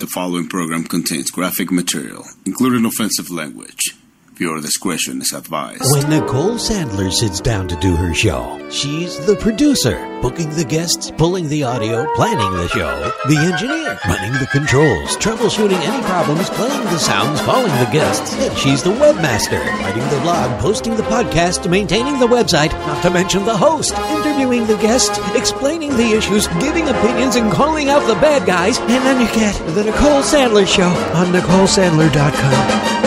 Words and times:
The 0.00 0.08
following 0.08 0.48
program 0.48 0.84
contains 0.84 1.30
graphic 1.30 1.70
material, 1.70 2.24
including 2.44 2.84
offensive 2.84 3.30
language. 3.30 3.94
Viewer 4.36 4.60
discretion 4.60 5.22
is 5.22 5.32
advised. 5.32 5.84
When 5.92 6.10
Nicole 6.10 6.54
Sandler 6.56 7.12
sits 7.12 7.40
down 7.40 7.68
to 7.68 7.76
do 7.76 7.94
her 7.94 8.12
show, 8.12 8.68
she's 8.68 9.24
the 9.26 9.36
producer, 9.36 9.94
booking 10.20 10.50
the 10.50 10.64
guests, 10.64 11.12
pulling 11.12 11.48
the 11.48 11.62
audio, 11.62 12.04
planning 12.16 12.50
the 12.56 12.66
show, 12.66 13.12
the 13.28 13.36
engineer, 13.36 13.96
running 14.08 14.32
the 14.40 14.48
controls, 14.50 15.16
troubleshooting 15.18 15.78
any 15.78 16.02
problems, 16.06 16.50
playing 16.50 16.82
the 16.86 16.98
sounds, 16.98 17.40
calling 17.42 17.70
the 17.78 17.88
guests, 17.92 18.34
and 18.34 18.58
she's 18.58 18.82
the 18.82 18.90
webmaster, 18.90 19.64
writing 19.78 20.02
the 20.08 20.20
blog, 20.22 20.60
posting 20.60 20.96
the 20.96 21.04
podcast, 21.04 21.70
maintaining 21.70 22.18
the 22.18 22.26
website, 22.26 22.72
not 22.88 23.00
to 23.04 23.10
mention 23.10 23.44
the 23.44 23.56
host, 23.56 23.94
interviewing 24.18 24.66
the 24.66 24.78
guests, 24.78 25.16
explaining 25.36 25.90
the 25.96 26.10
issues, 26.10 26.48
giving 26.58 26.88
opinions, 26.88 27.36
and 27.36 27.52
calling 27.52 27.88
out 27.88 28.04
the 28.08 28.14
bad 28.14 28.44
guys, 28.44 28.80
and 28.80 28.88
then 29.06 29.20
you 29.20 29.32
get 29.32 29.54
the 29.76 29.84
Nicole 29.84 30.22
Sandler 30.22 30.66
Show 30.66 30.88
on 31.14 31.26
NicoleSandler.com. 31.32 33.03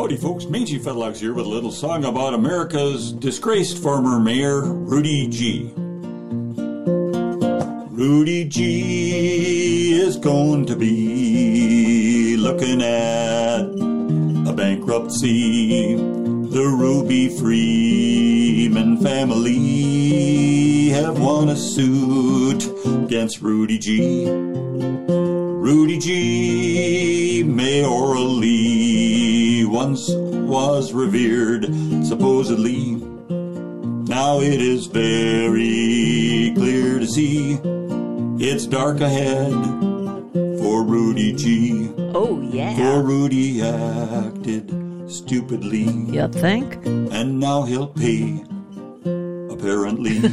Howdy, 0.00 0.16
folks. 0.16 0.46
Mangy 0.46 0.78
Fetlocks 0.78 1.18
here 1.18 1.34
with 1.34 1.44
a 1.44 1.48
little 1.50 1.70
song 1.70 2.06
about 2.06 2.32
America's 2.32 3.12
disgraced 3.12 3.76
former 3.82 4.18
mayor, 4.18 4.62
Rudy 4.62 5.28
G. 5.28 5.70
Rudy 7.90 8.46
G 8.46 10.00
is 10.00 10.16
going 10.16 10.64
to 10.64 10.74
be 10.74 12.38
looking 12.38 12.80
at 12.80 13.60
a 14.48 14.54
bankruptcy. 14.54 15.96
The 15.96 16.64
Ruby 16.78 17.28
Freeman 17.36 19.02
family 19.02 20.88
have 20.94 21.20
won 21.20 21.50
a 21.50 21.56
suit 21.56 22.64
against 23.04 23.42
Rudy 23.42 23.76
G. 23.76 24.24
Rudy 24.30 25.98
G. 25.98 27.44
mayorally 27.44 28.49
once 29.80 30.10
was 30.10 30.92
revered, 30.92 31.64
supposedly. 32.04 32.96
Now 34.14 34.40
it 34.40 34.60
is 34.60 34.84
very 34.86 36.52
clear 36.54 36.98
to 36.98 37.06
see 37.06 37.58
it's 38.44 38.66
dark 38.66 39.00
ahead 39.00 39.52
for 40.60 40.84
Rudy 40.84 41.32
G. 41.32 41.90
Oh, 42.14 42.42
yeah. 42.42 42.76
For 42.76 43.02
Rudy 43.02 43.62
acted 43.62 44.70
stupidly, 45.10 45.84
You 46.14 46.28
think? 46.28 46.74
and 46.84 47.40
now 47.40 47.62
he'll 47.62 47.86
pay, 47.88 48.44
apparently. 49.50 50.18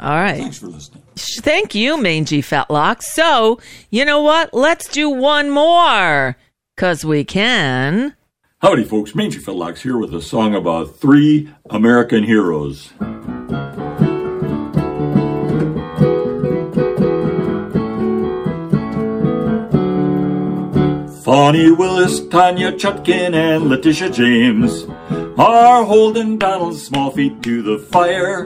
All 0.00 0.16
right. 0.20 0.36
Thanks 0.42 0.58
for 0.58 0.66
listening. 0.66 1.01
Thank 1.16 1.74
you, 1.74 2.00
Mangy 2.00 2.42
Fetlock. 2.42 3.02
So, 3.02 3.60
you 3.90 4.04
know 4.04 4.22
what? 4.22 4.52
Let's 4.54 4.88
do 4.88 5.08
one 5.10 5.50
more. 5.50 6.36
Because 6.74 7.04
we 7.04 7.24
can. 7.24 8.14
Howdy, 8.60 8.84
folks. 8.84 9.14
Mangy 9.14 9.38
Fetlocks 9.38 9.78
here 9.78 9.98
with 9.98 10.14
a 10.14 10.22
song 10.22 10.54
about 10.54 10.96
three 10.96 11.50
American 11.70 12.24
heroes. 12.24 12.92
Fani 21.24 21.70
Willis, 21.70 22.26
Tanya 22.28 22.72
Chutkan, 22.72 23.34
and 23.34 23.68
Letitia 23.68 24.10
James 24.10 24.84
are 25.38 25.84
holding 25.84 26.36
Donald's 26.36 26.84
small 26.84 27.10
feet 27.10 27.42
to 27.42 27.62
the 27.62 27.78
fire. 27.78 28.44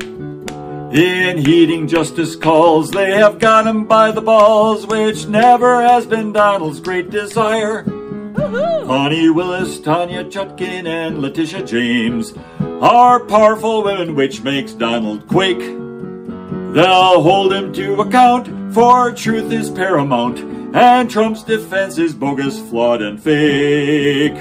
In 0.96 1.36
heeding 1.36 1.88
justice 1.88 2.34
calls, 2.36 2.90
they 2.90 3.10
have 3.10 3.38
got 3.38 3.66
him 3.66 3.84
by 3.84 4.12
the 4.12 4.22
balls, 4.22 4.86
which 4.86 5.26
never 5.26 5.82
has 5.82 6.06
been 6.06 6.32
Donald's 6.32 6.80
great 6.80 7.10
desire. 7.10 7.84
Fani 8.34 9.28
Willis, 9.28 9.78
Tanya 9.78 10.24
Chutkan, 10.24 10.86
and 10.86 11.18
Letitia 11.18 11.66
James 11.66 12.32
are 12.80 13.20
powerful 13.20 13.84
women, 13.84 14.14
which 14.14 14.42
makes 14.42 14.72
Donald 14.72 15.28
quake. 15.28 15.58
They'll 15.58 17.20
hold 17.20 17.52
him 17.52 17.74
to 17.74 18.00
account, 18.00 18.72
for 18.72 19.12
truth 19.12 19.52
is 19.52 19.68
paramount, 19.68 20.38
and 20.74 21.10
Trump's 21.10 21.42
defense 21.42 21.98
is 21.98 22.14
bogus, 22.14 22.58
flawed, 22.58 23.02
and 23.02 23.22
fake. 23.22 24.36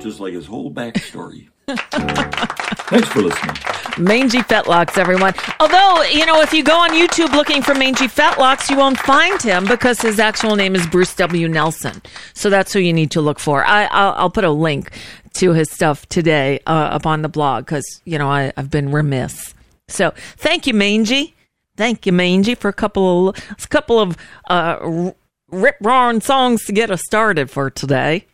Just 0.00 0.18
like 0.18 0.32
his 0.32 0.46
whole 0.46 0.72
backstory. 0.72 1.48
Thanks 1.68 3.08
for 3.08 3.20
listening. 3.20 3.56
Mangy 3.98 4.38
Fetlocks, 4.38 4.96
everyone. 4.96 5.34
Although, 5.60 6.02
you 6.04 6.24
know, 6.24 6.40
if 6.40 6.52
you 6.54 6.62
go 6.62 6.78
on 6.78 6.90
YouTube 6.90 7.32
looking 7.32 7.62
for 7.62 7.74
Mangy 7.74 8.06
Fetlocks, 8.06 8.70
you 8.70 8.76
won't 8.76 8.98
find 8.98 9.40
him 9.42 9.66
because 9.66 10.00
his 10.00 10.18
actual 10.18 10.56
name 10.56 10.74
is 10.74 10.86
Bruce 10.86 11.14
W. 11.16 11.48
Nelson. 11.48 12.00
So 12.32 12.48
that's 12.48 12.72
who 12.72 12.78
you 12.78 12.92
need 12.92 13.10
to 13.10 13.20
look 13.20 13.38
for. 13.38 13.64
I, 13.64 13.84
I'll, 13.86 14.12
I'll 14.14 14.30
put 14.30 14.44
a 14.44 14.50
link 14.50 14.92
to 15.34 15.52
his 15.52 15.70
stuff 15.70 16.06
today 16.06 16.60
uh, 16.66 16.70
up 16.70 17.06
on 17.06 17.22
the 17.22 17.28
blog 17.28 17.66
because, 17.66 18.00
you 18.04 18.18
know, 18.18 18.28
I, 18.28 18.52
I've 18.56 18.70
been 18.70 18.90
remiss. 18.90 19.54
So 19.88 20.12
thank 20.36 20.66
you, 20.66 20.74
Mangy. 20.74 21.34
Thank 21.76 22.06
you, 22.06 22.12
Mangy, 22.12 22.54
for 22.54 22.68
a 22.68 22.72
couple 22.72 23.30
of, 23.30 23.36
a 23.62 23.66
couple 23.68 24.00
of 24.00 24.16
uh, 24.48 25.12
rip 25.50 25.76
roaring 25.80 26.20
songs 26.20 26.64
to 26.66 26.72
get 26.72 26.90
us 26.90 27.02
started 27.04 27.50
for 27.50 27.68
today. 27.68 28.26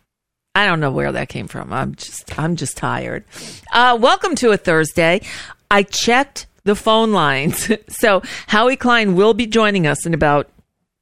I 0.54 0.66
don't 0.66 0.78
know 0.78 0.92
where 0.92 1.10
that 1.10 1.28
came 1.28 1.48
from. 1.48 1.72
I'm 1.72 1.96
just 1.96 2.38
I'm 2.38 2.54
just 2.54 2.76
tired. 2.76 3.24
Uh, 3.72 3.98
welcome 4.00 4.36
to 4.36 4.52
a 4.52 4.56
Thursday. 4.56 5.20
I 5.68 5.82
checked 5.82 6.46
the 6.62 6.76
phone 6.76 7.12
lines, 7.12 7.70
so 7.88 8.22
Howie 8.46 8.76
Klein 8.76 9.16
will 9.16 9.34
be 9.34 9.46
joining 9.46 9.86
us 9.86 10.06
in 10.06 10.14
about 10.14 10.48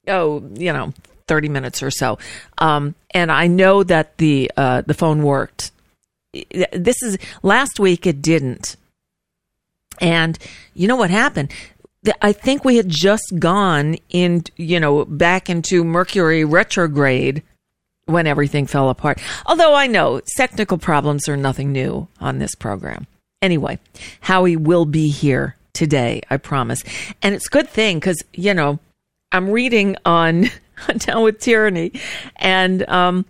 oh 0.09 0.43
you 0.55 0.73
know 0.73 0.95
thirty 1.27 1.51
minutes 1.51 1.83
or 1.83 1.91
so. 1.91 2.19
Um, 2.59 2.95
and 3.11 3.31
I 3.31 3.47
know 3.47 3.83
that 3.83 4.17
the 4.17 4.51
uh, 4.57 4.83
the 4.87 4.95
phone 4.95 5.23
worked. 5.23 5.71
This 6.73 7.03
is 7.03 7.19
last 7.43 7.79
week. 7.79 8.07
It 8.07 8.23
didn't. 8.23 8.77
And 10.01 10.39
you 10.73 10.89
know 10.89 10.97
what 10.97 11.11
happened? 11.11 11.53
I 12.23 12.33
think 12.33 12.65
we 12.65 12.79
had 12.79 12.89
just 12.89 13.35
gone 13.39 13.97
in, 14.09 14.45
you 14.57 14.81
know, 14.81 15.05
back 15.05 15.51
into 15.51 15.85
Mercury 15.85 16.43
retrograde 16.43 17.43
when 18.07 18.27
everything 18.27 18.67
fell 18.67 18.91
apart. 18.91 19.21
Although 19.47 19.75
I 19.75 19.87
know 19.87 20.21
technical 20.37 20.79
problems 20.79 21.29
are 21.29 21.37
nothing 21.37 21.73
new 21.73 22.09
on 22.21 22.39
this 22.39 22.55
program. 22.55 23.07
Anyway, 23.41 23.79
Howie 24.21 24.57
will 24.57 24.85
be 24.85 25.09
here 25.09 25.57
today, 25.73 26.23
I 26.31 26.37
promise. 26.37 26.85
And 27.23 27.35
it's 27.35 27.47
a 27.47 27.51
good 27.51 27.69
thing 27.69 27.99
because, 27.99 28.23
you 28.33 28.55
know, 28.55 28.79
I'm 29.33 29.51
reading 29.51 29.97
on 30.05 30.51
Down 30.99 31.23
with 31.23 31.41
Tyranny 31.41 31.93
and 32.37 32.89
um, 32.89 33.25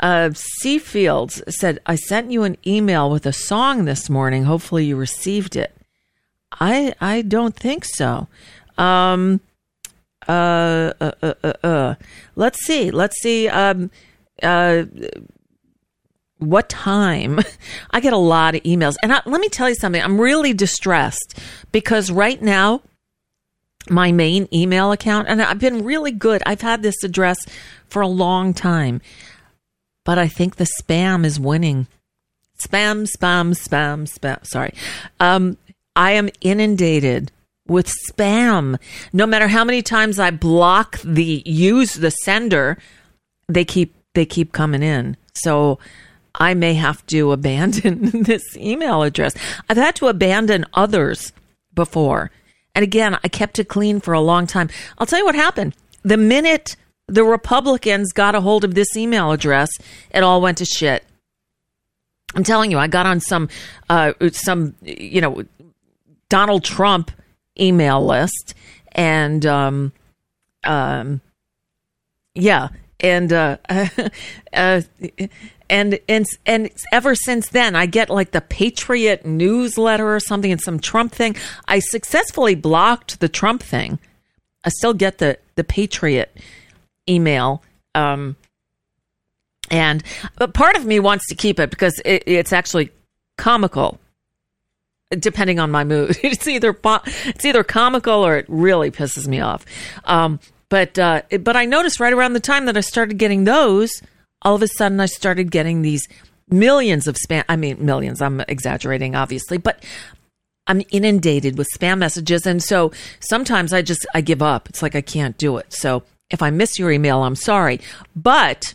uh, 0.00 0.30
C. 0.34 0.78
Fields 0.78 1.42
said, 1.48 1.78
I 1.86 1.96
sent 1.96 2.30
you 2.30 2.42
an 2.42 2.56
email 2.66 3.10
with 3.10 3.26
a 3.26 3.32
song 3.32 3.84
this 3.84 4.10
morning. 4.10 4.44
Hopefully 4.44 4.84
you 4.84 4.96
received 4.96 5.56
it. 5.56 5.72
I 6.52 6.94
I 7.00 7.22
don't 7.22 7.54
think 7.54 7.84
so. 7.84 8.28
Um, 8.78 9.40
uh, 10.28 10.92
uh, 11.00 11.12
uh, 11.22 11.34
uh, 11.42 11.52
uh. 11.62 11.94
let's 12.34 12.64
see. 12.64 12.90
Let's 12.90 13.20
see. 13.20 13.48
Um, 13.48 13.90
uh, 14.42 14.84
what 16.38 16.68
time? 16.68 17.40
I 17.90 18.00
get 18.00 18.12
a 18.12 18.18
lot 18.18 18.54
of 18.54 18.62
emails, 18.62 18.96
and 19.02 19.12
I, 19.12 19.22
let 19.26 19.40
me 19.40 19.48
tell 19.48 19.68
you 19.68 19.74
something. 19.74 20.02
I'm 20.02 20.20
really 20.20 20.52
distressed 20.52 21.38
because 21.72 22.10
right 22.10 22.40
now, 22.40 22.82
my 23.88 24.12
main 24.12 24.48
email 24.52 24.92
account, 24.92 25.28
and 25.28 25.42
I've 25.42 25.58
been 25.58 25.84
really 25.84 26.12
good. 26.12 26.42
I've 26.44 26.60
had 26.60 26.82
this 26.82 27.02
address 27.04 27.38
for 27.88 28.02
a 28.02 28.08
long 28.08 28.52
time, 28.52 29.00
but 30.04 30.18
I 30.18 30.28
think 30.28 30.56
the 30.56 30.68
spam 30.80 31.24
is 31.24 31.40
winning. 31.40 31.86
Spam, 32.58 33.06
spam, 33.06 33.54
spam, 33.54 34.08
spam. 34.10 34.46
Sorry. 34.46 34.72
Um, 35.20 35.56
I 35.94 36.12
am 36.12 36.30
inundated 36.40 37.30
with 37.66 37.92
spam. 38.10 38.78
No 39.12 39.26
matter 39.26 39.48
how 39.48 39.64
many 39.64 39.82
times 39.82 40.18
I 40.18 40.30
block 40.30 40.98
the 41.02 41.42
use 41.44 41.94
the 41.94 42.10
sender, 42.10 42.78
they 43.48 43.64
keep 43.64 43.95
they 44.16 44.26
keep 44.26 44.50
coming 44.50 44.82
in. 44.82 45.16
So 45.34 45.78
I 46.34 46.54
may 46.54 46.74
have 46.74 47.06
to 47.06 47.30
abandon 47.38 48.24
this 48.24 48.56
email 48.56 49.04
address. 49.04 49.34
I've 49.70 49.76
had 49.76 49.94
to 49.96 50.08
abandon 50.08 50.66
others 50.74 51.32
before. 51.72 52.32
And 52.74 52.82
again, 52.82 53.16
I 53.22 53.28
kept 53.28 53.60
it 53.60 53.68
clean 53.68 54.00
for 54.00 54.12
a 54.12 54.20
long 54.20 54.48
time. 54.48 54.68
I'll 54.98 55.06
tell 55.06 55.20
you 55.20 55.24
what 55.24 55.36
happened. 55.36 55.76
The 56.02 56.16
minute 56.16 56.76
the 57.08 57.24
Republicans 57.24 58.12
got 58.12 58.34
a 58.34 58.40
hold 58.40 58.64
of 58.64 58.74
this 58.74 58.96
email 58.96 59.30
address, 59.30 59.68
it 60.10 60.22
all 60.22 60.40
went 60.40 60.58
to 60.58 60.64
shit. 60.64 61.04
I'm 62.34 62.44
telling 62.44 62.70
you, 62.70 62.78
I 62.78 62.88
got 62.88 63.06
on 63.06 63.20
some, 63.20 63.48
uh, 63.88 64.12
some, 64.32 64.74
you 64.82 65.20
know, 65.20 65.44
Donald 66.28 66.64
Trump 66.64 67.10
email 67.58 68.04
list, 68.04 68.54
and 68.92 69.46
um, 69.46 69.92
um, 70.64 71.20
yeah, 72.34 72.68
and 73.00 73.32
uh, 73.32 73.56
uh, 74.52 74.82
and 75.68 75.98
and 76.08 76.26
and 76.44 76.70
ever 76.92 77.14
since 77.14 77.48
then, 77.48 77.74
I 77.74 77.86
get 77.86 78.10
like 78.10 78.32
the 78.32 78.40
Patriot 78.40 79.26
newsletter 79.26 80.14
or 80.14 80.20
something, 80.20 80.52
and 80.52 80.60
some 80.60 80.78
Trump 80.78 81.12
thing. 81.12 81.36
I 81.68 81.80
successfully 81.80 82.54
blocked 82.54 83.20
the 83.20 83.28
Trump 83.28 83.62
thing. 83.62 83.98
I 84.64 84.70
still 84.70 84.94
get 84.94 85.18
the 85.18 85.38
the 85.56 85.64
Patriot 85.64 86.36
email. 87.08 87.62
Um, 87.94 88.36
and 89.70 90.02
but 90.36 90.54
part 90.54 90.76
of 90.76 90.84
me 90.84 91.00
wants 91.00 91.26
to 91.28 91.34
keep 91.34 91.58
it 91.58 91.70
because 91.70 92.00
it, 92.04 92.22
it's 92.26 92.52
actually 92.52 92.90
comical 93.36 93.98
depending 95.18 95.58
on 95.58 95.70
my 95.70 95.84
mood 95.84 96.16
it's 96.22 96.46
either 96.46 96.76
it's 97.24 97.44
either 97.44 97.64
comical 97.64 98.24
or 98.24 98.36
it 98.36 98.46
really 98.48 98.90
pisses 98.90 99.26
me 99.26 99.40
off 99.40 99.64
um, 100.04 100.38
but 100.68 100.98
uh, 100.98 101.22
but 101.40 101.56
i 101.56 101.64
noticed 101.64 102.00
right 102.00 102.12
around 102.12 102.32
the 102.32 102.40
time 102.40 102.66
that 102.66 102.76
i 102.76 102.80
started 102.80 103.18
getting 103.18 103.44
those 103.44 103.90
all 104.42 104.54
of 104.54 104.62
a 104.62 104.68
sudden 104.68 105.00
i 105.00 105.06
started 105.06 105.50
getting 105.50 105.82
these 105.82 106.06
millions 106.48 107.06
of 107.06 107.16
spam 107.16 107.44
i 107.48 107.56
mean 107.56 107.76
millions 107.84 108.20
i'm 108.20 108.40
exaggerating 108.42 109.14
obviously 109.14 109.58
but 109.58 109.82
i'm 110.66 110.82
inundated 110.90 111.58
with 111.58 111.68
spam 111.76 111.98
messages 111.98 112.46
and 112.46 112.62
so 112.62 112.92
sometimes 113.20 113.72
i 113.72 113.82
just 113.82 114.06
i 114.14 114.20
give 114.20 114.42
up 114.42 114.68
it's 114.68 114.82
like 114.82 114.94
i 114.94 115.00
can't 115.00 115.38
do 115.38 115.56
it 115.56 115.72
so 115.72 116.02
if 116.30 116.42
i 116.42 116.50
miss 116.50 116.78
your 116.78 116.90
email 116.90 117.22
i'm 117.22 117.36
sorry 117.36 117.80
but 118.14 118.74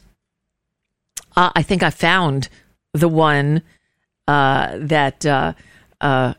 uh, 1.35 1.51
I 1.55 1.63
think 1.63 1.83
I 1.83 1.89
found 1.89 2.49
the 2.93 3.07
one 3.07 3.61
uh, 4.27 4.77
that 4.77 5.25
uh, 5.25 5.53
uh, 6.01 6.33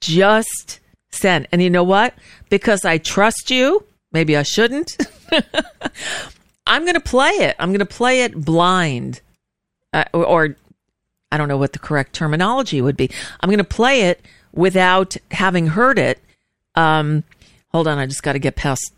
just 0.00 0.80
sent. 1.10 1.46
And 1.52 1.62
you 1.62 1.70
know 1.70 1.84
what? 1.84 2.14
Because 2.48 2.84
I 2.84 2.98
trust 2.98 3.50
you, 3.50 3.84
maybe 4.12 4.36
I 4.36 4.42
shouldn't. 4.42 4.96
I'm 6.66 6.82
going 6.82 6.94
to 6.94 7.00
play 7.00 7.30
it. 7.30 7.56
I'm 7.58 7.70
going 7.70 7.80
to 7.80 7.86
play 7.86 8.22
it 8.22 8.34
blind, 8.34 9.20
uh, 9.92 10.04
or, 10.12 10.24
or 10.24 10.56
I 11.30 11.36
don't 11.36 11.48
know 11.48 11.58
what 11.58 11.72
the 11.72 11.78
correct 11.78 12.12
terminology 12.12 12.80
would 12.80 12.96
be. 12.96 13.10
I'm 13.40 13.48
going 13.48 13.58
to 13.58 13.64
play 13.64 14.02
it 14.02 14.24
without 14.52 15.16
having 15.30 15.68
heard 15.68 15.98
it. 15.98 16.20
Um, 16.74 17.24
hold 17.68 17.88
on, 17.88 17.98
I 17.98 18.06
just 18.06 18.22
got 18.22 18.34
to 18.34 18.38
get 18.38 18.56
past 18.56 18.92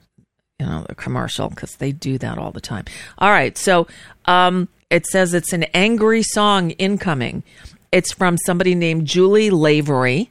you 0.59 0.67
know 0.67 0.85
the 0.89 0.95
commercial 0.95 1.49
because 1.49 1.77
they 1.77 1.93
do 1.93 2.19
that 2.19 2.39
all 2.39 2.53
the 2.53 2.61
time. 2.61 2.85
All 3.19 3.31
right, 3.31 3.57
so 3.57 3.87
um, 4.27 4.69
it 4.91 5.07
says 5.07 5.35
it's 5.35 5.53
an 5.53 5.65
angry 5.75 6.23
song 6.23 6.71
incoming. 6.73 7.43
It's 7.91 8.13
from 8.13 8.37
somebody 8.39 8.75
named 8.75 9.07
Julie 9.07 9.51
Lavery, 9.51 10.31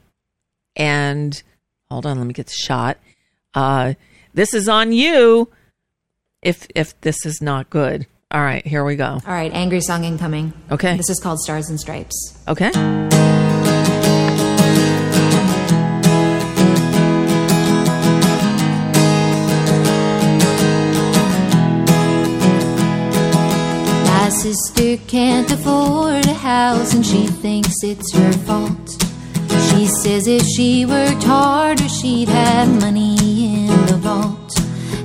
and 0.76 1.42
hold 1.90 2.06
on, 2.06 2.18
let 2.18 2.26
me 2.26 2.34
get 2.34 2.46
the 2.46 2.52
shot. 2.52 2.98
Uh, 3.54 3.94
this 4.34 4.52
is 4.52 4.68
on 4.68 4.92
you. 4.92 5.48
If 6.42 6.66
if 6.74 7.00
this 7.00 7.24
is 7.24 7.40
not 7.40 7.70
good, 7.70 8.06
all 8.30 8.42
right, 8.42 8.66
here 8.66 8.84
we 8.84 8.96
go. 8.96 9.20
All 9.26 9.32
right, 9.32 9.52
angry 9.52 9.80
song 9.80 10.04
incoming. 10.04 10.52
Okay, 10.70 10.96
this 10.96 11.08
is 11.08 11.20
called 11.20 11.40
Stars 11.40 11.70
and 11.70 11.80
Stripes. 11.80 12.38
Okay. 12.46 12.70
sister 24.44 25.02
can't 25.06 25.50
afford 25.50 26.26
a 26.26 26.34
house 26.34 26.92
and 26.92 27.06
she 27.06 27.26
thinks 27.26 27.82
it's 27.82 28.12
her 28.14 28.32
fault. 28.32 29.03
She 29.74 29.86
says 29.88 30.28
if 30.28 30.42
she 30.46 30.86
worked 30.86 31.24
harder, 31.24 31.88
she'd 31.88 32.28
have 32.28 32.68
money 32.80 33.66
in 33.66 33.86
the 33.86 33.96
vault. 33.96 34.56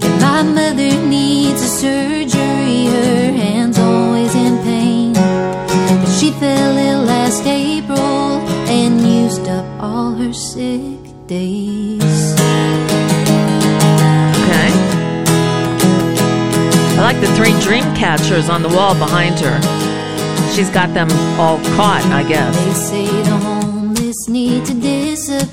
And 0.04 0.22
my 0.22 0.44
mother 0.44 0.92
needs 1.08 1.60
a 1.62 1.68
surgery, 1.68 2.86
her 2.86 3.32
hand's 3.32 3.80
always 3.80 4.36
in 4.36 4.62
pain. 4.64 5.14
But 5.14 6.06
she 6.20 6.32
fell 6.34 6.78
ill 6.78 7.04
last 7.04 7.46
April 7.48 7.98
and 8.70 9.02
used 9.02 9.48
up 9.48 9.66
all 9.82 10.14
her 10.14 10.34
sick 10.34 11.00
days. 11.26 12.36
Okay. 14.38 14.72
I 16.96 17.02
like 17.02 17.20
the 17.22 17.32
three 17.36 17.60
dream 17.62 17.86
catchers 17.96 18.50
on 18.50 18.62
the 18.62 18.70
wall 18.70 18.94
behind 18.94 19.40
her. 19.40 19.60
She's 20.54 20.70
got 20.70 20.94
them 20.94 21.10
all 21.40 21.58
caught, 21.76 22.06
I 22.12 22.24
guess. 22.24 22.56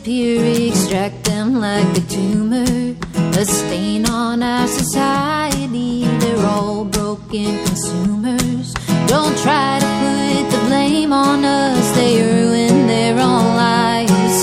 Disappear, 0.06 0.69
extract 0.69 1.25
them 1.25 1.61
like 1.61 1.99
a 1.99 2.00
tumor, 2.03 2.94
a 3.39 3.44
stain 3.44 4.06
on 4.08 4.43
our 4.43 4.69
society. 4.69 6.05
They're 6.20 6.46
all 6.46 6.84
broken 6.84 7.65
consumers. 7.65 8.72
Don't 9.08 9.36
try 9.39 9.79
to 9.81 9.91
put 10.03 10.51
the 10.53 10.65
blame 10.69 11.13
on 11.13 11.44
us, 11.44 11.96
they 11.96 12.22
ruin 12.22 12.86
their 12.86 13.15
own 13.15 13.56
lives. 13.56 14.36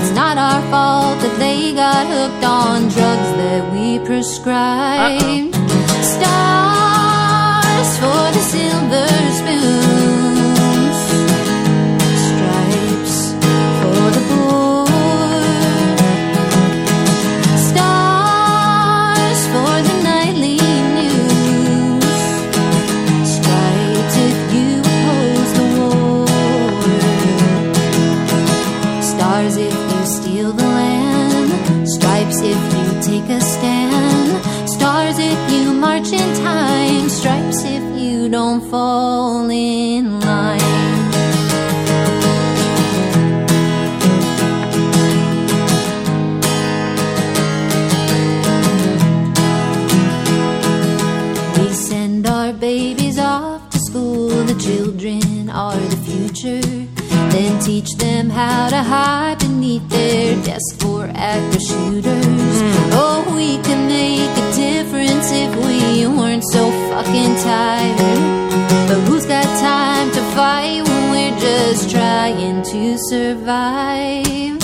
It's 0.00 0.14
not 0.14 0.38
our 0.38 0.62
fault 0.70 1.20
that 1.22 1.36
they 1.38 1.74
got 1.74 2.06
hooked 2.06 2.44
on 2.44 2.82
drugs 2.82 3.30
that 3.42 3.72
we 3.72 3.98
prescribed. 4.06 5.24
Uh-oh 5.24 6.02
stars 6.14 7.90
for 7.98 8.24
the 8.36 8.42
silver 8.54 9.29
teach 57.70 57.94
them 57.98 58.28
how 58.28 58.68
to 58.68 58.82
hide 58.82 59.38
beneath 59.38 59.88
their 59.90 60.34
desks 60.42 60.74
for 60.82 61.08
active 61.14 61.62
shooters. 61.62 62.56
Oh, 63.02 63.22
we 63.36 63.58
could 63.64 63.82
make 63.86 64.32
a 64.44 64.46
difference 64.66 65.28
if 65.30 65.52
we 65.64 66.04
weren't 66.18 66.42
so 66.50 66.62
fucking 66.90 67.34
tired. 67.48 68.88
But 68.88 69.00
who's 69.06 69.24
got 69.24 69.48
time 69.60 70.10
to 70.16 70.22
fight 70.34 70.82
when 70.88 71.02
we're 71.12 71.38
just 71.38 71.88
trying 71.92 72.62
to 72.72 72.98
survive? 72.98 74.59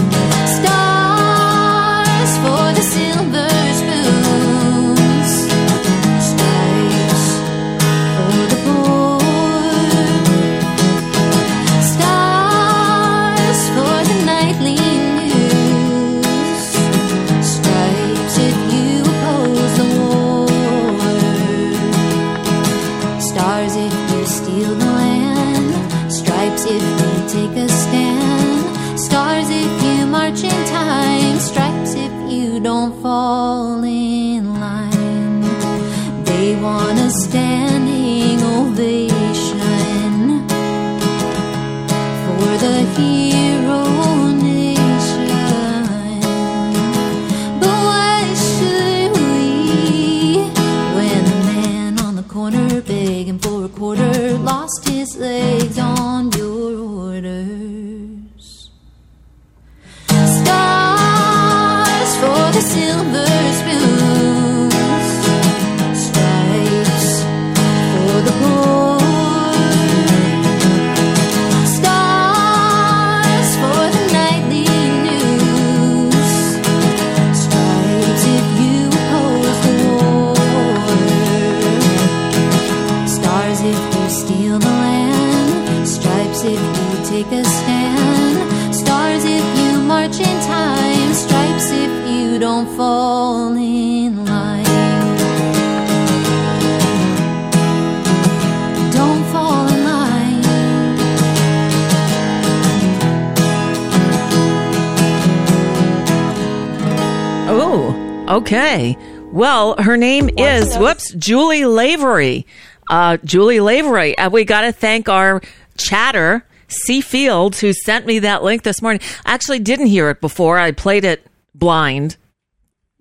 Her 109.96 110.00
name 110.00 110.28
is 110.36 110.76
whoops, 110.76 111.10
Julie 111.14 111.64
Lavery. 111.64 112.46
Uh, 112.90 113.16
Julie 113.24 113.60
Lavery. 113.60 114.16
Uh, 114.18 114.28
we 114.28 114.44
got 114.44 114.60
to 114.60 114.72
thank 114.72 115.08
our 115.08 115.40
chatter, 115.78 116.44
C 116.68 117.00
Fields, 117.00 117.60
who 117.60 117.72
sent 117.72 118.04
me 118.04 118.18
that 118.18 118.42
link 118.42 118.62
this 118.62 118.82
morning. 118.82 119.00
I 119.24 119.32
actually 119.32 119.58
didn't 119.60 119.86
hear 119.86 120.10
it 120.10 120.20
before. 120.20 120.58
I 120.58 120.72
played 120.72 121.06
it 121.06 121.26
blind. 121.54 122.18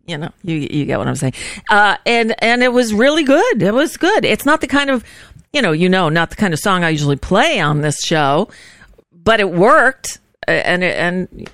You 0.08 0.20
know, 0.20 0.30
you 0.44 0.56
you 0.56 0.86
get 0.86 0.98
what 0.98 1.08
I'm 1.10 1.16
saying. 1.16 1.34
Uh, 1.70 1.98
and 2.06 2.34
and 2.42 2.64
it 2.64 2.72
was 2.72 2.94
really 2.94 3.26
good. 3.26 3.62
It 3.62 3.74
was 3.74 3.98
good. 3.98 4.24
It's 4.24 4.46
not 4.46 4.62
the 4.62 4.68
kind 4.68 4.90
of, 4.90 5.04
you 5.52 5.62
know, 5.62 5.74
you 5.74 5.90
know, 5.90 6.08
not 6.08 6.30
the 6.30 6.38
kind 6.38 6.54
of 6.54 6.60
song 6.62 6.86
I 6.86 6.90
usually 6.92 7.18
play 7.18 7.60
on 7.60 7.82
this 7.82 8.00
show, 8.06 8.48
but 9.12 9.42
it 9.42 9.50
worked. 9.52 10.20
uh, 10.48 10.52
And 10.52 10.82
it, 10.82 10.96
and 10.98 11.50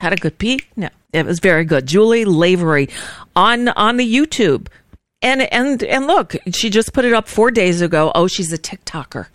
had 0.00 0.14
a 0.14 0.16
good 0.16 0.38
beat. 0.38 0.64
No, 0.74 0.88
it 1.14 1.26
was 1.26 1.38
very 1.38 1.64
good. 1.64 1.86
Julie 1.86 2.24
Lavery 2.24 2.88
on 3.36 3.68
on 3.70 3.96
the 3.96 4.14
YouTube, 4.14 4.68
and 5.22 5.42
and 5.52 5.82
and 5.82 6.06
look, 6.06 6.34
she 6.52 6.70
just 6.70 6.92
put 6.92 7.04
it 7.04 7.12
up 7.12 7.28
four 7.28 7.50
days 7.50 7.80
ago. 7.80 8.12
Oh, 8.14 8.26
she's 8.26 8.52
a 8.52 8.58
TikToker. 8.58 9.26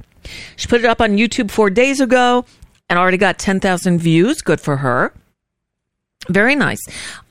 She 0.55 0.67
put 0.67 0.81
it 0.81 0.85
up 0.85 1.01
on 1.01 1.17
YouTube 1.17 1.49
four 1.51 1.69
days 1.69 1.99
ago, 1.99 2.45
and 2.89 2.99
already 2.99 3.17
got 3.17 3.39
ten 3.39 3.59
thousand 3.59 3.99
views. 3.99 4.41
Good 4.41 4.61
for 4.61 4.77
her. 4.77 5.13
Very 6.27 6.55
nice. 6.55 6.79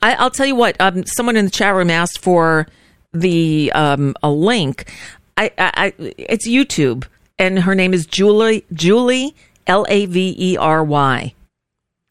I, 0.01 0.15
I'll 0.15 0.31
tell 0.31 0.47
you 0.47 0.55
what. 0.55 0.75
Um, 0.79 1.05
someone 1.05 1.37
in 1.37 1.45
the 1.45 1.51
chat 1.51 1.75
room 1.75 1.89
asked 1.89 2.19
for 2.19 2.67
the 3.13 3.71
um, 3.73 4.15
a 4.23 4.29
link. 4.29 4.91
I, 5.37 5.51
I, 5.57 5.71
I 5.75 5.93
it's 6.17 6.47
YouTube, 6.47 7.05
and 7.37 7.59
her 7.59 7.75
name 7.75 7.93
is 7.93 8.05
Julie 8.05 8.65
Julie 8.73 9.35
L 9.67 9.85
A 9.89 10.05
V 10.07 10.35
E 10.37 10.57
R 10.57 10.83
Y. 10.83 11.33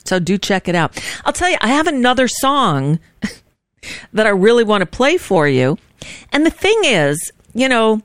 So 0.08 0.18
do 0.18 0.38
check 0.38 0.68
it 0.68 0.74
out. 0.74 0.98
I'll 1.24 1.32
tell 1.32 1.50
you, 1.50 1.58
I 1.60 1.68
have 1.68 1.86
another 1.86 2.28
song 2.28 2.98
that 4.12 4.26
I 4.26 4.30
really 4.30 4.64
want 4.64 4.80
to 4.82 4.86
play 4.86 5.18
for 5.18 5.46
you. 5.46 5.78
And 6.32 6.46
the 6.46 6.50
thing 6.50 6.78
is, 6.84 7.30
you 7.54 7.68
know, 7.68 8.02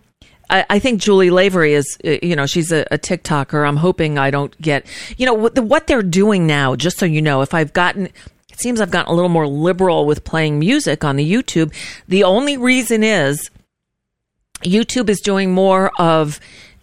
I, 0.50 0.66
I 0.70 0.80
think 0.80 1.02
Julie 1.02 1.30
Lavery 1.30 1.74
is, 1.74 1.98
uh, 2.06 2.18
you 2.22 2.36
know, 2.36 2.46
she's 2.46 2.72
a, 2.72 2.86
a 2.92 2.98
TikToker. 2.98 3.68
I'm 3.68 3.78
hoping 3.78 4.18
I 4.18 4.32
don't 4.32 4.60
get, 4.62 4.86
you 5.18 5.26
know, 5.26 5.34
what, 5.34 5.56
the, 5.56 5.62
what 5.62 5.88
they're 5.88 6.04
doing 6.04 6.46
now, 6.46 6.76
just 6.76 6.98
so 6.98 7.06
you 7.06 7.22
know, 7.22 7.42
if 7.42 7.54
I've 7.54 7.74
gotten, 7.74 8.08
it 8.08 8.60
seems 8.60 8.82
I've 8.82 8.92
gotten 8.92 9.12
a 9.12 9.16
little 9.16 9.30
more 9.30 9.48
liberal 9.48 10.06
with 10.06 10.24
playing 10.24 10.60
music 10.60 11.04
on 11.04 11.16
the 11.16 11.32
YouTube. 11.32 11.74
The 12.08 12.24
only 12.24 12.58
reason 12.58 13.04
is 13.04 13.50
YouTube 14.64 15.10
is 15.10 15.22
doing 15.22 15.54
more 15.54 15.92
of, 16.00 16.40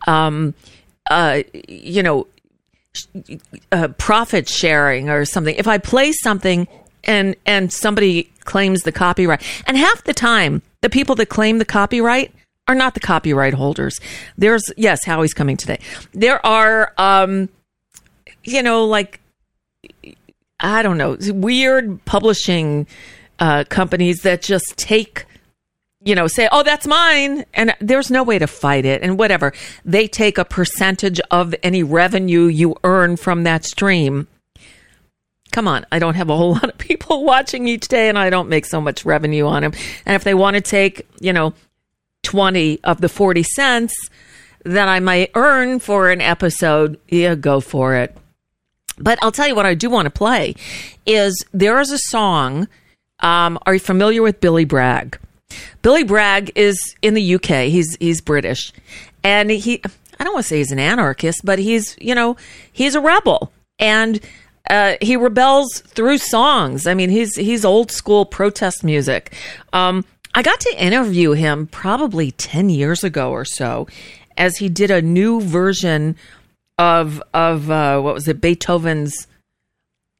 um, 0.06 0.54
uh, 1.10 1.42
you 1.68 2.02
know, 2.02 2.26
uh, 3.72 3.88
profit 3.98 4.48
sharing 4.48 5.08
or 5.08 5.24
something. 5.24 5.54
If 5.56 5.68
I 5.68 5.78
play 5.78 6.12
something 6.12 6.66
and 7.04 7.36
and 7.46 7.72
somebody 7.72 8.24
claims 8.44 8.82
the 8.82 8.92
copyright, 8.92 9.42
and 9.66 9.76
half 9.76 10.04
the 10.04 10.14
time 10.14 10.62
the 10.80 10.90
people 10.90 11.14
that 11.16 11.26
claim 11.26 11.58
the 11.58 11.64
copyright 11.64 12.32
are 12.68 12.74
not 12.74 12.94
the 12.94 13.00
copyright 13.00 13.54
holders. 13.54 14.00
There's 14.36 14.72
yes, 14.76 15.04
Howie's 15.04 15.34
coming 15.34 15.56
today. 15.56 15.80
There 16.12 16.44
are 16.44 16.92
um, 16.98 17.48
you 18.44 18.62
know 18.62 18.84
like 18.84 19.20
I 20.58 20.82
don't 20.82 20.98
know 20.98 21.16
weird 21.32 22.04
publishing 22.04 22.86
uh, 23.38 23.64
companies 23.68 24.18
that 24.22 24.42
just 24.42 24.76
take 24.76 25.26
you 26.02 26.14
know, 26.14 26.26
say, 26.26 26.48
oh, 26.50 26.62
that's 26.62 26.86
mine. 26.86 27.44
And 27.52 27.74
there's 27.80 28.10
no 28.10 28.22
way 28.22 28.38
to 28.38 28.46
fight 28.46 28.84
it 28.84 29.02
and 29.02 29.18
whatever. 29.18 29.52
They 29.84 30.08
take 30.08 30.38
a 30.38 30.44
percentage 30.44 31.20
of 31.30 31.54
any 31.62 31.82
revenue 31.82 32.44
you 32.44 32.76
earn 32.84 33.16
from 33.16 33.44
that 33.44 33.64
stream. 33.64 34.26
Come 35.52 35.68
on. 35.68 35.84
I 35.92 35.98
don't 35.98 36.14
have 36.14 36.30
a 36.30 36.36
whole 36.36 36.52
lot 36.54 36.64
of 36.64 36.78
people 36.78 37.24
watching 37.24 37.68
each 37.68 37.88
day 37.88 38.08
and 38.08 38.18
I 38.18 38.30
don't 38.30 38.48
make 38.48 38.66
so 38.66 38.80
much 38.80 39.04
revenue 39.04 39.46
on 39.46 39.62
them. 39.62 39.72
And 40.06 40.16
if 40.16 40.24
they 40.24 40.34
want 40.34 40.54
to 40.54 40.62
take, 40.62 41.06
you 41.20 41.32
know, 41.32 41.52
20 42.22 42.80
of 42.84 43.00
the 43.00 43.08
40 43.08 43.42
cents 43.42 43.94
that 44.64 44.88
I 44.88 45.00
might 45.00 45.30
earn 45.34 45.80
for 45.80 46.10
an 46.10 46.20
episode, 46.20 46.98
yeah, 47.08 47.34
go 47.34 47.60
for 47.60 47.94
it. 47.94 48.16
But 48.98 49.18
I'll 49.22 49.32
tell 49.32 49.48
you 49.48 49.54
what 49.54 49.66
I 49.66 49.74
do 49.74 49.88
want 49.88 50.06
to 50.06 50.10
play 50.10 50.54
is 51.06 51.44
there 51.52 51.80
is 51.80 51.90
a 51.90 51.98
song. 51.98 52.68
Um, 53.20 53.58
are 53.64 53.74
you 53.74 53.80
familiar 53.80 54.22
with 54.22 54.40
Billy 54.40 54.66
Bragg? 54.66 55.18
Billy 55.82 56.04
Bragg 56.04 56.52
is 56.54 56.78
in 57.02 57.14
the 57.14 57.34
UK. 57.34 57.68
He's 57.68 57.96
he's 58.00 58.20
British, 58.20 58.72
and 59.22 59.50
he 59.50 59.82
I 60.18 60.24
don't 60.24 60.34
want 60.34 60.44
to 60.44 60.48
say 60.48 60.58
he's 60.58 60.72
an 60.72 60.78
anarchist, 60.78 61.40
but 61.44 61.58
he's 61.58 61.96
you 62.00 62.14
know 62.14 62.36
he's 62.72 62.94
a 62.94 63.00
rebel, 63.00 63.52
and 63.78 64.20
uh, 64.68 64.94
he 65.00 65.16
rebels 65.16 65.80
through 65.86 66.18
songs. 66.18 66.86
I 66.86 66.94
mean, 66.94 67.10
he's 67.10 67.34
he's 67.36 67.64
old 67.64 67.90
school 67.90 68.24
protest 68.26 68.84
music. 68.84 69.34
Um, 69.72 70.04
I 70.34 70.42
got 70.42 70.60
to 70.60 70.82
interview 70.82 71.32
him 71.32 71.66
probably 71.66 72.30
ten 72.32 72.68
years 72.68 73.02
ago 73.02 73.30
or 73.30 73.44
so, 73.44 73.88
as 74.36 74.58
he 74.58 74.68
did 74.68 74.90
a 74.90 75.02
new 75.02 75.40
version 75.40 76.16
of 76.78 77.22
of 77.34 77.70
uh, 77.70 78.00
what 78.00 78.14
was 78.14 78.28
it 78.28 78.40
Beethoven's 78.40 79.26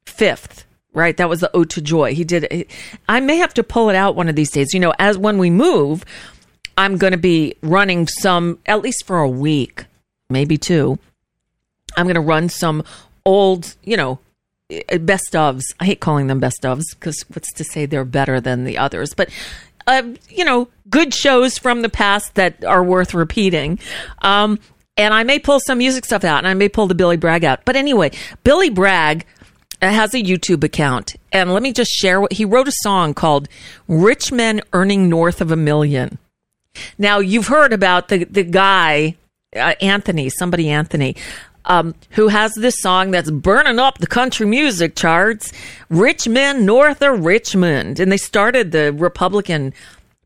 Fifth 0.07 0.65
right? 0.93 1.17
That 1.17 1.29
was 1.29 1.41
the 1.41 1.55
Ode 1.55 1.71
to 1.71 1.81
Joy. 1.81 2.15
He 2.15 2.25
did. 2.25 2.67
I 3.09 3.21
may 3.21 3.37
have 3.37 3.55
to 3.55 3.63
pull 3.63 3.91
it 3.91 3.97
out 3.97 4.17
one 4.17 4.29
of 4.29 4.37
these 4.37 4.51
days. 4.51 4.73
You 4.75 4.81
know, 4.81 4.95
as 4.99 5.17
when 5.17 5.39
we 5.39 5.51
move, 5.51 6.05
I'm 6.77 6.97
going 6.97 7.13
to 7.13 7.19
be 7.19 7.55
running 7.63 8.07
some, 8.07 8.59
at 8.67 8.83
least 8.83 9.05
for 9.07 9.19
a 9.19 9.29
week, 9.29 9.85
maybe 10.29 10.57
two. 10.57 10.99
I'm 11.97 12.07
going 12.07 12.15
to 12.15 12.21
run 12.21 12.49
some 12.49 12.83
old, 13.25 13.77
you 13.83 13.97
know, 13.97 14.19
best 15.01 15.33
ofs. 15.33 15.63
I 15.81 15.85
hate 15.87 16.01
calling 16.01 16.29
them 16.29 16.41
best 16.41 16.63
ofs 16.63 16.85
because 16.91 17.25
what's 17.33 17.53
to 17.55 17.65
say 17.65 17.87
they're 17.87 18.05
better 18.05 18.41
than 18.41 18.65
the 18.65 18.79
others, 18.79 19.15
but. 19.15 19.31
Uh, 19.87 20.15
you 20.29 20.45
know, 20.45 20.69
good 20.91 21.13
shows 21.13 21.57
from 21.57 21.81
the 21.81 21.89
past 21.89 22.35
that 22.35 22.63
are 22.65 22.85
worth 22.85 23.13
repeating. 23.13 23.79
Um, 24.21 24.61
and 24.97 25.15
I 25.15 25.25
may 25.25 25.39
pull 25.39 25.59
some 25.59 25.79
music 25.79 26.05
stuff 26.05 26.23
out 26.23 26.39
and 26.39 26.47
I 26.47 26.55
may 26.55 26.69
pull 26.69 26.87
the 26.87 26.95
Billy 26.95 27.17
Bragg 27.17 27.45
out. 27.45 27.65
But 27.65 27.77
anyway, 27.77 28.13
Billy 28.45 28.69
Bragg 28.69 29.25
has 29.89 30.15
a 30.15 30.23
YouTube 30.23 30.65
account. 30.65 31.17
And 31.33 31.53
let 31.53 31.63
me 31.63 31.73
just 31.73 31.91
share 31.91 32.21
what 32.21 32.33
he 32.33 32.45
wrote 32.45 32.69
a 32.69 32.73
song 32.83 33.15
called 33.15 33.49
Rich 33.89 34.33
Men 34.33 34.61
Earning 34.73 35.09
North 35.09 35.41
of 35.41 35.51
a 35.51 35.57
Million. 35.57 36.19
Now, 36.99 37.19
you've 37.19 37.49
heard 37.49 37.73
about 37.73 38.09
the, 38.09 38.25
the 38.25 38.45
guy, 38.45 39.17
uh, 39.57 39.75
Anthony, 39.81 40.29
somebody 40.29 40.69
Anthony, 40.71 41.17
um, 41.65 41.95
who 42.11 42.29
has 42.29 42.53
this 42.55 42.81
song 42.81 43.11
that's 43.11 43.31
burning 43.31 43.79
up 43.79 43.99
the 43.99 44.07
country 44.07 44.47
music 44.47 44.97
charts 44.97 45.53
Rich 45.89 46.29
Men 46.29 46.65
North 46.65 47.03
of 47.03 47.25
Richmond. 47.25 48.01
And 48.01 48.11
they 48.11 48.17
started 48.17 48.73
the 48.73 48.93
Republican 48.93 49.73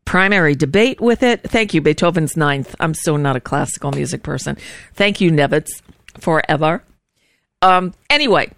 primary 0.05 0.55
debate 0.55 1.01
with 1.01 1.23
it. 1.23 1.41
Thank 1.41 1.73
you, 1.73 1.81
Beethoven's 1.81 2.37
Ninth. 2.37 2.75
I'm 2.79 2.93
so 2.93 3.17
not 3.17 3.35
a 3.35 3.41
classical 3.41 3.91
music 3.91 4.23
person. 4.23 4.57
Thank 4.93 5.19
you, 5.19 5.31
Nevitz, 5.31 5.81
forever. 6.19 6.83
Um, 7.61 7.93
anyway, 8.09 8.51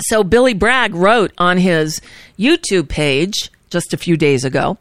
so 0.00 0.24
Billy 0.24 0.54
Bragg 0.54 0.94
wrote 0.94 1.32
on 1.38 1.58
his 1.58 2.00
YouTube 2.38 2.88
page 2.88 3.50
just 3.70 3.92
a 3.92 3.98
few 3.98 4.16
days 4.16 4.44
ago, 4.44 4.78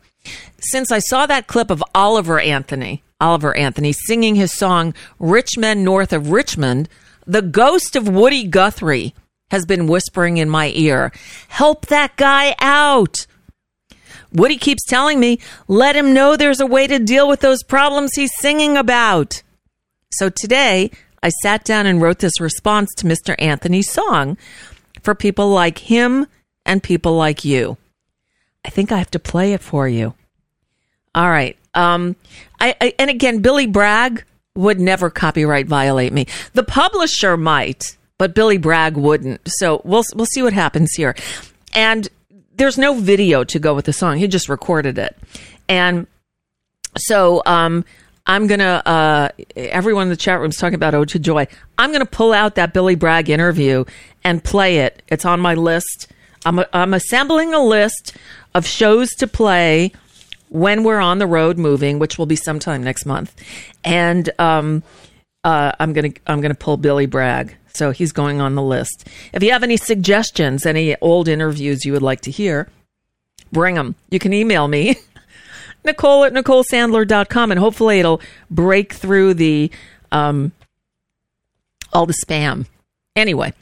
since 0.60 0.92
I 0.92 1.00
saw 1.00 1.26
that 1.26 1.48
clip 1.48 1.70
of 1.70 1.84
Oliver 1.96 2.40
Anthony, 2.40 3.04
Oliver 3.20 3.56
Anthony 3.56 3.94
singing 3.94 4.36
his 4.36 4.54
song 4.54 4.94
Rich 5.20 5.58
Men 5.58 5.84
North 5.84 6.14
of 6.14 6.32
Richmond, 6.32 6.90
the 7.26 7.42
ghost 7.42 7.96
of 7.96 8.08
Woody 8.08 8.46
Guthrie 8.46 9.14
has 9.50 9.66
been 9.66 9.88
whispering 9.88 10.38
in 10.38 10.50
my 10.50 10.72
ear, 10.76 11.12
help 11.50 11.88
that 11.88 12.16
guy 12.16 12.56
out. 12.60 13.28
Woody 14.32 14.58
keeps 14.58 14.86
telling 14.86 15.20
me, 15.20 15.40
let 15.68 15.96
him 15.96 16.14
know 16.14 16.36
there's 16.36 16.62
a 16.62 16.66
way 16.66 16.88
to 16.88 17.00
deal 17.00 17.28
with 17.28 17.42
those 17.42 17.64
problems 17.64 18.12
he's 18.16 18.32
singing 18.40 18.78
about. 18.78 19.44
So 20.14 20.30
today, 20.30 20.90
I 21.22 21.30
sat 21.44 21.66
down 21.66 21.86
and 21.86 22.02
wrote 22.02 22.20
this 22.20 22.40
response 22.40 22.90
to 22.98 23.06
Mr. 23.06 23.36
Anthony's 23.40 23.92
song 23.92 24.38
for 25.02 25.16
people 25.16 25.50
like 25.50 25.78
him 25.78 26.28
and 26.66 26.82
people 26.82 27.16
like 27.16 27.44
you. 27.44 27.78
I 28.66 28.70
think 28.70 28.92
I 28.92 28.98
have 28.98 29.12
to 29.12 29.20
play 29.20 29.54
it 29.54 29.62
for 29.62 29.88
you. 29.88 30.14
All 31.16 31.30
right. 31.30 31.58
Um, 31.74 32.16
I, 32.60 32.76
I 32.80 32.94
and 33.00 33.10
again, 33.10 33.40
Billy 33.40 33.68
Bragg 33.68 34.24
would 34.56 34.80
never 34.80 35.10
copyright 35.10 35.68
violate 35.68 36.14
me. 36.14 36.28
The 36.54 36.64
publisher 36.64 37.38
might, 37.38 37.98
but 38.18 38.36
Billy 38.36 38.58
Bragg 38.58 38.98
wouldn't. 38.98 39.42
So 39.46 39.82
we'll 39.84 40.04
we'll 40.16 40.26
see 40.28 40.44
what 40.44 40.54
happens 40.54 40.92
here. 40.94 41.16
And 41.74 42.08
there's 42.54 42.78
no 42.78 42.94
video 42.94 43.44
to 43.46 43.60
go 43.60 43.74
with 43.74 43.86
the 43.86 43.94
song. 43.94 44.18
He 44.18 44.28
just 44.28 44.50
recorded 44.50 44.98
it. 44.98 45.18
And 45.68 46.06
so 46.98 47.42
um, 47.46 47.86
I'm 48.26 48.48
gonna. 48.48 48.82
Uh, 48.86 49.30
everyone 49.56 50.04
in 50.04 50.10
the 50.10 50.18
chat 50.18 50.40
room 50.40 50.50
is 50.50 50.58
talking 50.58 50.76
about 50.76 50.94
"Ode 50.94 51.10
to 51.10 51.20
Joy." 51.20 51.48
I'm 51.78 51.92
gonna 51.92 52.06
pull 52.06 52.34
out 52.34 52.56
that 52.56 52.74
Billy 52.74 52.96
Bragg 52.96 53.30
interview 53.30 53.86
and 54.24 54.44
play 54.44 54.80
it. 54.80 55.02
It's 55.08 55.26
on 55.26 55.40
my 55.40 55.56
list 55.56 56.08
I'm, 56.46 56.64
I'm 56.74 56.94
assembling 56.94 57.54
a 57.54 57.64
list 57.64 58.16
of 58.54 58.66
shows 58.66 59.12
to 59.16 59.28
play 59.28 59.92
when 60.50 60.84
we're 60.84 61.00
on 61.00 61.20
the 61.20 61.28
road 61.28 61.58
moving, 61.58 62.00
which 62.00 62.18
will 62.18 62.26
be 62.26 62.36
sometime 62.36 62.84
next 62.84 63.06
month. 63.06 63.36
And 63.84 64.30
um, 64.40 64.84
uh, 65.44 65.72
I'm 65.80 65.94
gonna 65.94 66.12
I'm 66.28 66.42
gonna 66.42 66.56
pull 66.56 66.78
Billy 66.78 67.06
Bragg. 67.06 67.56
So 67.74 67.92
he's 67.92 68.12
going 68.12 68.42
on 68.42 68.56
the 68.56 68.62
list. 68.62 69.08
If 69.32 69.44
you 69.44 69.52
have 69.52 69.64
any 69.64 69.78
suggestions, 69.78 70.66
any 70.66 70.98
old 70.98 71.30
interviews 71.30 71.86
you 71.86 71.94
would 71.94 72.02
like 72.02 72.20
to 72.22 72.32
hear, 72.32 72.70
bring 73.54 73.76
them. 73.76 73.96
You 74.10 74.20
can 74.20 74.34
email 74.34 74.68
me, 74.68 74.98
Nicole 75.84 76.24
at 76.24 76.34
NicoleSandler.com, 76.34 77.52
and 77.52 77.60
hopefully 77.60 78.00
it'll 78.00 78.22
break 78.50 78.94
through 78.94 79.34
the 79.34 79.72
um, 80.12 80.52
all 81.94 82.06
the 82.06 82.16
spam. 82.26 82.66
Anyway, 83.16 83.54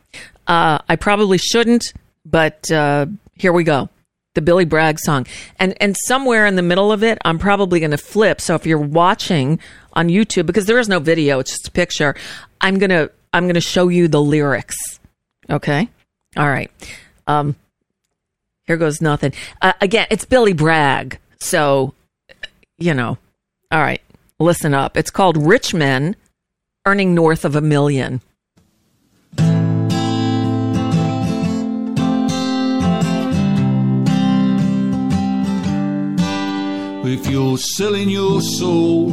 uh, 0.47 0.79
I 0.87 0.95
probably 0.95 1.37
shouldn't, 1.37 1.93
but 2.25 2.69
uh, 2.71 3.07
here 3.35 3.53
we 3.53 3.63
go. 3.63 3.89
The 4.35 4.41
Billy 4.41 4.65
Bragg 4.65 4.99
song. 4.99 5.25
And 5.57 5.75
and 5.81 5.97
somewhere 6.05 6.45
in 6.45 6.55
the 6.55 6.61
middle 6.61 6.91
of 6.91 7.03
it, 7.03 7.17
I'm 7.25 7.39
probably 7.39 7.79
going 7.79 7.91
to 7.91 7.97
flip. 7.97 8.39
So 8.39 8.55
if 8.55 8.65
you're 8.65 8.77
watching 8.77 9.59
on 9.93 10.07
YouTube 10.07 10.45
because 10.45 10.65
there 10.65 10.79
is 10.79 10.87
no 10.87 10.99
video, 10.99 11.39
it's 11.39 11.51
just 11.51 11.67
a 11.67 11.71
picture, 11.71 12.15
I'm 12.61 12.77
going 12.77 12.91
to 12.91 13.11
I'm 13.33 13.45
going 13.45 13.55
to 13.55 13.61
show 13.61 13.87
you 13.87 14.07
the 14.07 14.21
lyrics. 14.21 14.75
Okay? 15.49 15.89
All 16.37 16.47
right. 16.47 16.71
Um 17.25 17.55
here 18.69 18.77
goes 18.77 19.01
nothing. 19.01 19.33
Uh, 19.63 19.73
again, 19.81 20.05
it's 20.11 20.25
Billy 20.25 20.53
Bragg. 20.53 21.17
So, 21.39 21.95
you 22.79 22.93
know. 22.93 23.17
All 23.71 23.81
right. 23.81 24.01
Listen 24.39 24.73
up. 24.73 24.97
It's 24.97 25.11
called 25.11 25.37
Rich 25.37 25.73
Men 25.73 26.15
Earning 26.85 27.13
North 27.13 27.45
of 27.45 27.55
a 27.55 27.61
Million. 27.61 28.21
If 37.11 37.27
you're 37.27 37.57
selling 37.57 38.09
your 38.09 38.39
soul, 38.39 39.07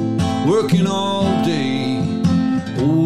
working 0.47 0.87
all 0.87 1.25
day, 1.45 1.96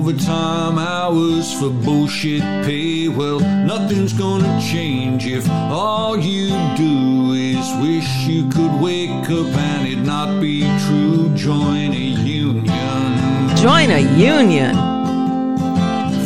overtime 0.01 0.79
hours 0.79 1.53
for 1.53 1.69
bullshit 1.69 2.41
pay, 2.65 3.07
well, 3.07 3.39
nothing's 3.39 4.15
gonna 4.15 4.59
change 4.59 5.27
if 5.27 5.47
all 5.51 6.19
you 6.19 6.49
do 6.75 7.33
is 7.33 7.67
wish 7.83 8.09
you 8.27 8.49
could 8.49 8.81
wake 8.81 9.29
up 9.29 9.55
and 9.69 9.87
it 9.87 9.99
not 9.99 10.41
be 10.41 10.63
true. 10.87 11.29
Join 11.37 11.93
a 11.93 12.07
union. 12.25 13.55
Join 13.57 13.91
a 13.91 14.01
union. 14.17 14.75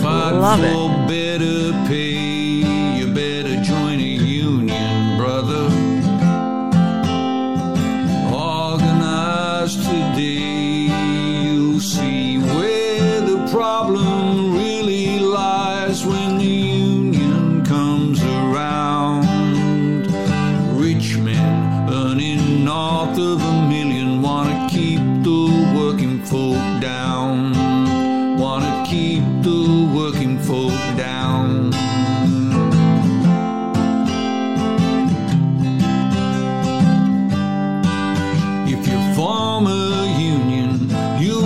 Fight 0.01 0.31
Love 0.31 0.61
for 0.61 1.13
it. 1.13 1.24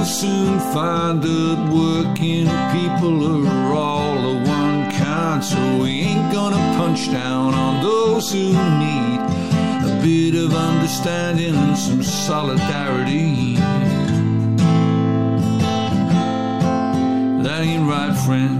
Soon 0.08 0.58
find 0.72 1.22
that 1.22 1.58
working 1.70 2.46
people 2.72 3.46
are 3.46 3.72
all 3.74 4.16
of 4.16 4.48
one 4.48 4.90
kind. 4.92 5.44
So 5.44 5.58
we 5.76 6.00
ain't 6.00 6.32
gonna 6.32 6.56
punch 6.78 7.10
down 7.12 7.52
on 7.52 7.82
those 7.82 8.32
who 8.32 8.48
need 8.78 9.20
a 9.90 10.00
bit 10.02 10.34
of 10.34 10.54
understanding 10.54 11.54
and 11.54 11.76
some 11.76 12.02
solidarity. 12.02 13.56
That 17.44 17.60
ain't 17.60 17.86
right, 17.86 18.16
friend. 18.24 18.57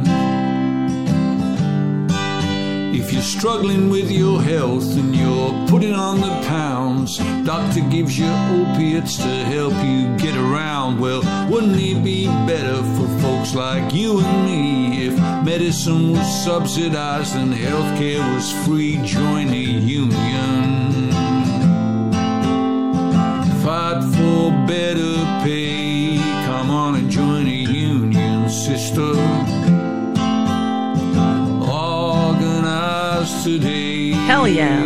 If 3.09 3.15
you're 3.15 3.23
struggling 3.23 3.89
with 3.89 4.11
your 4.11 4.43
health 4.43 4.95
and 4.99 5.17
you're 5.17 5.67
putting 5.67 5.95
on 5.95 6.21
the 6.21 6.47
pounds, 6.47 7.17
doctor 7.43 7.81
gives 7.89 8.19
you 8.19 8.27
opiates 8.27 9.17
to 9.17 9.45
help 9.47 9.73
you 9.83 10.15
get 10.19 10.37
around. 10.37 11.01
Well, 11.01 11.23
wouldn't 11.51 11.81
it 11.81 12.05
be 12.05 12.27
better 12.27 12.77
for 12.77 13.09
folks 13.23 13.55
like 13.55 13.95
you 13.95 14.21
and 14.21 14.45
me 14.45 15.07
if 15.07 15.15
medicine 15.43 16.13
was 16.13 16.45
subsidized 16.45 17.35
and 17.35 17.55
healthcare 17.55 18.21
was 18.35 18.53
free? 18.67 19.01
Join 19.07 19.49
a 19.55 19.57
union. 19.57 21.11
Fight 23.65 24.03
for 24.17 24.51
better 24.67 25.15
pay. 25.43 25.68
Today. 33.53 34.11
Hell 34.29 34.47
yeah. 34.47 34.85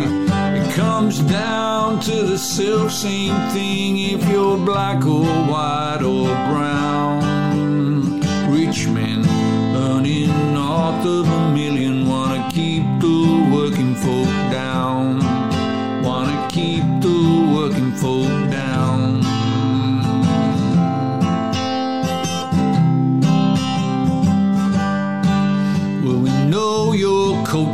It 0.55 0.73
comes 0.73 1.19
down 1.19 1.99
to 2.01 2.15
the 2.23 2.37
self 2.37 2.91
same 2.91 3.35
thing 3.51 3.97
if 3.97 4.21
you're 4.29 4.57
black 4.57 5.05
or 5.05 5.25
white 5.51 6.01
or 6.01 6.29
brown. 6.49 8.21
Rich 8.49 8.87
men 8.87 9.25
earning 9.75 10.31
north 10.53 11.05
of 11.05 11.42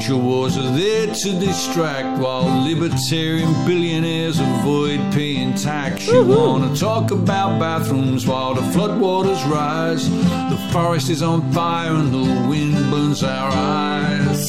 culture 0.09 0.23
wars 0.23 0.57
are 0.57 0.71
there 0.71 1.13
to 1.13 1.39
distract 1.39 2.19
while 2.19 2.43
libertarian 2.63 3.53
billionaires 3.65 4.39
avoid 4.39 4.99
paying 5.13 5.53
tax. 5.53 6.07
You 6.07 6.23
wanna 6.23 6.75
talk 6.75 7.11
about 7.11 7.59
bathrooms 7.59 8.25
while 8.25 8.55
the 8.55 8.61
floodwaters 8.73 9.47
rise. 9.47 10.09
The 10.09 10.57
forest 10.71 11.11
is 11.11 11.21
on 11.21 11.51
fire 11.51 11.93
and 11.93 12.11
the 12.11 12.47
wind 12.49 12.73
burns 12.89 13.23
our 13.23 13.51
eyes. 13.51 14.47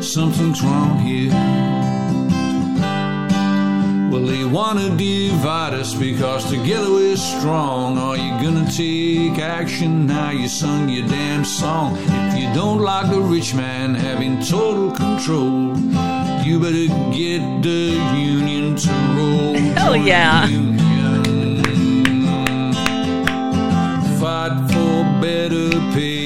Something's 0.00 0.62
wrong 0.62 1.00
here. 1.00 1.69
Well, 4.10 4.22
they 4.22 4.44
wanna 4.44 4.90
divide 4.96 5.72
us 5.72 5.94
because 5.94 6.50
together 6.50 6.90
we're 6.90 7.16
strong. 7.16 7.96
Are 7.96 8.16
you 8.16 8.32
gonna 8.42 8.68
take 8.68 9.38
action 9.38 10.08
now? 10.08 10.30
You 10.30 10.48
sung 10.48 10.88
your 10.88 11.06
damn 11.06 11.44
song. 11.44 11.96
If 12.08 12.36
you 12.36 12.52
don't 12.52 12.80
like 12.80 13.08
the 13.08 13.20
rich 13.20 13.54
man 13.54 13.94
having 13.94 14.42
total 14.42 14.90
control, 14.90 15.78
you 16.44 16.58
better 16.58 16.88
get 17.14 17.62
the 17.62 18.02
union 18.16 18.74
to 18.74 18.92
roll. 19.14 19.54
Hell 19.78 19.96
yeah. 19.96 20.48
Fight 24.18 24.54
for 24.72 25.20
better 25.22 25.70
pay. 25.94 26.19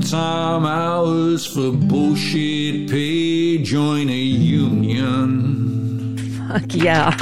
Overtime 0.00 0.64
hours 0.64 1.44
for 1.44 1.72
bullshit 1.72 2.88
pay. 2.88 3.58
Join 3.58 4.08
a 4.08 4.14
union. 4.14 6.16
Fuck 6.48 6.74
yeah. 6.74 7.14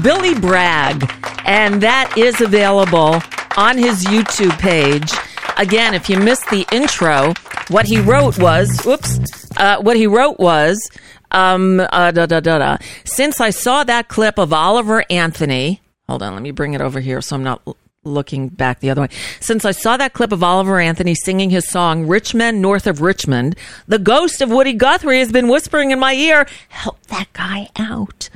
Billy 0.00 0.38
Bragg. 0.38 1.10
And 1.44 1.82
that 1.82 2.14
is 2.16 2.40
available 2.40 3.20
on 3.56 3.78
his 3.78 4.04
YouTube 4.04 4.56
page. 4.60 5.10
Again, 5.58 5.92
if 5.92 6.08
you 6.08 6.20
missed 6.20 6.48
the 6.50 6.64
intro, 6.70 7.34
what 7.66 7.86
he 7.86 7.98
wrote 7.98 8.38
was, 8.38 8.80
whoops, 8.84 9.18
uh, 9.56 9.82
what 9.82 9.96
he 9.96 10.06
wrote 10.06 10.38
was, 10.38 10.88
um, 11.32 11.80
uh, 11.80 12.12
da, 12.12 12.26
da, 12.26 12.38
da, 12.38 12.58
da. 12.58 12.76
Since 13.02 13.40
I 13.40 13.50
saw 13.50 13.82
that 13.82 14.06
clip 14.06 14.38
of 14.38 14.52
Oliver 14.52 15.04
Anthony, 15.10 15.80
hold 16.08 16.22
on, 16.22 16.34
let 16.34 16.42
me 16.42 16.52
bring 16.52 16.74
it 16.74 16.80
over 16.80 17.00
here 17.00 17.20
so 17.20 17.34
I'm 17.34 17.42
not 17.42 17.60
looking 18.04 18.48
back 18.48 18.80
the 18.80 18.90
other 18.90 19.02
way. 19.02 19.08
Since 19.40 19.64
I 19.64 19.72
saw 19.72 19.96
that 19.96 20.12
clip 20.12 20.32
of 20.32 20.42
Oliver 20.42 20.78
Anthony 20.78 21.14
singing 21.14 21.50
his 21.50 21.68
song, 21.70 22.06
Rich 22.06 22.34
Men 22.34 22.60
North 22.60 22.86
of 22.86 23.00
Richmond, 23.00 23.56
the 23.88 23.98
ghost 23.98 24.40
of 24.40 24.50
Woody 24.50 24.72
Guthrie 24.72 25.18
has 25.18 25.32
been 25.32 25.48
whispering 25.48 25.90
in 25.90 25.98
my 25.98 26.14
ear, 26.14 26.46
help 26.68 27.00
that 27.06 27.32
guy 27.32 27.68
out. 27.76 28.30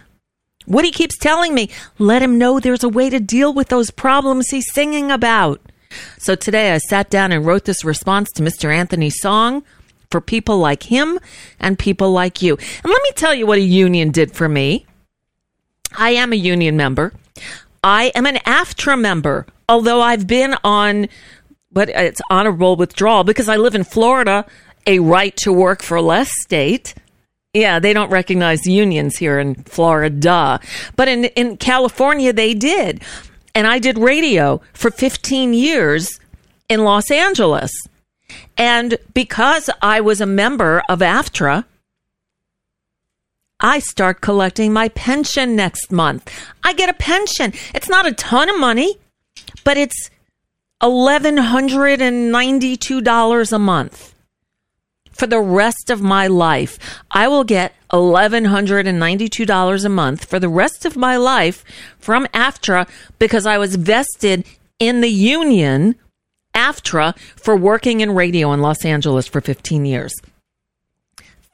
Woody 0.67 0.91
keeps 0.91 1.17
telling 1.17 1.55
me, 1.55 1.71
let 1.99 2.23
him 2.23 2.39
know 2.39 2.61
there's 2.61 2.85
a 2.85 2.89
way 2.89 3.09
to 3.09 3.21
deal 3.21 3.53
with 3.55 3.69
those 3.69 3.91
problems 3.91 4.49
he's 4.49 4.73
singing 4.73 5.11
about. 5.11 5.61
So 6.19 6.35
today 6.35 6.73
I 6.73 6.79
sat 6.79 7.09
down 7.09 7.33
and 7.33 7.47
wrote 7.47 7.65
this 7.65 7.85
response 7.85 8.31
to 8.33 8.43
Mr. 8.43 8.73
Anthony's 8.73 9.21
song 9.21 9.65
for 10.11 10.21
people 10.21 10.59
like 10.59 10.85
him 10.85 11.19
and 11.59 11.79
people 11.79 12.13
like 12.13 12.43
you. 12.43 12.57
And 12.57 12.93
let 12.93 13.03
me 13.03 13.13
tell 13.15 13.35
you 13.35 13.47
what 13.47 13.59
a 13.59 13.63
union 13.63 14.11
did 14.11 14.33
for 14.33 14.49
me. 14.49 14.87
I 15.97 16.11
am 16.11 16.33
a 16.33 16.37
union 16.37 16.77
member. 16.77 17.15
I 17.89 18.13
am 18.15 18.27
an 18.27 18.37
AFTRA 18.45 19.01
member, 19.01 19.47
although 19.67 20.03
I've 20.03 20.27
been 20.27 20.55
on, 20.63 21.09
but 21.73 21.89
it's 21.89 22.21
honorable 22.29 22.77
withdrawal 22.77 23.25
because 23.25 23.49
I 23.49 23.57
live 23.57 23.75
in 23.75 23.83
Florida, 23.83 24.45
a 24.87 24.99
right 24.99 25.35
to 25.39 25.51
work 25.55 25.83
for 25.83 25.99
less 26.03 26.31
state. 26.43 26.95
Yeah, 27.55 27.79
they 27.79 27.95
don't 27.95 28.11
recognize 28.11 28.67
unions 28.67 29.17
here 29.17 29.39
in 29.39 29.55
Florida. 29.65 30.61
But 30.97 31.09
in, 31.09 31.25
in 31.35 31.57
California, 31.57 32.31
they 32.31 32.53
did. 32.53 33.03
And 33.55 33.67
I 33.67 33.79
did 33.79 33.97
radio 33.97 34.61
for 34.75 34.91
15 34.91 35.55
years 35.55 36.21
in 36.69 36.85
Los 36.85 37.11
Angeles. 37.11 37.73
And 38.59 38.99
because 39.15 39.71
I 39.81 40.03
was 40.03 40.21
a 40.21 40.27
member 40.27 40.83
of 40.91 40.99
AFTRA, 40.99 41.65
I 43.61 43.81
start 43.81 44.21
collecting 44.21 44.73
my 44.73 44.89
pension 44.91 45.57
next 45.57 45.91
month. 45.91 46.33
I 46.63 46.75
get 46.75 46.89
a 46.89 46.95
pension. 46.95 47.53
It's 47.75 47.89
not 47.89 48.07
a 48.07 48.13
ton 48.13 48.49
of 48.49 48.61
money, 48.61 48.99
but 49.65 49.77
it's 49.77 50.11
$1,192 50.83 53.53
a 53.53 53.59
month 53.59 54.15
for 55.11 55.27
the 55.27 55.41
rest 55.41 55.91
of 55.91 56.01
my 56.01 56.29
life. 56.29 56.79
I 57.11 57.27
will 57.27 57.43
get 57.43 57.75
$1,192 57.91 59.85
a 59.85 59.89
month 59.89 60.25
for 60.25 60.39
the 60.39 60.49
rest 60.49 60.85
of 60.85 60.97
my 60.97 61.17
life 61.17 61.65
from 61.99 62.27
AFTRA 62.27 62.89
because 63.19 63.45
I 63.45 63.59
was 63.59 63.75
vested 63.75 64.45
in 64.79 65.01
the 65.01 65.09
union 65.09 65.97
AFTRA 66.55 67.19
for 67.19 67.57
working 67.57 68.01
in 68.01 68.15
radio 68.15 68.53
in 68.53 68.61
Los 68.61 68.85
Angeles 68.85 69.27
for 69.27 69.41
15 69.41 69.85
years. 69.85 70.15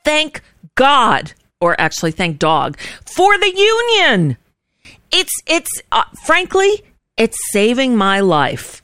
Thank 0.04 0.42
God, 0.74 1.32
or 1.64 1.80
actually 1.80 2.12
thank 2.12 2.38
dog, 2.38 2.78
for 3.16 3.36
the 3.38 3.52
union. 3.56 4.36
It's, 5.10 5.32
it's, 5.46 5.70
uh, 5.90 6.04
frankly, 6.26 6.84
it's 7.16 7.38
saving 7.52 7.96
my 7.96 8.20
life. 8.20 8.82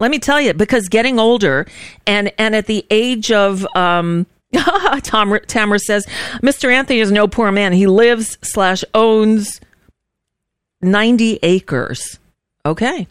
Let 0.00 0.10
me 0.10 0.18
tell 0.18 0.40
you, 0.40 0.54
because 0.54 0.88
getting 0.88 1.18
older 1.18 1.66
and 2.06 2.32
and 2.38 2.56
at 2.56 2.66
the 2.66 2.86
age 2.90 3.30
of 3.30 3.66
um, 3.76 4.26
Tom 5.02 5.38
Tamara 5.46 5.78
says, 5.78 6.06
Mr. 6.42 6.72
Anthony 6.72 7.00
is 7.00 7.12
no 7.12 7.28
poor 7.28 7.52
man. 7.52 7.74
He 7.74 7.86
lives 7.86 8.38
slash 8.42 8.82
owns 8.94 9.60
ninety 10.80 11.38
acres. 11.42 12.18
Okay, 12.64 13.06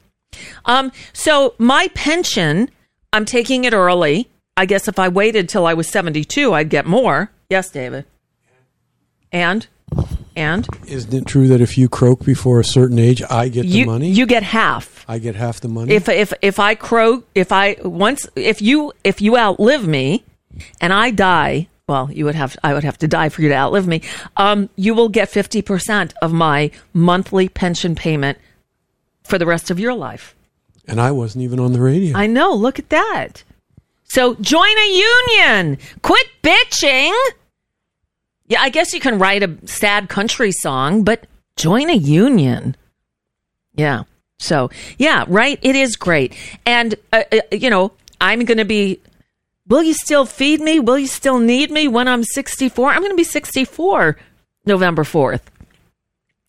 um, 0.65 0.91
so 1.13 1.53
my 1.59 1.89
pension, 1.93 2.71
I'm 3.13 3.25
taking 3.25 3.65
it 3.65 3.73
early. 3.73 4.27
I 4.57 4.65
guess 4.65 4.87
if 4.87 4.97
I 4.97 5.09
waited 5.09 5.47
till 5.47 5.67
I 5.67 5.75
was 5.75 5.87
seventy 5.87 6.23
two, 6.23 6.55
I'd 6.55 6.69
get 6.69 6.87
more. 6.87 7.29
Yes, 7.51 7.69
David. 7.69 8.05
And 9.31 9.67
and 10.35 10.67
Isn't 10.87 11.13
it 11.13 11.25
true 11.25 11.47
that 11.49 11.61
if 11.61 11.77
you 11.77 11.89
croak 11.89 12.23
before 12.23 12.59
a 12.59 12.63
certain 12.63 12.97
age, 12.99 13.21
I 13.29 13.49
get 13.49 13.63
the 13.67 13.85
money? 13.85 14.09
you 14.09 14.25
get 14.25 14.43
half. 14.43 15.03
I 15.07 15.19
get 15.19 15.35
half 15.35 15.59
the 15.59 15.67
money. 15.67 15.93
if 15.93 16.07
if 16.09 16.33
if 16.41 16.59
I 16.59 16.75
croak, 16.75 17.27
if 17.35 17.51
I 17.51 17.75
once 17.83 18.27
if 18.35 18.61
you 18.61 18.93
if 19.03 19.21
you 19.21 19.37
outlive 19.37 19.87
me, 19.87 20.23
and 20.81 20.93
I 20.93 21.11
die, 21.11 21.67
well, 21.87 22.09
you 22.11 22.25
would 22.25 22.35
have 22.35 22.55
I 22.63 22.73
would 22.73 22.83
have 22.83 22.97
to 22.99 23.07
die 23.07 23.29
for 23.29 23.41
you 23.41 23.49
to 23.49 23.55
outlive 23.55 23.87
me. 23.87 24.01
Um, 24.37 24.69
you 24.75 24.93
will 24.93 25.09
get 25.09 25.29
fifty 25.29 25.61
percent 25.61 26.13
of 26.21 26.31
my 26.31 26.71
monthly 26.93 27.49
pension 27.49 27.95
payment 27.95 28.37
for 29.23 29.37
the 29.37 29.45
rest 29.45 29.69
of 29.69 29.79
your 29.79 29.93
life. 29.93 30.35
and 30.87 30.99
I 30.99 31.11
wasn't 31.11 31.43
even 31.43 31.59
on 31.59 31.73
the 31.73 31.81
radio. 31.81 32.17
I 32.17 32.25
know. 32.27 32.53
Look 32.53 32.79
at 32.79 32.89
that. 32.89 33.43
So 34.05 34.33
join 34.35 34.75
a 34.77 34.89
union. 35.37 35.77
Quit 36.01 36.27
bitching. 36.41 37.13
Yeah, 38.49 38.61
I 38.61 38.69
guess 38.69 38.93
you 38.93 38.99
can 38.99 39.19
write 39.19 39.43
a 39.43 39.55
sad 39.65 40.09
country 40.09 40.51
song, 40.51 41.03
but 41.03 41.25
join 41.55 41.89
a 41.89 41.95
union. 41.95 42.75
Yeah. 43.75 44.03
So, 44.39 44.71
yeah, 44.97 45.25
right. 45.27 45.59
It 45.61 45.75
is 45.75 45.95
great. 45.95 46.35
And, 46.65 46.95
uh, 47.13 47.23
uh, 47.31 47.41
you 47.51 47.69
know, 47.69 47.91
I'm 48.19 48.45
going 48.45 48.57
to 48.57 48.65
be, 48.65 48.99
will 49.67 49.83
you 49.83 49.93
still 49.93 50.25
feed 50.25 50.61
me? 50.61 50.79
Will 50.79 50.97
you 50.97 51.07
still 51.07 51.37
need 51.37 51.69
me 51.69 51.87
when 51.87 52.07
I'm 52.07 52.23
64? 52.23 52.89
I'm 52.89 52.99
going 52.99 53.11
to 53.11 53.15
be 53.15 53.23
64 53.23 54.17
November 54.65 55.03
4th. 55.03 55.41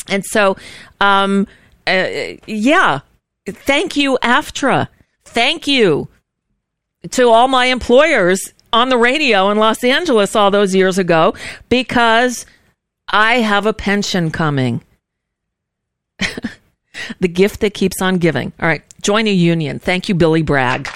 And 0.09 0.25
so, 0.25 0.57
um, 1.01 1.47
uh, 1.87 2.37
yeah, 2.47 3.01
thank 3.47 3.97
you, 3.97 4.19
AFTRA. 4.23 4.89
Thank 5.25 5.67
you 5.67 6.09
to 7.11 7.29
all 7.29 7.49
my 7.49 7.67
employers 7.67 8.53
on 8.73 8.89
the 8.89 8.99
radio 8.99 9.51
in 9.51 9.59
Los 9.59 9.83
Angeles 9.85 10.35
all 10.37 10.51
those 10.51 10.75
years 10.75 10.99
ago 10.99 11.35
because 11.69 12.47
I 13.09 13.37
have 13.37 13.67
a 13.67 13.73
pension 13.73 14.31
coming. 14.31 14.83
the 17.21 17.29
gift 17.29 17.61
that 17.61 17.75
keeps 17.75 18.01
on 18.03 18.19
giving. 18.19 18.53
All 18.61 18.69
right, 18.69 18.83
join 19.01 19.27
a 19.27 19.33
union. 19.33 19.79
Thank 19.79 20.09
you, 20.09 20.15
Billy 20.15 20.43
Bragg. 20.43 20.89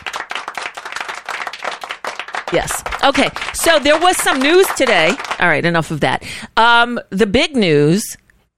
Yes. 2.53 2.85
Okay. 3.03 3.31
So 3.53 3.79
there 3.81 3.99
was 3.99 4.17
some 4.19 4.39
news 4.39 4.67
today. 4.77 5.11
All 5.41 5.49
right, 5.49 5.65
enough 5.65 5.91
of 5.91 6.01
that. 6.01 6.25
Um, 6.57 7.01
the 7.11 7.27
big 7.27 7.57
news 7.57 8.05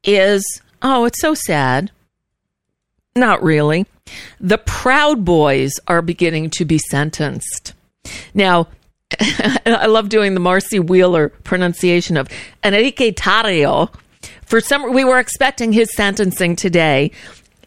is 0.04 0.44
oh, 0.82 1.04
it's 1.04 1.20
so 1.20 1.34
sad. 1.34 1.90
Not 3.14 3.42
really. 3.42 3.86
The 4.38 4.58
Proud 4.58 5.24
Boys 5.24 5.72
are 5.88 6.02
beginning 6.02 6.50
to 6.50 6.64
be 6.64 6.78
sentenced. 6.78 7.72
Now, 8.34 8.68
I 9.20 9.86
love 9.86 10.08
doing 10.08 10.34
the 10.34 10.40
Marcy 10.40 10.78
Wheeler 10.78 11.28
pronunciation 11.28 12.16
of 12.16 12.28
Enrique 12.64 13.12
Tarrio. 13.12 13.92
For 14.44 14.60
some, 14.60 14.92
we 14.92 15.04
were 15.04 15.18
expecting 15.18 15.72
his 15.72 15.94
sentencing 15.94 16.56
today. 16.56 17.12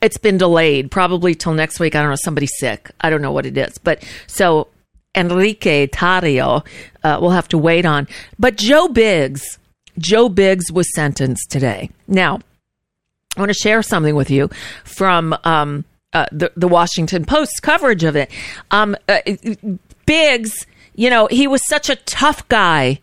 It's 0.01 0.17
been 0.17 0.37
delayed, 0.37 0.91
probably 0.91 1.35
till 1.35 1.53
next 1.53 1.79
week. 1.79 1.95
I 1.95 2.01
don't 2.01 2.09
know, 2.09 2.17
somebody's 2.21 2.57
sick. 2.57 2.91
I 3.01 3.09
don't 3.09 3.21
know 3.21 3.31
what 3.31 3.45
it 3.45 3.57
is. 3.57 3.77
But 3.77 4.05
so 4.27 4.67
Enrique 5.15 5.87
Tarrio, 5.87 6.65
uh, 7.03 7.17
we'll 7.21 7.31
have 7.31 7.47
to 7.49 7.57
wait 7.57 7.85
on. 7.85 8.07
But 8.37 8.57
Joe 8.57 8.87
Biggs, 8.87 9.57
Joe 9.97 10.29
Biggs 10.29 10.71
was 10.71 10.93
sentenced 10.93 11.49
today. 11.49 11.89
Now, 12.07 12.39
I 13.35 13.41
want 13.41 13.49
to 13.49 13.53
share 13.53 13.81
something 13.81 14.15
with 14.15 14.29
you 14.29 14.49
from 14.83 15.35
um, 15.43 15.85
uh, 16.13 16.25
the, 16.31 16.51
the 16.55 16.67
Washington 16.67 17.25
Post's 17.25 17.59
coverage 17.59 18.03
of 18.03 18.15
it. 18.15 18.31
Um, 18.71 18.95
uh, 19.07 19.19
Biggs, 20.05 20.65
you 20.99 21.09
know, 21.09 21.27
he 21.27 21.47
was 21.47 21.65
such 21.69 21.89
a 21.89 21.95
tough 21.95 22.45
guy 22.49 22.99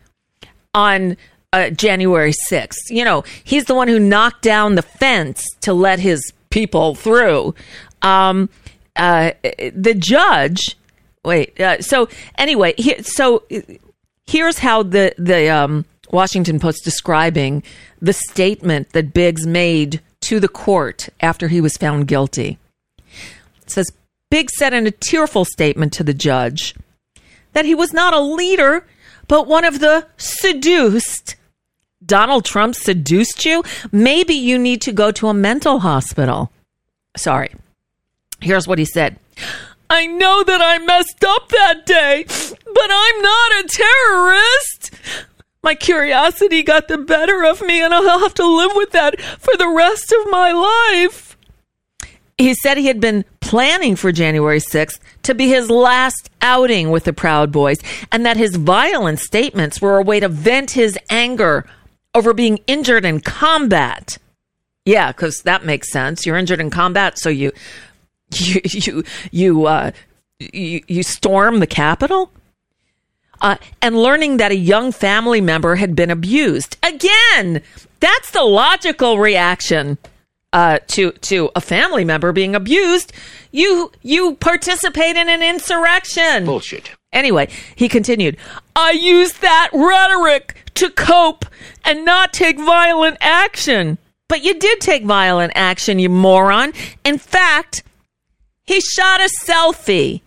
on 0.75 1.17
uh, 1.55 1.71
January 1.71 2.35
6th. 2.51 2.91
You 2.91 3.07
know, 3.07 3.25
he's 3.43 3.65
the 3.65 3.75
one 3.75 3.89
who 3.89 3.99
knocked 3.99 4.43
down 4.43 4.75
the 4.75 4.83
fence 4.83 5.43
to 5.63 5.73
let 5.73 5.99
his 5.99 6.21
people 6.51 6.95
through. 6.95 7.55
Um, 8.03 8.51
uh, 8.97 9.31
the 9.73 9.95
judge, 9.95 10.77
wait, 11.25 11.59
uh, 11.59 11.81
so 11.81 12.11
anyway, 12.37 12.75
here, 12.77 13.03
so 13.03 13.45
here's 14.27 14.59
how 14.59 14.83
the, 14.83 15.15
the 15.17 15.49
um, 15.49 15.87
Washington 16.11 16.61
Post 16.61 16.85
describing 16.85 17.63
the 18.03 18.13
statement 18.13 18.91
that 18.91 19.15
Biggs 19.15 19.47
made 19.47 20.03
to 20.21 20.39
the 20.39 20.49
court 20.49 21.09
after 21.21 21.49
he 21.49 21.63
was 21.63 21.79
found 21.79 22.09
guilty. 22.09 22.59
It 23.63 23.71
says 23.71 23.91
Biggs 24.31 24.53
said 24.59 24.75
in 24.75 24.87
a 24.87 24.91
tearful 24.91 25.47
statement 25.47 25.95
to 25.95 26.05
the 26.05 26.13
judge 26.13 26.75
that 27.57 27.64
he 27.64 27.75
was 27.75 27.95
not 27.95 28.12
a 28.12 28.21
leader, 28.21 28.87
but 29.29 29.47
one 29.47 29.64
of 29.64 29.81
the 29.81 30.07
seduced. 30.19 31.37
Donald 32.05 32.45
Trump 32.45 32.75
seduced 32.75 33.47
you? 33.47 33.64
Maybe 33.90 34.35
you 34.35 34.59
need 34.59 34.83
to 34.83 34.92
go 34.92 35.11
to 35.12 35.29
a 35.29 35.33
mental 35.33 35.79
hospital. 35.79 36.53
Sorry. 37.16 37.55
Here's 38.42 38.69
what 38.69 38.79
he 38.79 38.85
said 38.85 39.19
I 39.88 40.07
know 40.07 40.45
that 40.45 40.61
I 40.61 40.77
messed 40.85 41.25
up 41.25 41.49
that 41.49 41.87
day, 41.87 42.27
but 42.27 42.90
I'm 42.90 43.23
not 43.23 43.53
a 43.53 43.69
terrorist. 43.69 44.90
My 45.62 45.75
curiosity 45.75 46.62
got 46.62 46.88
the 46.88 46.99
better 46.99 47.42
of 47.42 47.62
me, 47.62 47.81
and 47.81 47.95
I'll 47.95 48.19
have 48.19 48.35
to 48.35 48.47
live 48.47 48.73
with 48.75 48.90
that 48.90 49.19
for 49.19 49.57
the 49.57 49.69
rest 49.69 50.12
of 50.12 50.31
my 50.31 50.53
life. 50.53 51.26
He 52.38 52.53
said 52.55 52.77
he 52.77 52.87
had 52.87 53.01
been 53.01 53.25
planning 53.40 53.96
for 53.96 54.12
January 54.12 54.61
6th 54.61 54.99
to 55.22 55.35
be 55.35 55.49
his 55.49 55.70
last 55.70 56.29
outing 56.42 56.90
with 56.90 57.05
the 57.05 57.12
Proud 57.12 57.51
Boys, 57.51 57.79
and 58.12 58.27
that 58.27 58.37
his 58.37 58.57
violent 58.57 59.20
statements 59.20 59.81
were 59.81 59.96
a 59.96 60.03
way 60.03 60.20
to 60.20 60.29
vent 60.29 60.72
his 60.72 60.99
anger 61.09 61.66
over 62.14 62.35
being 62.35 62.59
injured 62.66 63.05
in 63.05 63.20
combat. 63.20 64.18
Yeah, 64.85 65.12
because 65.12 65.42
that 65.42 65.64
makes 65.64 65.90
sense. 65.90 66.27
You're 66.27 66.37
injured 66.37 66.61
in 66.61 66.70
combat, 66.70 67.18
so 67.18 67.31
you 67.31 67.53
you 68.35 68.61
you 68.64 69.05
you 69.31 69.66
uh, 69.66 69.90
you, 70.38 70.83
you 70.87 71.03
storm 71.03 71.61
the 71.61 71.66
Capitol. 71.66 72.31
Uh, 73.40 73.57
and 73.83 73.96
learning 73.96 74.38
that 74.38 74.51
a 74.51 74.57
young 74.57 74.90
family 74.92 75.42
member 75.42 75.77
had 75.77 75.94
been 75.94 76.11
abused 76.11 76.79
again. 76.83 77.61
That's 78.01 78.31
the 78.31 78.44
logical 78.44 79.18
reaction 79.18 79.99
uh, 80.57 80.79
to 80.87 81.12
to 81.12 81.51
a 81.55 81.61
family 81.61 82.03
member 82.03 82.33
being 82.33 82.55
abused. 82.55 83.12
You 83.53 83.92
you 84.03 84.37
participate 84.37 85.14
in 85.14 85.29
an 85.29 85.42
insurrection. 85.42 86.47
Bullshit. 86.47 86.90
Anyway, 87.12 87.49
he 87.75 87.88
continued, 87.88 88.37
I 88.75 88.90
used 88.92 89.42
that 89.42 89.69
rhetoric 89.73 90.57
to 90.75 90.90
cope 90.90 91.45
and 91.85 92.05
not 92.05 92.33
take 92.33 92.59
violent 92.59 93.19
action. 93.21 93.99
But 94.29 94.42
you 94.42 94.59
did 94.59 94.81
take 94.81 95.05
violent 95.05 95.53
action, 95.55 95.99
you 95.99 96.09
moron. 96.09 96.73
In 97.05 97.19
fact, 97.19 97.83
he 98.64 98.81
shot 98.81 99.21
a 99.21 99.31
selfie. 99.45 100.23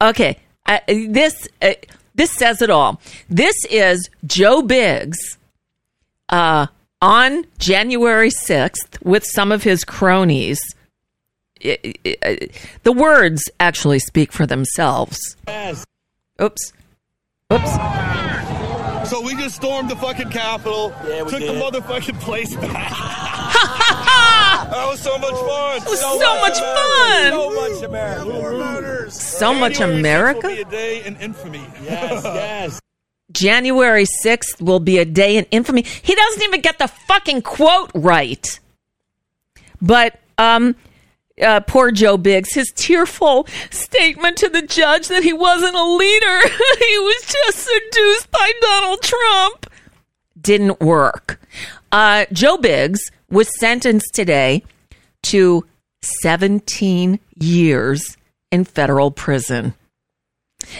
Okay, 0.00 0.38
uh, 0.66 0.78
this 0.86 1.48
uh, 1.62 1.72
this 2.14 2.32
says 2.32 2.60
it 2.60 2.68
all. 2.68 3.00
This 3.30 3.56
is 3.70 4.10
Joe 4.26 4.60
Biggs 4.60 5.38
uh, 6.28 6.66
on 7.02 7.44
January 7.58 8.30
sixth 8.30 9.00
with 9.02 9.24
some 9.24 9.52
of 9.52 9.62
his 9.62 9.84
cronies. 9.84 10.58
I- 11.64 11.78
I- 12.06 12.16
I- 12.24 12.48
the 12.84 12.92
words 12.92 13.42
actually 13.60 13.98
speak 13.98 14.32
for 14.32 14.46
themselves. 14.46 15.18
Oops. 16.42 16.72
Oops. 17.52 17.72
So 19.10 19.20
we 19.20 19.34
just 19.34 19.56
stormed 19.56 19.90
the 19.90 19.96
fucking 19.96 20.30
Capitol, 20.30 20.94
Yeah, 21.06 21.18
took 21.24 21.40
did. 21.40 21.48
the 21.48 21.54
motherfucking 21.60 22.20
place 22.20 22.54
back. 22.56 22.90
that 24.70 24.86
was 24.88 25.00
so 25.00 25.18
much 25.18 25.30
fun. 25.34 25.76
It 25.78 25.88
was 25.88 26.00
so 26.00 26.18
much 26.40 26.58
fun. 26.58 27.32
So 27.32 27.50
much 27.50 27.82
America. 27.82 28.24
More 28.24 28.52
murders. 28.52 29.20
So 29.20 29.52
much 29.52 29.80
America? 29.80 30.46
Will 30.46 30.54
be 30.56 30.62
a 30.62 30.64
day 30.64 31.02
in 31.04 31.16
infamy. 31.16 31.66
Yes, 31.82 32.22
yes. 32.24 32.80
January 33.32 34.06
6th 34.24 34.60
will 34.60 34.80
be 34.80 34.98
a 34.98 35.04
day 35.04 35.36
in 35.36 35.44
infamy. 35.50 35.82
He 35.82 36.14
doesn't 36.14 36.42
even 36.42 36.60
get 36.60 36.78
the 36.78 36.88
fucking 36.88 37.42
quote 37.42 37.90
right. 37.94 38.58
But, 39.80 40.18
um, 40.38 40.76
uh, 41.40 41.60
poor 41.60 41.90
Joe 41.90 42.18
Biggs, 42.18 42.52
his 42.52 42.70
tearful 42.74 43.46
statement 43.70 44.36
to 44.38 44.48
the 44.48 44.62
judge 44.62 45.08
that 45.08 45.22
he 45.22 45.32
wasn't 45.32 45.74
a 45.74 45.84
leader, 45.84 46.40
he 46.78 46.98
was 46.98 47.22
just 47.22 47.58
seduced 47.58 48.30
by 48.30 48.52
Donald 48.60 49.02
Trump, 49.02 49.70
didn't 50.40 50.80
work. 50.80 51.40
Uh, 51.92 52.26
Joe 52.32 52.56
Biggs 52.56 53.00
was 53.30 53.48
sentenced 53.58 54.14
today 54.14 54.64
to 55.22 55.64
17 56.22 57.18
years 57.38 58.16
in 58.50 58.64
federal 58.64 59.10
prison. 59.10 59.74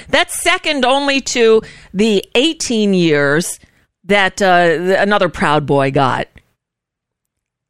That's 0.09 0.43
second 0.43 0.85
only 0.85 1.21
to 1.23 1.63
the 1.95 2.25
18 2.35 2.95
years 2.95 3.59
that 4.05 4.41
uh, 4.43 4.97
another 4.99 5.29
Proud 5.29 5.67
Boy 5.67 5.91
got. 5.91 6.29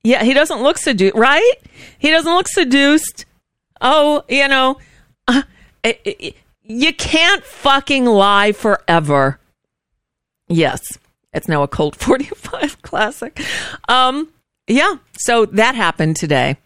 Yeah, 0.02 0.22
he 0.24 0.32
doesn't 0.32 0.62
look 0.62 0.78
seduced, 0.78 1.14
right? 1.16 1.54
He 1.98 2.10
doesn't 2.10 2.32
look 2.32 2.48
seduced. 2.48 3.26
Oh, 3.80 4.22
you 4.28 4.48
know, 4.48 4.78
uh, 5.28 5.42
i- 5.84 5.98
i- 6.06 6.34
you 6.62 6.94
can't 6.94 7.44
fucking 7.44 8.06
lie 8.06 8.52
forever. 8.52 9.38
Yes, 10.48 10.80
it's 11.32 11.48
now 11.48 11.62
a 11.62 11.68
Colt 11.68 11.96
45 11.96 12.80
classic. 12.82 13.40
Um, 13.88 14.28
yeah, 14.66 14.96
so 15.18 15.44
that 15.46 15.74
happened 15.74 16.16
today 16.16 16.56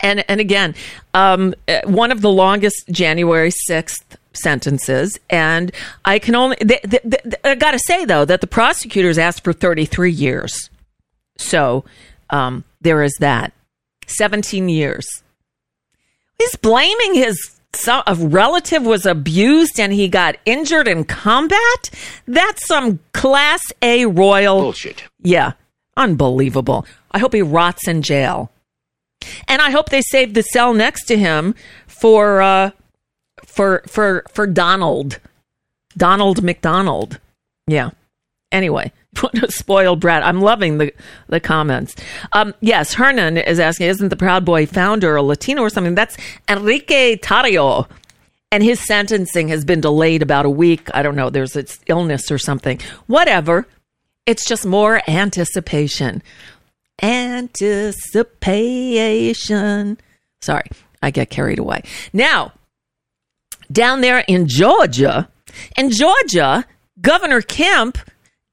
and 0.00 0.24
and 0.28 0.40
again, 0.40 0.74
um, 1.14 1.54
uh, 1.68 1.80
one 1.84 2.10
of 2.12 2.20
the 2.20 2.30
longest 2.30 2.84
January 2.90 3.50
sixth 3.50 4.16
sentences, 4.32 5.18
and 5.30 5.72
I 6.04 6.18
can 6.18 6.34
only. 6.34 6.56
Th- 6.56 6.82
th- 6.82 7.02
th- 7.02 7.34
I 7.44 7.54
got 7.54 7.70
to 7.72 7.78
say 7.78 8.04
though 8.04 8.24
that 8.24 8.40
the 8.40 8.46
prosecutors 8.46 9.18
asked 9.18 9.44
for 9.44 9.52
thirty 9.52 9.84
three 9.84 10.12
years, 10.12 10.70
so 11.38 11.84
um, 12.30 12.64
there 12.80 13.02
is 13.02 13.14
that 13.20 13.52
seventeen 14.06 14.68
years. 14.68 15.06
He's 16.38 16.56
blaming 16.56 17.14
his 17.14 17.50
some 17.74 18.02
a 18.06 18.14
relative 18.14 18.84
was 18.84 19.04
abused 19.06 19.80
and 19.80 19.92
he 19.92 20.08
got 20.08 20.36
injured 20.44 20.86
in 20.88 21.04
combat. 21.04 21.90
That's 22.26 22.66
some 22.66 23.00
class 23.12 23.60
A 23.82 24.06
royal 24.06 24.60
Bullshit. 24.60 25.04
yeah, 25.22 25.52
unbelievable. 25.96 26.86
I 27.10 27.18
hope 27.18 27.34
he 27.34 27.42
rots 27.42 27.86
in 27.88 28.02
jail. 28.02 28.50
And 29.48 29.60
I 29.62 29.70
hope 29.70 29.88
they 29.88 30.02
save 30.02 30.34
the 30.34 30.42
cell 30.42 30.74
next 30.74 31.04
to 31.06 31.16
him 31.16 31.54
for 31.86 32.42
uh 32.42 32.70
for 33.44 33.82
for 33.86 34.24
for 34.32 34.46
Donald. 34.46 35.20
Donald 35.96 36.42
McDonald. 36.42 37.20
Yeah. 37.66 37.90
Anyway, 38.50 38.92
spoiled 39.48 40.00
brat. 40.00 40.24
I'm 40.24 40.40
loving 40.40 40.78
the 40.78 40.92
the 41.28 41.40
comments. 41.40 41.94
Um 42.32 42.54
yes, 42.60 42.94
Hernan 42.94 43.36
is 43.38 43.58
asking, 43.60 43.88
isn't 43.88 44.08
the 44.08 44.16
Proud 44.16 44.44
Boy 44.44 44.66
founder 44.66 45.16
a 45.16 45.22
Latino 45.22 45.62
or 45.62 45.70
something? 45.70 45.94
That's 45.94 46.16
Enrique 46.48 47.16
Tarrio. 47.16 47.88
And 48.50 48.62
his 48.62 48.78
sentencing 48.86 49.48
has 49.48 49.64
been 49.64 49.80
delayed 49.80 50.22
about 50.22 50.46
a 50.46 50.50
week. 50.50 50.88
I 50.94 51.02
don't 51.02 51.16
know, 51.16 51.28
there's 51.28 51.56
its 51.56 51.80
illness 51.86 52.30
or 52.30 52.38
something. 52.38 52.80
Whatever. 53.06 53.66
It's 54.26 54.46
just 54.46 54.64
more 54.64 55.02
anticipation. 55.06 56.22
Anticipation. 57.02 59.98
Sorry, 60.40 60.70
I 61.02 61.10
get 61.10 61.30
carried 61.30 61.58
away. 61.58 61.82
Now, 62.12 62.52
down 63.70 64.00
there 64.00 64.24
in 64.28 64.46
Georgia, 64.46 65.28
in 65.76 65.90
Georgia, 65.90 66.64
Governor 67.00 67.40
Kemp 67.40 67.98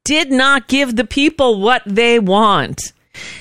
did 0.04 0.30
not 0.30 0.68
give 0.68 0.96
the 0.96 1.04
people 1.04 1.60
what 1.60 1.82
they 1.86 2.18
want. 2.18 2.92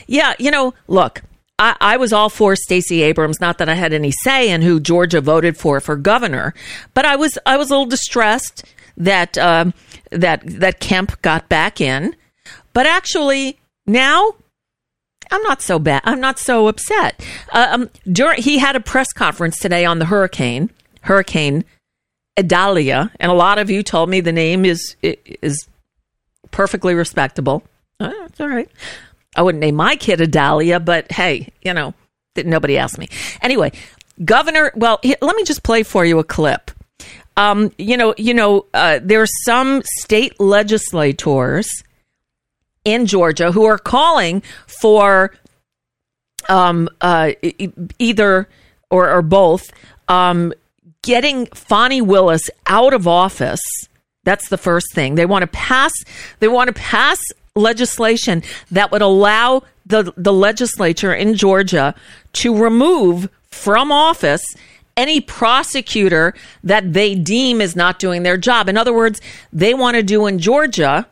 Yeah, 0.08 0.34
you 0.38 0.52
know, 0.52 0.74
look, 0.88 1.22
I, 1.58 1.76
I 1.80 1.98
was 1.98 2.12
all 2.12 2.30
for 2.30 2.56
Stacey 2.56 3.02
Abrams. 3.04 3.40
Not 3.40 3.58
that 3.60 3.70
I 3.70 3.76
had 3.76 3.94
any 3.94 4.12
say 4.12 4.50
in 4.50 4.62
who 4.62 4.80
Georgia 4.80 5.22
voted 5.22 5.58
for 5.58 5.80
for 5.80 5.96
governor, 5.96 6.54
but 6.94 7.06
I 7.06 7.16
was 7.16 7.38
I 7.46 7.58
was 7.58 7.70
a 7.70 7.74
little 7.74 7.86
distressed 7.86 8.66
that 8.98 9.38
um, 9.38 9.74
that 10.12 10.42
that 10.46 10.80
Kemp 10.80 11.22
got 11.22 11.50
back 11.50 11.80
in. 11.80 12.16
But 12.74 12.86
actually, 12.86 13.60
now 13.86 14.36
I'm 15.32 15.44
not 15.44 15.62
so 15.62 15.80
bad. 15.80 16.02
I'm 16.04 16.20
not 16.20 16.38
so 16.38 16.68
upset. 16.68 17.26
Uh, 17.52 17.68
um, 17.72 17.90
during 18.12 18.42
he 18.42 18.60
had 18.60 18.76
a 18.76 18.80
press 18.80 19.12
conference 19.14 19.58
today 19.60 19.86
on 19.86 20.00
the 20.00 20.06
hurricane, 20.06 20.70
Hurricane 21.02 21.64
Idalia, 22.38 23.12
and 23.20 23.32
a 23.32 23.36
lot 23.36 23.58
of 23.58 23.70
you 23.70 23.82
told 23.84 24.10
me 24.10 24.20
the 24.22 24.32
name 24.32 24.66
is 24.66 24.96
is 25.02 25.68
perfectly 26.52 26.94
respectable. 26.94 27.64
Uh, 28.00 28.12
it's 28.26 28.40
all 28.40 28.50
right. 28.50 28.70
I 29.36 29.42
wouldn't 29.42 29.62
name 29.62 29.76
my 29.76 29.96
kid 29.96 30.22
Idalia, 30.22 30.80
but 30.80 31.12
hey, 31.12 31.50
you 31.62 31.74
know, 31.74 31.94
nobody 32.36 32.78
asked 32.78 32.98
me. 32.98 33.08
Anyway, 33.42 33.72
Governor. 34.24 34.72
Well, 34.76 35.00
let 35.04 35.36
me 35.36 35.44
just 35.44 35.64
play 35.64 35.84
for 35.84 36.06
you 36.06 36.20
a 36.20 36.24
clip. 36.24 36.72
Um, 37.38 37.72
you 37.78 37.96
know, 37.96 38.14
you 38.18 38.34
know, 38.34 38.66
uh, 38.74 39.00
there 39.02 39.22
are 39.22 39.28
some 39.46 39.82
state 40.00 40.40
legislators 40.40 41.70
in 42.86 43.06
Georgia 43.06 43.52
who 43.52 43.66
are 43.66 43.78
calling 43.78 44.42
for 44.66 45.34
um, 46.50 46.90
uh, 47.02 47.32
either 48.00 48.50
or, 48.90 49.10
or 49.10 49.22
both 49.22 49.72
um, 50.08 50.54
getting 51.02 51.46
Fani 51.48 52.02
Willis 52.02 52.50
out 52.68 52.94
of 52.94 53.08
office. 53.08 53.62
That's 54.24 54.50
the 54.50 54.58
first 54.58 54.94
thing 54.94 55.16
they 55.16 55.26
want 55.26 55.44
to 55.44 55.48
pass. 55.48 55.92
They 56.40 56.48
want 56.48 56.68
to 56.68 56.74
pass 56.74 57.20
legislation 57.56 58.44
that 58.70 58.92
would 58.92 59.02
allow 59.02 59.64
the 59.86 60.14
the 60.16 60.32
legislature 60.32 61.14
in 61.14 61.36
Georgia 61.36 61.96
to 62.34 62.56
remove 62.56 63.30
from 63.50 63.92
office 63.92 64.44
any 64.96 65.22
prosecutor 65.22 66.34
that 66.64 66.94
they 66.94 67.16
deem 67.16 67.62
is 67.62 67.76
not 67.76 67.98
doing 67.98 68.24
their 68.24 68.38
job. 68.38 68.70
In 68.70 68.78
other 68.78 68.94
words, 68.94 69.20
they 69.52 69.74
want 69.74 69.96
to 69.96 70.04
do 70.04 70.28
in 70.28 70.38
Georgia 70.38 71.08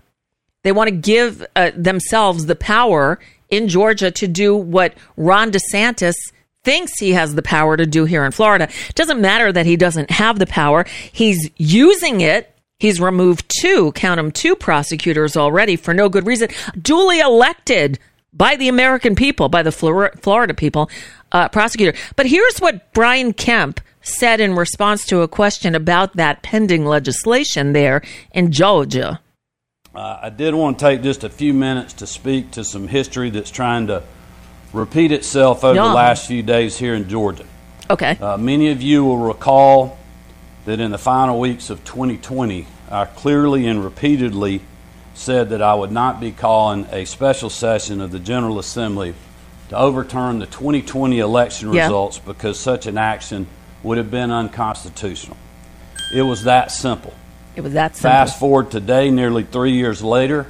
they 0.63 0.71
want 0.71 0.89
to 0.89 0.95
give 0.95 1.45
uh, 1.55 1.71
themselves 1.75 2.45
the 2.45 2.55
power 2.55 3.19
in 3.49 3.67
Georgia 3.67 4.11
to 4.11 4.27
do 4.27 4.55
what 4.55 4.93
Ron 5.17 5.51
DeSantis 5.51 6.15
thinks 6.63 6.99
he 6.99 7.13
has 7.13 7.35
the 7.35 7.41
power 7.41 7.77
to 7.77 7.85
do 7.85 8.05
here 8.05 8.25
in 8.25 8.31
Florida. 8.31 8.67
It 8.89 8.95
doesn't 8.95 9.21
matter 9.21 9.51
that 9.51 9.65
he 9.65 9.77
doesn't 9.77 10.11
have 10.11 10.39
the 10.39 10.45
power. 10.45 10.85
He's 11.11 11.49
using 11.57 12.21
it. 12.21 12.53
He's 12.79 13.01
removed 13.01 13.51
two, 13.61 13.91
count 13.93 14.17
them, 14.17 14.31
two 14.31 14.55
prosecutors 14.55 15.35
already 15.35 15.75
for 15.75 15.93
no 15.93 16.07
good 16.07 16.25
reason, 16.25 16.49
duly 16.81 17.19
elected 17.19 17.99
by 18.31 18.55
the 18.55 18.69
American 18.69 19.15
people, 19.15 19.49
by 19.49 19.63
the 19.63 19.71
Florida 19.71 20.53
people, 20.53 20.89
uh, 21.31 21.49
prosecutor. 21.49 21.97
But 22.15 22.27
here's 22.27 22.59
what 22.59 22.93
Brian 22.93 23.33
Kemp 23.33 23.81
said 24.01 24.39
in 24.39 24.55
response 24.55 25.05
to 25.07 25.21
a 25.21 25.27
question 25.27 25.75
about 25.75 26.15
that 26.15 26.41
pending 26.41 26.85
legislation 26.85 27.73
there 27.73 28.01
in 28.31 28.51
Georgia. 28.51 29.19
Uh, 29.93 30.19
I 30.23 30.29
did 30.29 30.53
want 30.53 30.77
to 30.79 30.85
take 30.85 31.01
just 31.01 31.23
a 31.23 31.29
few 31.29 31.53
minutes 31.53 31.93
to 31.93 32.07
speak 32.07 32.51
to 32.51 32.63
some 32.63 32.87
history 32.87 33.29
that's 33.31 33.49
trying 33.49 33.87
to 33.87 34.03
repeat 34.71 35.11
itself 35.11 35.63
over 35.63 35.75
Yeah. 35.75 35.87
the 35.87 35.93
last 35.93 36.27
few 36.27 36.43
days 36.43 36.77
here 36.77 36.93
in 36.93 37.09
Georgia. 37.09 37.45
Okay. 37.89 38.17
Uh, 38.21 38.37
many 38.37 38.69
of 38.69 38.83
you 38.83 39.03
will 39.03 39.17
recall 39.17 39.97
that 40.65 40.79
in 40.79 40.91
the 40.91 40.99
final 40.99 41.39
weeks 41.39 41.71
of 41.71 41.83
2020, 41.85 42.67
I 42.91 43.05
clearly 43.05 43.65
and 43.65 43.83
repeatedly 43.83 44.61
said 45.15 45.49
that 45.49 45.61
I 45.61 45.73
would 45.73 45.91
not 45.91 46.19
be 46.19 46.31
calling 46.31 46.85
a 46.91 47.05
special 47.05 47.49
session 47.49 47.99
of 47.99 48.11
the 48.11 48.19
General 48.19 48.59
Assembly 48.59 49.15
to 49.69 49.77
overturn 49.77 50.37
the 50.37 50.45
2020 50.45 51.17
election 51.19 51.73
Yeah. 51.73 51.83
results 51.85 52.19
because 52.19 52.59
such 52.59 52.85
an 52.85 52.97
action 52.99 53.47
would 53.81 53.97
have 53.97 54.11
been 54.11 54.29
unconstitutional. 54.29 55.37
It 56.13 56.21
was 56.21 56.43
that 56.43 56.71
simple. 56.71 57.13
It 57.55 57.61
was 57.61 57.73
that 57.73 57.95
simple. 57.95 58.09
Fast 58.11 58.39
forward 58.39 58.71
today, 58.71 59.11
nearly 59.11 59.43
three 59.43 59.73
years 59.73 60.01
later, 60.01 60.47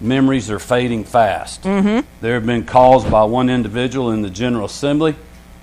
memories 0.00 0.50
are 0.50 0.58
fading 0.58 1.04
fast. 1.04 1.62
Mhm. 1.62 2.04
There 2.20 2.34
have 2.34 2.46
been 2.46 2.64
calls 2.64 3.04
by 3.04 3.24
one 3.24 3.50
individual 3.50 4.10
in 4.10 4.22
the 4.22 4.30
General 4.30 4.66
Assembly 4.66 5.14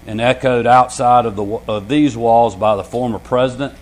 and 0.08 0.22
echoed 0.22 0.66
outside 0.68 1.26
of, 1.26 1.36
the, 1.36 1.60
of 1.68 1.88
these 1.88 2.16
walls 2.16 2.56
by 2.56 2.76
the 2.76 2.84
former 2.84 3.20
president 3.20 3.74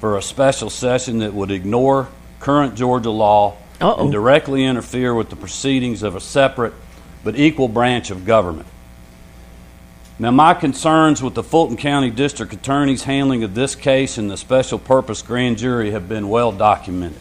for 0.00 0.16
a 0.16 0.22
special 0.22 0.70
session 0.70 1.18
that 1.18 1.34
would 1.34 1.50
ignore 1.50 2.08
current 2.40 2.74
Georgia 2.74 3.10
law 3.10 3.54
and 3.80 4.12
directly 4.12 4.64
interfere 4.64 5.14
with 5.14 5.30
the 5.30 5.36
proceedings 5.36 6.02
of 6.02 6.14
a 6.14 6.20
separate 6.20 6.72
but 7.24 7.36
equal 7.38 7.68
branch 7.68 8.10
of 8.10 8.24
government. 8.24 8.66
Now, 10.18 10.30
my 10.30 10.54
concerns 10.54 11.22
with 11.22 11.34
the 11.34 11.42
Fulton 11.42 11.76
County 11.76 12.08
District 12.10 12.52
Attorney's 12.52 13.02
handling 13.02 13.42
of 13.42 13.54
this 13.54 13.74
case 13.74 14.16
and 14.16 14.30
the 14.30 14.36
special 14.36 14.78
purpose 14.78 15.22
grand 15.22 15.58
jury 15.58 15.90
have 15.90 16.08
been 16.08 16.28
well 16.28 16.52
documented. 16.52 17.20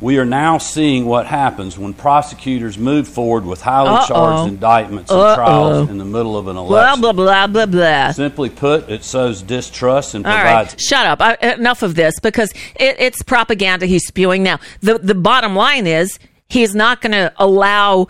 We 0.00 0.18
are 0.18 0.24
now 0.24 0.58
seeing 0.58 1.06
what 1.06 1.26
happens 1.26 1.76
when 1.78 1.92
prosecutors 1.92 2.78
move 2.78 3.08
forward 3.08 3.44
with 3.44 3.60
highly 3.62 3.90
Uh-oh. 3.90 4.06
charged 4.06 4.48
indictments 4.52 5.10
and 5.10 5.20
Uh-oh. 5.20 5.34
trials 5.34 5.88
in 5.90 5.98
the 5.98 6.04
middle 6.04 6.36
of 6.36 6.46
an 6.48 6.54
Blah, 6.54 6.66
election. 6.66 7.00
blah, 7.00 7.12
blah, 7.12 7.46
blah, 7.48 7.66
blah. 7.66 8.12
Simply 8.12 8.48
put, 8.50 8.88
it 8.88 9.02
sows 9.02 9.42
distrust 9.42 10.14
and 10.14 10.24
All 10.24 10.32
provides 10.32 10.72
right, 10.74 10.80
shut 10.80 11.06
up. 11.06 11.20
I, 11.20 11.34
enough 11.54 11.82
of 11.82 11.94
this 11.96 12.14
because 12.20 12.52
it, 12.78 12.96
it's 13.00 13.22
propaganda 13.22 13.86
he's 13.86 14.06
spewing 14.06 14.42
now. 14.44 14.60
The 14.82 14.98
the 14.98 15.16
bottom 15.16 15.56
line 15.56 15.86
is 15.88 16.18
he's 16.48 16.76
not 16.76 17.00
going 17.00 17.12
to 17.12 17.32
allow 17.36 18.06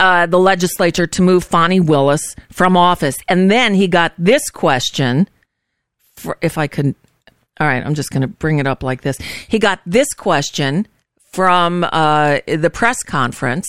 uh, 0.00 0.26
the 0.26 0.38
legislature 0.38 1.06
to 1.06 1.22
move 1.22 1.44
Fani 1.44 1.80
Willis 1.80 2.36
from 2.50 2.76
office. 2.76 3.16
And 3.28 3.50
then 3.50 3.74
he 3.74 3.88
got 3.88 4.12
this 4.18 4.48
question. 4.50 5.28
For, 6.16 6.36
if 6.40 6.58
I 6.58 6.66
could, 6.66 6.94
all 7.60 7.66
right, 7.66 7.84
I'm 7.84 7.94
just 7.94 8.10
going 8.10 8.22
to 8.22 8.28
bring 8.28 8.58
it 8.58 8.66
up 8.66 8.82
like 8.82 9.02
this. 9.02 9.18
He 9.48 9.58
got 9.58 9.80
this 9.86 10.12
question 10.14 10.86
from 11.32 11.84
uh, 11.84 12.40
the 12.46 12.70
press 12.70 13.02
conference. 13.02 13.68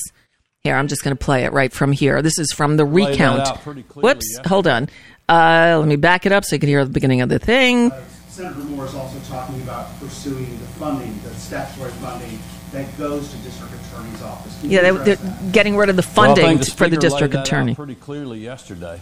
Here, 0.61 0.75
I'm 0.75 0.87
just 0.87 1.03
going 1.03 1.15
to 1.15 1.23
play 1.23 1.45
it 1.45 1.53
right 1.53 1.71
from 1.71 1.91
here. 1.91 2.21
This 2.21 2.37
is 2.37 2.51
from 2.51 2.77
the 2.77 2.85
Laid 2.85 3.05
that 3.05 3.11
recount. 3.11 3.41
out 3.41 3.61
clearly 3.61 3.83
Whoops, 3.83 4.39
hold 4.45 4.67
on. 4.67 4.89
Uh, 5.29 5.77
let 5.79 5.87
me 5.87 5.95
back 5.95 6.25
it 6.25 6.31
up 6.31 6.43
so 6.43 6.55
you 6.55 6.59
can 6.59 6.69
hear 6.69 6.83
the 6.83 6.91
beginning 6.91 7.21
of 7.21 7.29
the 7.29 7.39
thing. 7.39 7.91
Senator 8.27 8.59
Moore 8.61 8.85
is 8.85 8.95
also 8.95 9.19
talking 9.29 9.61
about 9.61 9.97
pursuing 9.99 10.49
the 10.59 10.65
funding, 10.65 11.17
the 11.23 11.33
statutory 11.35 11.91
funding 11.91 12.39
that 12.71 12.97
goes 12.97 13.29
to 13.31 13.37
district 13.37 13.73
attorney's 13.87 14.21
office. 14.21 14.59
Can 14.61 14.69
Yeah, 14.69 14.81
they, 14.91 15.03
they're 15.03 15.15
that? 15.15 15.51
getting 15.51 15.75
rid 15.75 15.89
of 15.89 15.95
the 15.95 16.03
funding 16.03 16.45
think 16.45 16.65
the 16.65 16.71
for 16.71 16.87
the 16.89 16.97
district 16.97 17.21
laid 17.21 17.31
that 17.31 17.37
out 17.39 17.47
attorney. 17.47 17.75
pretty 17.75 17.95
clearly 17.95 18.39
yesterday, 18.39 18.99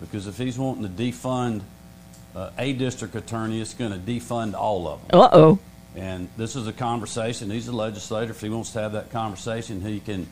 because 0.00 0.26
if 0.26 0.36
he's 0.36 0.58
wanting 0.58 0.82
to 0.82 0.88
defund 0.90 1.62
uh, 2.34 2.50
a 2.58 2.72
district 2.72 3.14
attorney, 3.14 3.60
it's 3.60 3.74
going 3.74 3.92
to 3.92 3.98
defund 3.98 4.54
all 4.54 4.88
of 4.88 5.00
them. 5.08 5.20
Uh 5.20 5.28
oh. 5.32 5.58
And 5.96 6.28
this 6.36 6.56
is 6.56 6.66
a 6.66 6.72
conversation. 6.72 7.50
He's 7.50 7.68
a 7.68 7.72
legislator. 7.72 8.32
If 8.32 8.40
he 8.40 8.48
wants 8.48 8.72
to 8.72 8.80
have 8.80 8.92
that 8.92 9.12
conversation, 9.12 9.80
he 9.80 10.00
can 10.00 10.26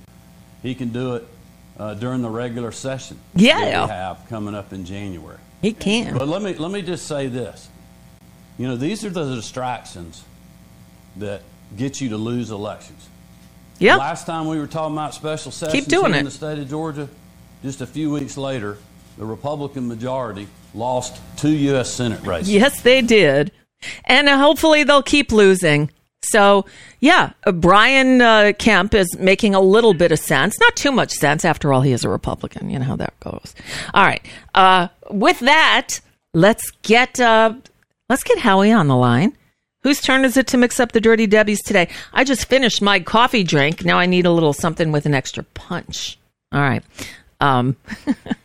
he 0.63 0.75
can 0.75 0.89
do 0.89 1.15
it 1.15 1.27
uh, 1.79 1.95
during 1.95 2.21
the 2.23 2.31
regular 2.31 2.73
session. 2.73 3.19
Yeah. 3.37 3.61
that 3.61 3.85
we 3.85 3.91
have 3.93 4.27
coming 4.29 4.55
up 4.57 4.73
in 4.73 4.85
January. 4.85 5.39
He 5.61 5.73
can. 5.73 6.19
But 6.19 6.27
let 6.27 6.43
me 6.43 6.55
let 6.55 6.73
me 6.73 6.83
just 6.83 7.07
say 7.07 7.29
this. 7.29 7.69
You 8.59 8.67
know, 8.67 8.77
these 8.77 9.05
are 9.05 9.11
the 9.11 9.37
distractions 9.37 10.25
that 11.17 11.43
get 11.77 12.01
you 12.01 12.11
to 12.11 12.17
lose 12.17 12.51
elections. 12.51 13.09
Yeah. 13.79 13.97
Last 13.97 14.27
time 14.27 14.47
we 14.47 14.59
were 14.59 14.67
talking 14.67 14.95
about 14.95 15.15
special 15.15 15.51
sessions 15.51 15.87
here 15.87 16.07
it. 16.07 16.15
in 16.15 16.25
the 16.25 16.31
state 16.31 16.59
of 16.59 16.69
Georgia, 16.69 17.09
just 17.63 17.81
a 17.81 17.87
few 17.87 18.13
weeks 18.13 18.37
later, 18.37 18.79
the 19.19 19.25
Republican 19.25 19.89
majority 19.89 20.47
lost 20.75 21.21
two 21.37 21.51
U.S. 21.51 21.93
Senate 21.93 22.23
races. 22.23 22.53
Yes, 22.53 22.81
they 22.83 23.03
did. 23.03 23.53
And 24.05 24.29
hopefully 24.29 24.85
they'll 24.85 25.03
keep 25.03 25.33
losing. 25.33 25.91
So, 26.25 26.67
yeah, 27.01 27.33
uh, 27.45 27.53
Brian 27.53 28.21
uh, 28.21 28.53
Kemp 28.57 28.95
is 28.95 29.19
making 29.19 29.55
a 29.55 29.61
little 29.61 29.93
bit 29.93 30.13
of 30.13 30.21
sense. 30.21 30.59
Not 30.61 30.77
too 30.77 30.93
much 30.93 31.11
sense. 31.11 31.45
After 31.45 31.73
all, 31.73 31.81
he 31.81 31.93
is 31.93 32.05
a 32.05 32.09
Republican. 32.09 32.71
You 32.71 32.79
know 32.79 32.85
how 32.85 32.97
that 32.97 33.19
goes. 33.21 33.55
All 33.93 34.05
right. 34.05 34.25
Uh, 34.55 34.89
with 35.11 35.41
that, 35.41 36.01
let's 36.33 36.71
get 36.83 37.19
uh, 37.19 37.55
let's 38.09 38.23
get 38.23 38.39
Howie 38.39 38.71
on 38.71 38.87
the 38.87 38.97
line. 38.97 39.37
Whose 39.83 40.01
turn 40.01 40.25
is 40.25 40.37
it 40.37 40.47
to 40.49 40.57
mix 40.57 40.79
up 40.79 40.93
the 40.93 41.01
dirty 41.01 41.27
debbies 41.27 41.59
today? 41.65 41.89
I 42.13 42.25
just 42.25 42.47
finished 42.47 42.81
my 42.81 43.01
coffee 43.01 43.43
drink. 43.43 43.85
Now 43.85 43.99
I 43.99 44.07
need 44.07 44.27
a 44.27 44.31
little 44.31 44.53
something 44.53 44.93
with 44.93 45.07
an 45.07 45.15
extra 45.15 45.43
punch. 45.43 46.19
All 46.53 46.61
right. 46.61 46.85
Um, 47.41 47.77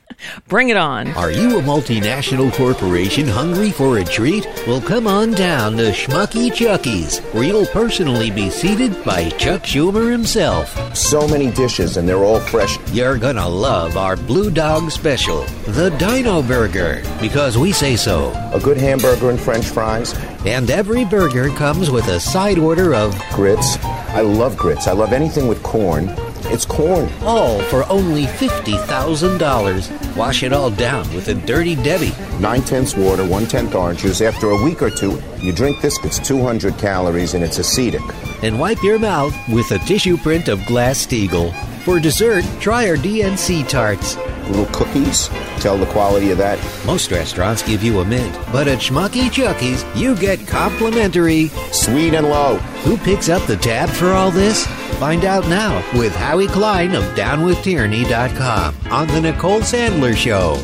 bring 0.47 0.69
it 0.69 0.77
on. 0.77 1.07
Are 1.09 1.31
you 1.31 1.59
a 1.59 1.61
multinational 1.61 2.53
corporation 2.53 3.27
hungry 3.27 3.71
for 3.71 3.97
a 3.97 4.03
treat? 4.03 4.45
Well, 4.67 4.81
come 4.81 5.07
on 5.07 5.31
down 5.31 5.77
to 5.77 5.91
Schmucky 5.91 6.53
Chucky's, 6.53 7.19
where 7.33 7.43
you'll 7.43 7.65
personally 7.67 8.31
be 8.31 8.49
seated 8.49 9.03
by 9.03 9.29
Chuck 9.31 9.63
Schumer 9.63 10.11
himself. 10.11 10.95
So 10.95 11.27
many 11.27 11.51
dishes, 11.51 11.97
and 11.97 12.07
they're 12.07 12.23
all 12.23 12.39
fresh. 12.39 12.77
You're 12.91 13.17
gonna 13.17 13.47
love 13.47 13.97
our 13.97 14.15
Blue 14.15 14.49
Dog 14.51 14.91
Special, 14.91 15.43
the 15.67 15.89
Dino 15.99 16.41
Burger, 16.41 17.03
because 17.19 17.57
we 17.57 17.71
say 17.71 17.95
so. 17.95 18.31
A 18.53 18.59
good 18.59 18.77
hamburger 18.77 19.29
and 19.29 19.39
french 19.39 19.65
fries. 19.65 20.13
And 20.45 20.71
every 20.71 21.03
burger 21.03 21.49
comes 21.49 21.89
with 21.91 22.07
a 22.07 22.19
side 22.19 22.57
order 22.57 22.93
of 22.93 23.17
grits. 23.33 23.77
I 23.83 24.21
love 24.21 24.55
grits. 24.57 24.87
I 24.87 24.93
love 24.93 25.11
anything 25.11 25.47
with 25.47 25.61
corn. 25.61 26.07
It's 26.45 26.65
corn. 26.65 27.09
All 27.21 27.61
for 27.63 27.87
only 27.89 28.25
$50,000. 28.25 30.15
Wash 30.15 30.43
it 30.43 30.53
all 30.53 30.69
down 30.69 31.11
with 31.13 31.27
a 31.27 31.33
Dirty 31.33 31.75
Debbie. 31.75 32.13
Nine 32.39 32.61
tenths 32.61 32.95
water, 32.95 33.25
one 33.25 33.45
tenth 33.45 33.75
orange 33.75 33.99
juice. 33.99 34.21
After 34.21 34.51
a 34.51 34.63
week 34.63 34.81
or 34.81 34.89
two, 34.89 35.21
you 35.39 35.51
drink 35.51 35.81
this. 35.81 35.97
It's 36.03 36.19
200 36.19 36.77
calories 36.77 37.33
and 37.33 37.43
it's 37.43 37.57
acetic. 37.59 38.01
And 38.43 38.59
wipe 38.59 38.83
your 38.83 38.99
mouth 38.99 39.35
with 39.49 39.71
a 39.71 39.79
tissue 39.79 40.17
print 40.17 40.47
of 40.47 40.65
Glass 40.65 41.05
Steagall. 41.05 41.53
For 41.83 41.99
dessert, 41.99 42.43
try 42.59 42.89
our 42.89 42.97
DNC 42.97 43.67
tarts. 43.67 44.15
Little 44.47 44.65
cookies. 44.67 45.27
Tell 45.59 45.77
the 45.77 45.85
quality 45.87 46.31
of 46.31 46.37
that. 46.37 46.59
Most 46.85 47.11
restaurants 47.11 47.61
give 47.61 47.83
you 47.83 47.99
a 47.99 48.05
mint, 48.05 48.33
but 48.51 48.67
at 48.67 48.79
Schmucky 48.79 49.31
Chucky's, 49.31 49.83
you 49.95 50.15
get 50.15 50.47
complimentary 50.47 51.49
sweet 51.71 52.13
and 52.13 52.29
low. 52.29 52.57
Who 52.83 52.97
picks 52.97 53.29
up 53.29 53.45
the 53.47 53.57
tab 53.57 53.89
for 53.89 54.11
all 54.11 54.31
this? 54.31 54.65
Find 54.99 55.25
out 55.25 55.47
now 55.47 55.77
with 55.97 56.15
Howie 56.15 56.47
Klein 56.47 56.95
of 56.95 57.03
DownWithTyranny.com 57.15 58.75
on 58.91 59.07
the 59.07 59.21
Nicole 59.21 59.59
Sandler 59.61 60.15
Show. 60.15 60.63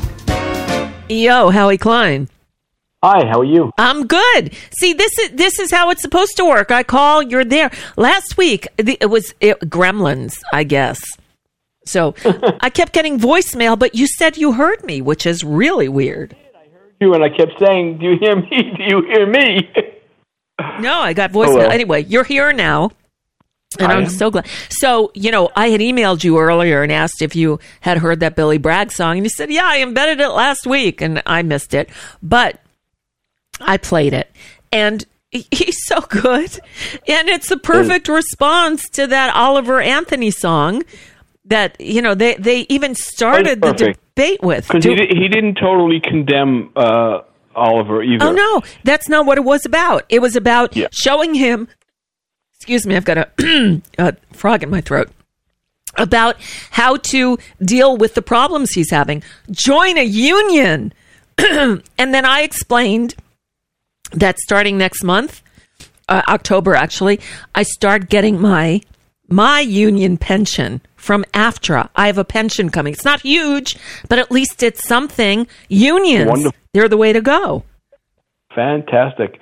Yo, 1.10 1.50
Howie 1.50 1.78
Klein. 1.78 2.30
Hi, 3.04 3.26
how 3.28 3.42
are 3.42 3.44
you? 3.44 3.70
I'm 3.78 4.08
good. 4.08 4.56
See, 4.80 4.94
this 4.94 5.20
is 5.20 5.32
this 5.32 5.60
is 5.60 5.72
how 5.72 5.90
it's 5.90 6.02
supposed 6.02 6.38
to 6.38 6.46
work. 6.46 6.72
I 6.72 6.84
call, 6.84 7.22
you're 7.22 7.44
there. 7.44 7.70
Last 7.98 8.38
week 8.38 8.70
the, 8.78 8.98
it 9.02 9.08
was 9.08 9.34
it, 9.42 9.60
Gremlins, 9.60 10.40
I 10.54 10.64
guess. 10.64 11.02
So 11.86 12.16
I 12.62 12.70
kept 12.70 12.94
getting 12.94 13.20
voicemail, 13.20 13.78
but 13.78 13.96
you 13.96 14.08
said 14.08 14.38
you 14.38 14.54
heard 14.54 14.84
me, 14.84 15.02
which 15.02 15.26
is 15.26 15.44
really 15.44 15.90
weird. 15.90 16.36
I 16.56 16.70
heard 16.74 16.94
you 17.02 17.14
and 17.14 17.24
I 17.24 17.30
kept 17.30 17.60
saying, 17.60 18.00
"Do 18.00 18.06
you 18.06 18.18
hear 18.20 18.36
me? 18.36 18.74
Do 18.78 18.84
you 18.84 19.02
hear 19.04 19.26
me?" 19.26 19.70
No, 20.80 21.00
I 21.00 21.14
got 21.14 21.32
voicemail. 21.32 21.48
Oh, 21.48 21.58
well. 21.58 21.72
Anyway, 21.72 22.04
you're 22.04 22.24
here 22.24 22.54
now. 22.54 22.92
And 23.80 23.92
I 23.92 23.96
I'm 23.96 24.04
am. 24.04 24.10
so 24.10 24.30
glad. 24.30 24.48
So, 24.70 25.12
you 25.16 25.32
know, 25.32 25.50
I 25.56 25.70
had 25.70 25.82
emailed 25.82 26.24
you 26.24 26.38
earlier 26.38 26.84
and 26.84 26.92
asked 26.92 27.24
if 27.24 27.36
you 27.36 27.60
had 27.82 27.98
heard 27.98 28.20
that 28.20 28.36
Billy 28.36 28.60
Bragg 28.60 28.92
song. 28.92 29.18
And 29.18 29.26
you 29.26 29.30
said, 29.30 29.50
yeah, 29.52 29.66
I 29.66 29.82
embedded 29.82 30.20
it 30.20 30.30
last 30.30 30.68
week 30.68 31.02
and 31.02 31.24
I 31.26 31.42
missed 31.42 31.74
it. 31.74 31.90
But 32.22 32.62
I 33.60 33.78
played 33.78 34.14
it. 34.14 34.30
And 34.72 35.04
he's 35.32 35.84
so 35.86 36.02
good. 36.02 36.60
And 37.08 37.30
it's 37.30 37.50
the 37.50 37.58
perfect 37.58 38.08
response 38.08 38.88
to 38.92 39.08
that 39.08 39.36
Oliver 39.36 39.82
Anthony 39.82 40.30
song. 40.30 40.84
That 41.46 41.80
you 41.80 42.02
know 42.02 42.16
they 42.16 42.36
they 42.36 42.62
even 42.70 42.96
started 42.96 43.62
the 43.62 43.74
debate 43.74 44.41
with. 44.41 44.68
Because 44.68 44.86
he, 44.86 44.96
he 44.96 45.28
didn't 45.28 45.56
totally 45.56 46.00
condemn 46.00 46.72
uh, 46.76 47.22
Oliver 47.56 48.04
either. 48.04 48.26
Oh 48.26 48.32
no, 48.32 48.62
that's 48.84 49.10
not 49.10 49.26
what 49.26 49.38
it 49.38 49.44
was 49.44 49.66
about. 49.66 50.06
It 50.10 50.20
was 50.20 50.36
about 50.36 50.76
showing 50.91 51.34
him. 51.34 51.68
Excuse 52.56 52.88
me, 52.88 52.96
I've 52.96 53.06
got 53.06 53.18
a, 53.18 53.82
a 53.98 54.16
frog 54.32 54.64
in 54.64 54.70
my 54.70 54.82
throat. 54.82 55.10
About 55.96 56.38
how 56.72 56.96
to 56.98 57.38
deal 57.64 57.98
with 57.98 58.16
the 58.16 58.24
problems 58.24 58.72
he's 58.72 58.89
having. 58.89 59.22
Join 59.52 59.96
a 59.98 60.04
union, 60.04 60.91
and 61.38 61.84
then 61.98 62.26
I 62.26 62.41
explained 62.41 63.14
that 64.12 64.39
starting 64.39 64.78
next 64.78 65.04
month, 65.04 65.44
uh, 66.08 66.22
October 66.28 66.76
actually, 66.76 67.20
I 67.54 67.64
start 67.64 68.10
getting 68.10 68.39
my 68.41 68.82
my 69.28 69.60
union 69.60 70.18
pension 70.18 70.82
from 71.04 71.26
AFTRA. 71.34 71.89
I 71.95 72.08
have 72.08 72.18
a 72.18 72.24
pension 72.24 72.70
coming. 72.70 72.93
It's 72.93 73.04
not 73.04 73.22
huge, 73.22 73.78
but 74.08 74.20
at 74.20 74.32
least 74.32 74.64
it's 74.64 74.88
something. 74.88 75.47
Unions, 75.68 76.30
Wonderful. 76.30 76.54
they're 76.74 76.88
the 76.88 76.97
way 76.97 77.12
to 77.12 77.22
go. 77.22 77.64
Fantastic. 78.56 79.39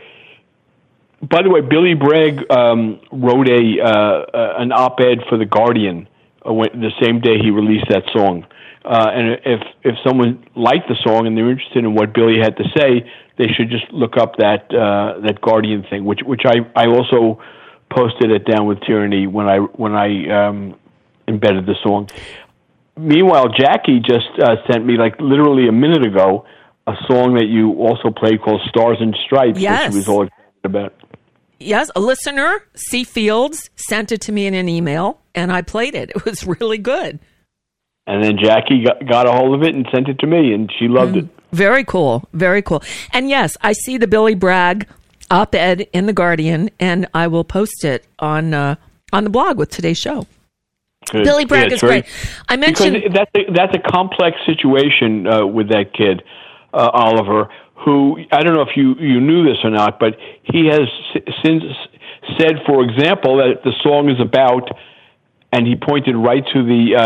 By 1.22 1.44
the 1.44 1.50
way, 1.50 1.62
Billy 1.62 1.94
Bragg 1.94 2.50
um, 2.52 3.00
wrote 3.12 3.48
a 3.48 3.80
uh, 3.80 3.88
uh, 3.88 4.54
an 4.58 4.72
op-ed 4.72 5.20
for 5.30 5.38
the 5.38 5.46
Guardian 5.46 6.08
uh, 6.48 6.52
when, 6.52 6.70
the 6.74 6.92
same 7.00 7.22
day 7.22 7.38
he 7.38 7.52
released 7.52 7.86
that 7.90 8.04
song. 8.12 8.46
Uh, 8.84 9.12
and 9.14 9.40
if 9.46 9.62
if 9.84 9.96
someone 10.04 10.44
liked 10.56 10.88
the 10.88 10.96
song 11.04 11.28
and 11.28 11.38
they're 11.38 11.52
interested 11.52 11.84
in 11.84 11.94
what 11.94 12.12
Billy 12.16 12.40
had 12.42 12.58
to 12.58 12.64
say, 12.76 13.08
they 13.38 13.48
should 13.54 13.70
just 13.70 13.86
look 13.92 14.18
up 14.18 14.38
that 14.38 14.74
uh, 14.74 15.20
that 15.22 15.40
Guardian 15.42 15.86
thing, 15.88 16.06
which 16.06 16.22
which 16.26 16.42
I 16.46 16.62
I 16.76 16.88
also 16.88 17.40
posted 17.92 18.32
it 18.32 18.46
down 18.46 18.66
with 18.66 18.80
Tyranny 18.82 19.28
when 19.28 19.48
I 19.48 19.58
when 19.58 19.94
I 19.94 20.48
um, 20.48 20.76
embedded 21.32 21.66
the 21.66 21.76
song. 21.84 22.10
Meanwhile, 22.98 23.50
Jackie 23.58 24.00
just 24.00 24.28
uh, 24.40 24.56
sent 24.70 24.86
me 24.86 24.98
like 24.98 25.20
literally 25.20 25.68
a 25.68 25.72
minute 25.72 26.06
ago 26.06 26.46
a 26.88 26.94
song 27.08 27.36
that 27.36 27.48
you 27.48 27.74
also 27.74 28.10
played 28.12 28.42
called 28.42 28.62
"Stars 28.68 28.98
and 29.00 29.16
Stripes," 29.26 29.60
Yes. 29.60 29.86
which 29.86 29.94
she 29.94 29.98
was 29.98 30.08
all 30.08 30.24
excited 30.24 30.66
about. 30.66 30.94
Yes, 31.60 31.92
a 31.96 32.00
listener, 32.00 32.64
C. 32.76 33.04
Fields, 33.04 33.70
sent 33.76 34.12
it 34.12 34.20
to 34.22 34.32
me 34.32 34.48
in 34.48 34.56
an 34.56 34.68
email, 34.68 35.20
and 35.36 35.52
I 35.52 35.62
played 35.62 35.96
it. 35.96 36.12
It 36.16 36.26
was 36.26 36.46
really 36.46 36.78
good. 36.80 37.20
And 38.08 38.24
then 38.24 38.38
Jackie 38.44 38.84
got, 38.84 39.08
got 39.08 39.28
a 39.28 39.32
hold 39.32 39.54
of 39.56 39.62
it 39.64 39.76
and 39.76 39.88
sent 39.94 40.08
it 40.10 40.18
to 40.20 40.28
me, 40.28 40.54
and 40.54 40.72
she 40.80 40.88
loved 40.88 41.18
it. 41.18 41.28
Very 41.52 41.84
cool. 41.84 42.28
Very 42.34 42.62
cool. 42.64 42.82
And 43.14 43.30
yes, 43.30 43.58
I 43.62 43.74
see 43.74 43.98
the 43.98 44.08
Billy 44.08 44.34
Bragg 44.34 44.88
op 45.30 45.54
ed 45.54 45.88
in 45.94 46.08
The 46.08 46.14
Guardian, 46.14 46.72
and 46.80 47.08
I 47.14 47.28
will 47.28 47.44
post 47.44 47.86
it 47.86 48.06
on 48.20 48.54
uh, 48.54 48.76
on 49.14 49.24
the 49.24 49.30
blog 49.30 49.58
with 49.58 49.70
today's 49.70 50.00
show. 50.00 50.26
Good. 51.10 51.24
Billy 51.24 51.46
Bragg 51.46 51.70
Yeah, 51.70 51.76
is 51.76 51.82
very- 51.82 52.02
great. 52.02 52.14
I 52.48 52.56
mentioned. 52.58 52.94
because 52.94 53.14
that's 53.14 53.32
a, 53.36 53.52
that's 53.54 53.76
a 53.76 53.80
complex 53.92 54.38
situation 54.46 55.26
uh, 55.28 55.46
with 55.46 55.70
that 55.70 55.94
kid, 55.94 56.24
uh, 56.74 56.90
Oliver. 56.94 57.50
Who 57.86 58.20
I 58.32 58.44
don't 58.44 58.54
know 58.54 58.62
if 58.62 58.78
you 58.78 58.94
you 59.00 59.20
knew 59.20 59.44
this 59.44 59.58
or 59.64 59.72
not, 59.72 60.00
but 60.00 60.16
he 60.44 60.68
has 60.68 60.82
since 61.44 61.64
said, 62.40 62.58
for 62.68 62.84
example, 62.84 63.38
that 63.38 63.64
the 63.64 63.74
song 63.82 64.08
is 64.10 64.20
about, 64.22 64.70
and 65.52 65.66
he 65.66 65.76
pointed 65.76 66.16
right 66.16 66.46
to 66.54 66.64
the 66.64 66.96
uh, 66.96 67.02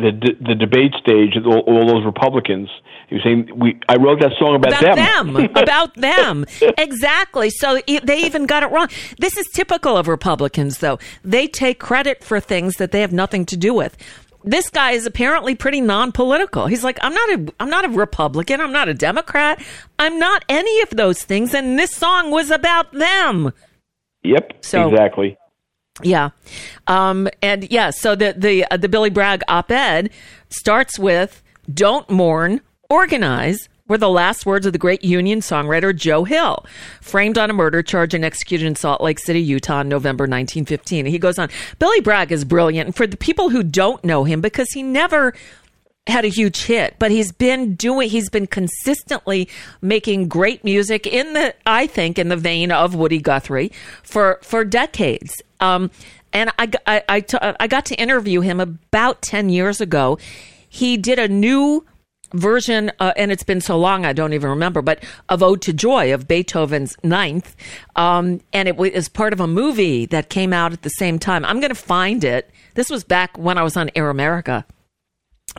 the 0.00 0.36
the 0.40 0.54
debate 0.54 0.94
stage 0.98 1.36
of 1.36 1.46
all, 1.46 1.60
all 1.66 1.86
those 1.86 2.04
Republicans. 2.06 2.70
Was 3.10 3.22
saying, 3.24 3.50
"We 3.56 3.78
I 3.88 3.96
wrote 3.96 4.20
that 4.20 4.32
song 4.38 4.54
about, 4.54 4.80
about 4.80 4.96
them, 4.96 5.36
about 5.56 5.94
them. 5.96 6.46
Exactly. 6.78 7.50
So 7.50 7.80
they 7.86 8.18
even 8.18 8.46
got 8.46 8.62
it 8.62 8.70
wrong. 8.70 8.88
This 9.18 9.36
is 9.36 9.46
typical 9.52 9.96
of 9.96 10.06
Republicans, 10.08 10.78
though. 10.78 10.98
They 11.24 11.46
take 11.48 11.80
credit 11.80 12.22
for 12.22 12.38
things 12.38 12.76
that 12.76 12.92
they 12.92 13.00
have 13.00 13.12
nothing 13.12 13.44
to 13.46 13.56
do 13.56 13.74
with. 13.74 13.96
This 14.44 14.70
guy 14.70 14.92
is 14.92 15.04
apparently 15.06 15.54
pretty 15.54 15.80
non-political. 15.82 16.66
He's 16.66 16.82
like, 16.82 16.98
I'm 17.02 17.12
not 17.12 17.28
a, 17.30 17.52
I'm 17.60 17.68
not 17.68 17.84
a 17.84 17.88
Republican. 17.88 18.60
I'm 18.60 18.72
not 18.72 18.88
a 18.88 18.94
Democrat. 18.94 19.62
I'm 19.98 20.18
not 20.18 20.44
any 20.48 20.80
of 20.82 20.90
those 20.90 21.22
things. 21.22 21.52
And 21.52 21.78
this 21.78 21.90
song 21.90 22.30
was 22.30 22.50
about 22.50 22.92
them. 22.92 23.52
Yep, 24.22 24.64
So- 24.64 24.88
exactly. 24.88 25.36
Yeah, 26.02 26.30
um, 26.86 27.28
and 27.42 27.70
yeah. 27.70 27.90
So 27.90 28.14
the 28.14 28.32
the 28.34 28.64
uh, 28.70 28.78
the 28.78 28.88
Billy 28.88 29.10
Bragg 29.10 29.42
op-ed 29.48 30.08
starts 30.48 30.98
with 30.98 31.42
"Don't 31.74 32.08
mourn, 32.08 32.62
organize." 32.90 33.68
Were 33.88 33.98
the 33.98 34.08
last 34.08 34.46
words 34.46 34.66
of 34.66 34.72
the 34.72 34.78
great 34.78 35.02
Union 35.02 35.40
songwriter 35.40 35.92
Joe 35.92 36.22
Hill, 36.22 36.64
framed 37.00 37.36
on 37.36 37.50
a 37.50 37.52
murder 37.52 37.82
charge 37.82 38.14
and 38.14 38.24
executed 38.24 38.64
in 38.64 38.76
Salt 38.76 39.00
Lake 39.00 39.18
City, 39.18 39.40
Utah, 39.40 39.80
in 39.80 39.88
November 39.88 40.28
1915. 40.28 41.06
He 41.06 41.18
goes 41.18 41.40
on. 41.40 41.48
Billy 41.80 42.00
Bragg 42.00 42.30
is 42.30 42.44
brilliant, 42.44 42.86
and 42.86 42.94
for 42.94 43.08
the 43.08 43.16
people 43.16 43.50
who 43.50 43.64
don't 43.64 44.04
know 44.04 44.22
him, 44.22 44.40
because 44.40 44.70
he 44.70 44.84
never 44.84 45.34
had 46.06 46.24
a 46.24 46.28
huge 46.28 46.64
hit, 46.64 46.96
but 46.98 47.10
he's 47.10 47.32
been 47.32 47.74
doing, 47.74 48.08
he's 48.08 48.30
been 48.30 48.46
consistently 48.46 49.48
making 49.80 50.28
great 50.28 50.64
music 50.64 51.06
in 51.06 51.32
the, 51.32 51.54
I 51.66 51.86
think, 51.86 52.18
in 52.18 52.28
the 52.28 52.36
vein 52.36 52.70
of 52.72 52.94
Woody 52.94 53.18
Guthrie 53.18 53.72
for, 54.02 54.38
for 54.42 54.64
decades. 54.64 55.42
Um, 55.60 55.90
and 56.32 56.50
I, 56.58 56.70
I, 56.86 57.02
I 57.08 57.20
t- 57.20 57.38
I 57.40 57.66
got 57.66 57.86
to 57.86 57.94
interview 57.96 58.40
him 58.40 58.60
about 58.60 59.20
10 59.22 59.48
years 59.48 59.80
ago. 59.80 60.18
He 60.68 60.96
did 60.96 61.18
a 61.18 61.26
new 61.28 61.84
version, 62.32 62.90
uh, 62.98 63.12
and 63.16 63.32
it's 63.32 63.42
been 63.42 63.60
so 63.60 63.78
long 63.78 64.04
I 64.04 64.12
don't 64.12 64.32
even 64.32 64.50
remember, 64.50 64.82
but 64.82 65.02
of 65.28 65.42
Ode 65.42 65.62
to 65.62 65.72
Joy 65.72 66.12
of 66.12 66.28
Beethoven's 66.28 66.96
Ninth. 67.02 67.56
Um, 67.96 68.40
and 68.52 68.68
it 68.68 68.76
was 68.76 69.08
part 69.08 69.32
of 69.32 69.40
a 69.40 69.46
movie 69.46 70.06
that 70.06 70.28
came 70.28 70.52
out 70.52 70.72
at 70.72 70.82
the 70.82 70.90
same 70.90 71.18
time. 71.18 71.44
I'm 71.44 71.60
going 71.60 71.70
to 71.70 71.74
find 71.74 72.24
it. 72.24 72.50
This 72.74 72.90
was 72.90 73.04
back 73.04 73.36
when 73.36 73.58
I 73.58 73.62
was 73.62 73.76
on 73.76 73.90
Air 73.94 74.10
America 74.10 74.64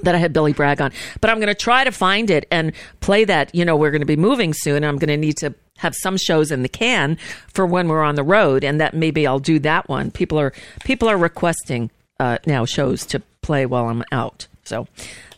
that 0.04 0.16
I 0.16 0.18
had 0.18 0.34
Billy 0.34 0.54
Bragg 0.54 0.82
on. 0.82 0.92
But 1.20 1.30
I'm 1.30 1.38
going 1.38 1.48
to 1.48 1.56
try 1.56 1.84
to 1.84 1.92
find 1.92 2.30
it 2.30 2.48
and 2.50 2.72
play 3.02 3.26
that. 3.26 3.54
You 3.54 3.66
know, 3.66 3.76
we're 3.76 3.92
going 3.92 4.02
to 4.02 4.06
be 4.06 4.16
moving 4.16 4.54
soon. 4.54 4.84
I'm 4.84 4.98
going 4.98 5.10
to 5.10 5.18
need 5.18 5.38
to 5.38 5.54
have 5.78 5.96
some 5.96 6.18
shows 6.18 6.52
in 6.52 6.62
the 6.62 6.70
can 6.70 7.18
for 7.48 7.66
when 7.66 7.88
we're 7.88 8.04
on 8.04 8.16
the 8.16 8.24
road, 8.24 8.64
and 8.64 8.80
that 8.80 8.94
maybe 8.94 9.26
I'll 9.28 9.40
do 9.40 9.60
that 9.60 9.90
one. 9.90 10.12
People 10.12 10.40
are 10.40 10.54
people 10.84 11.10
are 11.10 11.18
requesting 11.18 11.90
uh, 12.20 12.38
now 12.46 12.66
shows 12.66 13.06
to 13.08 13.22
play 13.42 13.66
while 13.66 13.90
I'm 13.90 14.04
out. 14.12 14.48
So 14.64 14.88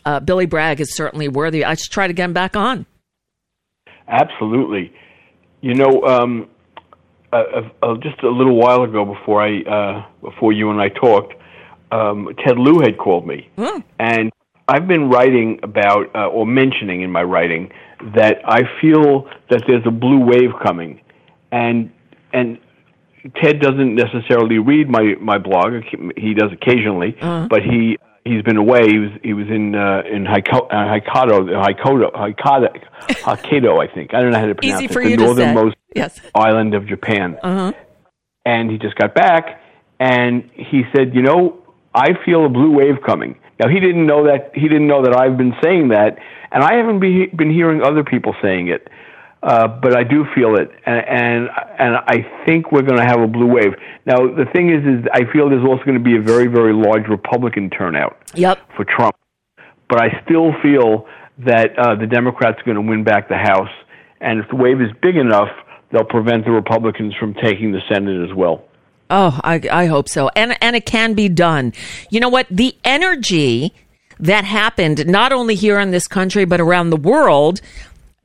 uh, 0.06 0.20
Billy 0.20 0.45
Bragg 0.45 0.80
is 0.82 0.95
certainly 0.95 1.28
worthy. 1.28 1.64
I 1.66 1.76
should 1.76 1.91
try 1.91 2.08
to 2.08 2.14
get 2.14 2.26
him 2.26 2.34
back 2.34 2.56
on. 2.56 2.86
Absolutely. 4.08 4.93
You 5.62 5.76
know, 5.76 6.04
um, 6.04 6.47
uh, 7.32 7.62
uh, 7.82 7.95
just 7.97 8.22
a 8.24 8.30
little 8.30 8.56
while 8.56 8.84
ago, 8.84 9.06
before 9.06 9.41
I 9.41 9.62
uh, 9.62 10.06
before 10.22 10.51
you 10.54 10.70
and 10.72 10.80
I 10.82 10.89
talked, 10.89 11.34
um, 11.91 12.30
Ted 12.45 12.58
Lieu 12.60 12.80
had 12.82 12.97
called 12.97 13.26
me, 13.26 13.49
and 13.99 14.32
I've 14.68 14.88
been 14.88 15.10
writing 15.10 15.60
about 15.64 16.14
uh, 16.16 16.28
or 16.28 16.45
mentioning 16.45 17.01
in 17.01 17.12
my 17.12 17.24
writing 17.24 17.72
that 18.16 18.41
I 18.45 18.64
feel 18.82 19.28
that 19.49 19.64
there's 19.68 19.86
a 19.86 19.91
blue 19.91 20.20
wave 20.20 20.51
coming, 20.62 20.99
and 21.51 21.91
and 22.34 22.60
Ted 23.41 23.62
doesn't 23.62 23.95
necessarily 23.95 24.60
read 24.60 24.89
my 24.89 25.16
my 25.20 25.38
blog. 25.38 25.84
He 26.18 26.34
does 26.34 26.51
occasionally, 26.51 27.16
Uh-huh. 27.22 27.47
but 27.49 27.64
he 27.64 27.97
he's 28.26 28.41
been 28.43 28.57
away. 28.57 28.88
He 28.89 28.99
was 28.99 29.09
he 29.24 29.34
was 29.34 29.47
in 29.47 29.76
uh, 29.76 30.03
in 30.11 30.26
Haiko- 30.26 30.67
uh, 30.71 30.99
Hokkaido, 30.99 31.49
Hokkaido, 31.49 32.11
Hokkaido, 32.13 32.84
Hokkaido, 33.21 33.84
I 33.89 33.93
think. 33.93 34.13
I 34.13 34.21
don't 34.21 34.32
know 34.32 34.39
how 34.39 34.45
to 34.47 34.55
pronounce 34.55 34.82
Easy 34.82 34.86
it. 34.86 34.93
for 34.93 35.03
the 35.03 35.09
you 35.11 35.17
northernmost 35.17 35.76
Yes. 35.95 36.19
island 36.34 36.74
of 36.74 36.88
Japan. 36.88 37.38
Uh 37.43 37.55
huh. 37.55 37.71
And 38.45 38.69
he 38.71 38.78
just 38.78 38.95
got 38.95 39.13
back, 39.15 39.61
and 39.99 40.49
he 40.53 40.84
said, 40.95 41.13
"You 41.15 41.21
know, 41.21 41.59
I 41.93 42.09
feel 42.26 42.45
a 42.45 42.49
blue 42.49 42.71
wave 42.71 43.01
coming." 43.05 43.38
Now 43.59 43.67
he 43.69 43.80
didn't 43.80 44.05
know 44.05 44.26
that 44.26 44.51
he 44.53 44.67
didn't 44.67 44.88
know 44.88 45.03
that 45.03 45.15
I've 45.15 45.38
been 45.38 45.55
saying 45.63 45.89
that, 45.89 46.17
and 46.51 46.63
I 46.63 46.74
haven't 46.76 46.99
be, 46.99 47.28
been 47.28 47.51
hearing 47.51 47.82
other 47.84 48.03
people 48.03 48.36
saying 48.41 48.67
it. 48.67 48.88
Uh, 49.43 49.67
but 49.67 49.93
I 49.93 50.03
do 50.03 50.25
feel 50.33 50.55
it, 50.55 50.71
and 50.85 51.03
and, 51.05 51.49
and 51.77 51.95
I 52.07 52.25
think 52.45 52.71
we're 52.71 52.81
going 52.81 52.97
to 52.97 53.05
have 53.05 53.19
a 53.19 53.27
blue 53.27 53.47
wave. 53.47 53.73
Now 54.05 54.15
the 54.19 54.45
thing 54.53 54.69
is, 54.69 54.81
is 54.85 55.05
I 55.13 55.29
feel 55.33 55.49
there's 55.49 55.67
also 55.67 55.83
going 55.83 55.97
to 55.97 56.03
be 56.03 56.15
a 56.15 56.21
very, 56.21 56.47
very 56.47 56.73
large 56.73 57.09
Republican 57.09 57.69
turnout 57.69 58.17
Yep. 58.35 58.59
for 58.77 58.85
Trump. 58.85 59.17
But 59.89 60.01
I 60.01 60.23
still 60.23 60.53
feel 60.63 61.07
that 61.39 61.77
uh, 61.77 61.95
the 61.95 62.07
Democrats 62.07 62.61
are 62.61 62.63
going 62.63 62.75
to 62.75 62.89
win 62.89 63.03
back 63.03 63.27
the 63.27 63.35
House, 63.35 63.69
and 64.21 64.39
if 64.39 64.49
the 64.49 64.55
wave 64.55 64.79
is 64.79 64.91
big 65.01 65.17
enough, 65.17 65.49
they'll 65.91 66.05
prevent 66.05 66.45
the 66.45 66.51
Republicans 66.51 67.13
from 67.19 67.33
taking 67.33 67.73
the 67.73 67.81
Senate 67.91 68.23
as 68.23 68.33
well. 68.33 68.63
Oh, 69.09 69.41
I, 69.43 69.61
I 69.69 69.85
hope 69.87 70.07
so. 70.07 70.29
And 70.37 70.57
and 70.61 70.73
it 70.73 70.85
can 70.85 71.15
be 71.15 71.27
done. 71.27 71.73
You 72.09 72.21
know 72.21 72.29
what? 72.29 72.47
The 72.49 72.77
energy 72.85 73.73
that 74.19 74.45
happened 74.45 75.05
not 75.05 75.33
only 75.33 75.55
here 75.55 75.79
in 75.79 75.91
this 75.91 76.07
country 76.07 76.45
but 76.45 76.61
around 76.61 76.91
the 76.91 76.97
world 76.97 77.61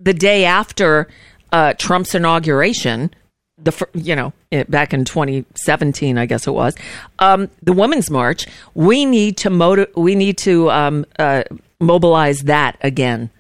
the 0.01 0.15
day 0.15 0.45
after 0.45 1.09
uh, 1.53 1.75
Trump's 1.75 2.15
inauguration, 2.15 3.11
the 3.57 3.89
you 3.95 4.15
know 4.15 4.33
back 4.69 4.95
in 4.95 5.05
2017, 5.05 6.19
I 6.19 6.27
guess 6.27 6.47
it 6.47 6.53
was, 6.53 6.75
um, 7.19 7.51
the 7.63 7.73
Women's 7.73 8.11
March. 8.11 8.47
We 8.75 9.05
need 9.05 9.37
to 9.39 9.89
We 9.97 10.15
need 10.15 10.39
to 10.39 10.71
um, 10.71 11.07
uh, 11.19 11.45
mobilize 11.81 12.41
that 12.43 12.77
again. 12.81 13.31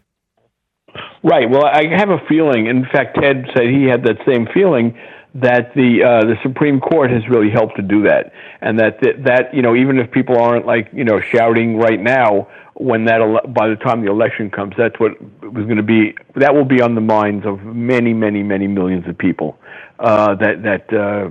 Right. 1.22 1.50
Well, 1.50 1.66
I 1.66 1.84
have 1.96 2.10
a 2.10 2.18
feeling. 2.28 2.66
In 2.66 2.84
fact, 2.84 3.18
Ted 3.20 3.46
said 3.54 3.66
he 3.66 3.84
had 3.84 4.04
that 4.04 4.18
same 4.26 4.46
feeling 4.54 4.96
that 5.34 5.74
the 5.74 6.02
uh, 6.02 6.24
the 6.24 6.36
Supreme 6.42 6.80
Court 6.80 7.10
has 7.10 7.28
really 7.28 7.50
helped 7.50 7.76
to 7.76 7.82
do 7.82 8.02
that, 8.02 8.32
and 8.60 8.78
that, 8.78 9.00
that 9.02 9.24
that 9.24 9.54
you 9.54 9.62
know 9.62 9.76
even 9.76 9.98
if 9.98 10.10
people 10.10 10.38
aren't 10.38 10.66
like 10.66 10.88
you 10.92 11.04
know 11.04 11.20
shouting 11.20 11.76
right 11.76 12.00
now, 12.00 12.48
when 12.74 13.04
that 13.04 13.20
ele- 13.20 13.46
by 13.48 13.68
the 13.68 13.76
time 13.76 14.04
the 14.04 14.10
election 14.10 14.50
comes, 14.50 14.74
that's 14.78 14.98
what 14.98 15.20
was 15.42 15.64
going 15.64 15.76
to 15.76 15.82
be. 15.82 16.14
That 16.36 16.54
will 16.54 16.64
be 16.64 16.80
on 16.80 16.94
the 16.94 17.00
minds 17.00 17.44
of 17.46 17.62
many, 17.62 18.14
many, 18.14 18.42
many 18.42 18.66
millions 18.66 19.06
of 19.06 19.18
people. 19.18 19.58
Uh, 19.98 20.34
that 20.36 20.62
that 20.62 20.92
uh, 20.94 21.30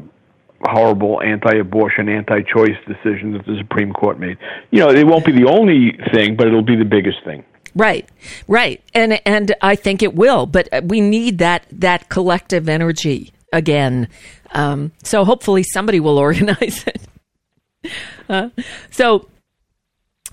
horrible 0.69 1.21
anti-abortion, 1.21 2.07
anti-choice 2.07 2.77
decision 2.87 3.33
that 3.33 3.45
the 3.45 3.57
Supreme 3.59 3.93
Court 3.93 4.19
made. 4.19 4.37
You 4.71 4.79
know, 4.79 4.89
it 4.89 5.05
won't 5.05 5.25
be 5.25 5.31
the 5.31 5.47
only 5.47 5.97
thing, 6.13 6.35
but 6.35 6.47
it'll 6.47 6.61
be 6.61 6.75
the 6.75 6.85
biggest 6.85 7.23
thing. 7.23 7.43
Right, 7.75 8.07
right, 8.47 8.83
and 8.93 9.19
and 9.25 9.55
I 9.61 9.75
think 9.75 10.03
it 10.03 10.15
will, 10.15 10.45
but 10.45 10.67
we 10.83 11.01
need 11.01 11.39
that 11.39 11.65
that 11.71 12.09
collective 12.09 12.69
energy 12.69 13.33
again. 13.57 14.07
Um, 14.53 14.93
so 15.03 15.25
hopefully 15.25 15.63
somebody 15.63 15.99
will 15.99 16.17
organize 16.27 16.85
it. 16.87 17.01
Uh, 18.29 18.49
so 18.91 19.27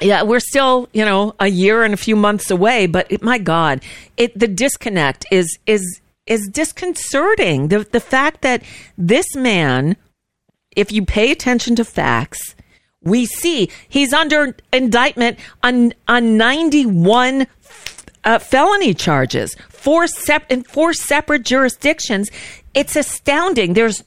yeah, 0.01 0.23
we're 0.23 0.41
still, 0.41 0.89
you 0.93 1.05
know, 1.05 1.35
a 1.39 1.47
year 1.47 1.85
and 1.85 1.95
a 1.95 1.97
few 1.97 2.17
months 2.17 2.51
away, 2.51 2.87
but 2.87 3.07
it, 3.11 3.23
my 3.23 3.39
God, 3.39 3.81
it 4.17 4.39
the 4.39 4.49
disconnect 4.49 5.27
is 5.31 5.59
is 5.67 6.01
is 6.27 6.49
disconcerting. 6.53 7.69
The 7.69 7.81
the 7.91 8.01
fact 8.01 8.43
that 8.43 8.63
this 8.99 9.35
man, 9.37 9.97
if 10.75 10.91
you 10.91 11.05
pay 11.05 11.31
attention 11.31 11.77
to 11.77 11.85
facts, 11.85 12.57
we 13.03 13.27
see 13.27 13.71
he's 13.89 14.13
under 14.13 14.57
indictment 14.73 15.39
on 15.63 15.93
on 16.09 16.37
91 16.37 17.47
uh, 18.25 18.39
felony 18.39 18.95
charges, 18.95 19.55
four 19.69 20.07
sep- 20.07 20.51
in 20.51 20.63
four 20.65 20.93
separate 20.93 21.45
jurisdictions. 21.45 22.31
It's 22.75 22.97
astounding. 22.97 23.75
There's 23.75 24.03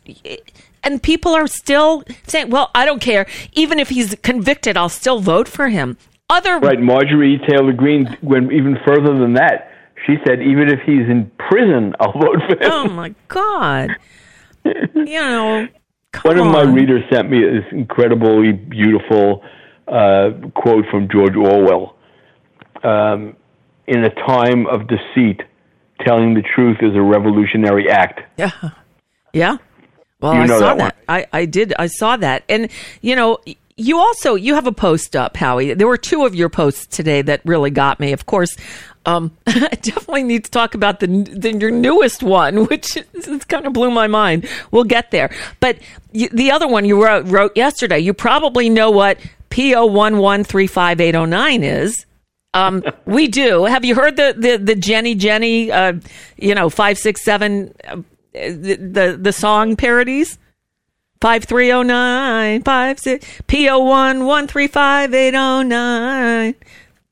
and 0.84 1.02
people 1.02 1.34
are 1.34 1.48
still 1.48 2.04
saying, 2.28 2.50
"Well, 2.50 2.72
I 2.76 2.86
don't 2.86 3.02
care. 3.02 3.26
Even 3.54 3.80
if 3.80 3.90
he's 3.90 4.16
convicted, 4.24 4.78
I'll 4.78 4.90
still 4.90 5.20
vote 5.20 5.48
for 5.48 5.70
him." 5.70 5.98
Other 6.30 6.60
right, 6.60 6.80
Marjorie 6.80 7.40
Taylor 7.48 7.74
Greene 7.74 8.18
went 8.22 8.52
even 8.52 8.78
further 8.86 9.18
than 9.18 9.34
that. 9.34 9.72
She 10.06 10.16
said, 10.26 10.42
"Even 10.42 10.70
if 10.70 10.80
he's 10.86 11.08
in 11.10 11.32
prison, 11.50 11.96
I'll 12.00 12.14
vote 12.14 12.42
for 12.48 12.56
him." 12.64 12.72
Oh 12.72 12.90
my 12.90 13.14
God! 13.28 13.96
you 14.66 15.20
know, 15.20 15.68
one 16.24 16.40
of 16.40 16.48
my 16.48 16.64
readers 16.64 17.04
sent 17.12 17.30
me 17.30 17.42
this 17.42 17.66
incredibly 17.72 18.52
beautiful 18.52 19.44
uh, 19.88 20.32
quote 20.56 20.86
from 20.92 21.08
George 21.10 21.36
Orwell. 21.36 21.96
Um, 22.84 23.36
in 23.88 24.04
a 24.04 24.10
time 24.10 24.66
of 24.68 24.88
deceit, 24.88 25.42
telling 26.06 26.34
the 26.34 26.42
truth 26.56 26.78
is 26.82 26.96
a 26.96 27.02
revolutionary 27.02 27.90
act. 27.90 28.20
Yeah, 28.38 28.52
yeah. 29.34 29.58
Well, 30.20 30.34
You 30.34 30.42
I 30.42 30.48
saw 30.48 30.74
that 30.76 30.78
that. 30.78 30.96
I, 31.08 31.28
I 31.32 31.46
did. 31.46 31.74
I 31.78 31.86
saw 31.88 32.18
that. 32.18 32.44
And, 32.50 32.70
you 33.02 33.16
know, 33.16 33.38
you 33.76 34.00
also, 34.00 34.34
you 34.34 34.56
have 34.56 34.66
a 34.66 34.72
post 34.72 35.16
up, 35.16 35.38
Howie. 35.38 35.76
There 35.76 35.88
were 35.88 35.98
two 35.98 36.26
of 36.26 36.34
your 36.34 36.50
posts 36.50 36.88
today 36.88 37.22
that 37.22 37.42
really 37.46 37.70
got 37.70 38.00
me. 38.00 38.14
Of 38.14 38.26
course, 38.26 38.58
um, 39.06 39.38
I 39.48 39.70
definitely 39.82 40.24
need 40.24 40.46
to 40.46 40.52
talk 40.52 40.74
about 40.74 41.00
the, 41.00 41.06
the 41.08 41.54
your 41.54 41.70
newest 41.70 42.24
one, 42.24 42.66
which 42.66 42.98
is, 43.14 43.46
kind 43.46 43.68
of 43.68 43.74
blew 43.74 43.92
my 43.92 44.08
mind. 44.08 44.50
We'll 44.72 44.86
get 44.86 45.12
there. 45.12 45.30
But 45.60 45.78
y- 46.14 46.30
the 46.34 46.50
other 46.50 46.68
one 46.68 46.84
you 46.86 47.04
wrote, 47.04 47.28
wrote 47.28 47.56
yesterday, 47.56 48.00
you 48.00 48.16
probably 48.16 48.70
know 48.70 48.90
what 48.90 49.20
PO1135809 49.52 51.62
is. 51.64 52.06
Um, 52.54 52.84
we 53.06 53.28
do. 53.28 53.66
Have 53.66 53.84
you 53.86 53.96
heard 53.96 54.16
the, 54.16 54.34
the, 54.38 54.58
the 54.58 54.76
Jenny 54.76 55.16
Jenny, 55.16 55.72
uh, 55.72 55.94
you 56.38 56.54
know, 56.56 56.70
567, 56.70 57.74
uh, 57.88 57.96
the, 58.34 58.76
the, 58.76 59.18
the 59.22 59.34
song 59.34 59.76
parodies? 59.76 60.38
5309, 61.20 62.62
56, 62.62 63.26
PO1, 63.48 64.26
135809. 64.28 66.56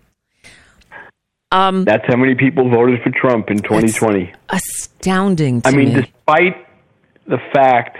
Um, 1.51 1.85
That's 1.85 2.05
how 2.07 2.17
many 2.17 2.35
people 2.35 2.69
voted 2.69 3.01
for 3.03 3.09
Trump 3.11 3.49
in 3.49 3.59
2020. 3.59 4.33
astounding 4.49 5.61
to 5.61 5.69
I 5.69 5.71
mean, 5.71 5.93
me. 5.93 6.01
despite 6.01 6.67
the 7.25 7.37
fact 7.53 7.97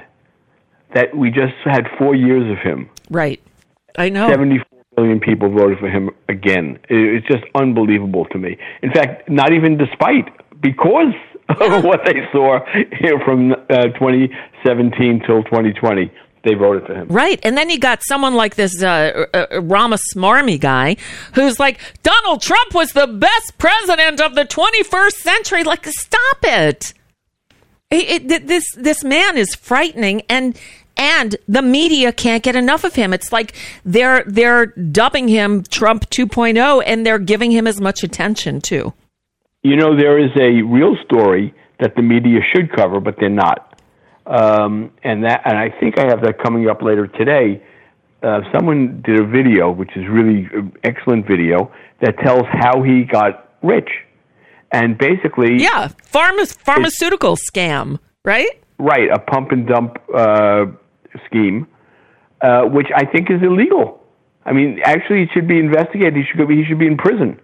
that 0.93 1.16
we 1.16 1.30
just 1.30 1.54
had 1.64 1.86
four 1.98 2.16
years 2.16 2.52
of 2.52 2.58
him, 2.60 2.89
right. 3.10 3.41
I 3.98 4.10
know. 4.10 4.30
74 4.30 4.66
million 4.98 5.20
people 5.20 5.50
voted 5.50 5.80
for 5.80 5.89
him 5.89 6.10
again. 6.28 6.80
It's 6.89 7.26
just 7.28 7.43
unbelievable 7.56 8.26
to 8.26 8.38
me. 8.38 8.58
In 8.82 8.91
fact, 8.91 9.30
not 9.30 9.54
even 9.54 9.78
despite, 9.78 10.28
because 10.62 11.14
of 11.50 11.84
what 11.84 12.02
they 12.06 12.28
saw 12.34 12.60
here 13.00 13.20
from 13.24 13.54
uh, 13.54 13.88
2017 14.00 15.22
till 15.26 15.43
2020, 15.43 16.12
they 16.44 16.54
voted 16.54 16.86
for 16.86 16.94
him. 16.94 17.08
Right. 17.10 17.40
And 17.44 17.58
then 17.58 17.70
you 17.70 17.80
got 17.80 18.02
someone 18.04 18.36
like 18.36 18.56
this 18.56 18.82
uh, 18.82 19.26
uh, 19.34 19.62
Rama 19.62 19.98
Smarmy 20.16 20.60
guy 20.60 20.96
who's 21.34 21.60
like, 21.60 21.80
Donald 22.04 22.42
Trump 22.42 22.74
was 22.74 22.92
the 22.92 23.08
best 23.08 23.58
president 23.58 24.22
of 24.22 24.36
the 24.36 24.46
21st 24.46 25.12
century. 25.14 25.64
Like, 25.64 25.86
stop 25.88 26.38
it. 26.44 26.94
It- 27.90 28.32
it- 28.32 28.48
this 28.48 28.66
this 28.76 29.04
man 29.04 29.38
is 29.38 29.56
frightening 29.56 30.22
and 30.30 30.60
and 30.98 31.36
the 31.48 31.62
media 31.62 32.12
can't 32.12 32.44
get 32.44 32.56
enough 32.56 32.84
of 32.84 32.96
him. 32.96 33.14
It's 33.14 33.32
like 33.32 33.54
they're 33.86 34.24
they're 34.28 34.66
dubbing 34.68 35.28
him 35.28 35.64
Trump 35.64 36.10
2.0 36.10 36.84
and 36.86 37.06
they're 37.06 37.20
giving 37.20 37.52
him 37.52 37.68
as 37.68 37.80
much 37.80 38.04
attention 38.04 38.60
too. 38.62 38.94
You 39.64 39.76
know, 39.76 39.96
there 39.98 40.18
is 40.20 40.32
a 40.40 40.62
real 40.64 40.96
story 41.06 41.54
that 41.80 41.96
the 41.96 42.02
media 42.02 42.40
should 42.54 42.76
cover, 42.76 43.00
but 43.00 43.16
they're 43.20 43.30
not. 43.30 43.66
Um, 44.28 44.91
and 45.03 45.23
that, 45.23 45.41
and 45.45 45.57
I 45.57 45.69
think 45.80 45.97
I 45.99 46.05
have 46.09 46.21
that 46.23 46.41
coming 46.43 46.69
up 46.69 46.82
later 46.82 47.07
today. 47.07 47.63
Uh, 48.21 48.41
someone 48.53 49.01
did 49.05 49.19
a 49.19 49.25
video, 49.25 49.71
which 49.71 49.91
is 49.95 50.03
really 50.09 50.47
uh, 50.55 50.61
excellent 50.84 51.25
video, 51.28 51.71
that 52.01 52.17
tells 52.19 52.43
how 52.51 52.84
he 52.84 53.03
got 53.03 53.49
rich. 53.63 53.89
And 54.71 54.97
basically, 54.97 55.57
Yeah, 55.61 55.89
pharma- 56.13 56.57
pharmaceutical 56.59 57.38
scam, 57.38 57.99
right? 58.25 58.49
right, 58.80 59.09
a 59.11 59.19
pump 59.19 59.51
and 59.51 59.65
dump 59.67 59.97
uh, 60.13 60.65
scheme, 61.25 61.65
uh, 62.41 62.63
which 62.63 62.88
I 62.93 63.05
think 63.05 63.32
is 63.32 63.41
illegal. 63.41 64.03
I 64.45 64.51
mean, 64.51 64.80
actually, 64.84 65.23
it 65.23 65.30
should 65.34 65.47
be 65.47 65.57
investigated. 65.59 66.15
He 66.15 66.23
should 66.30 66.47
be, 66.47 66.55
he 66.57 66.65
should 66.65 66.80
be 66.80 66.88
in 66.88 66.97
prison. 66.97 67.39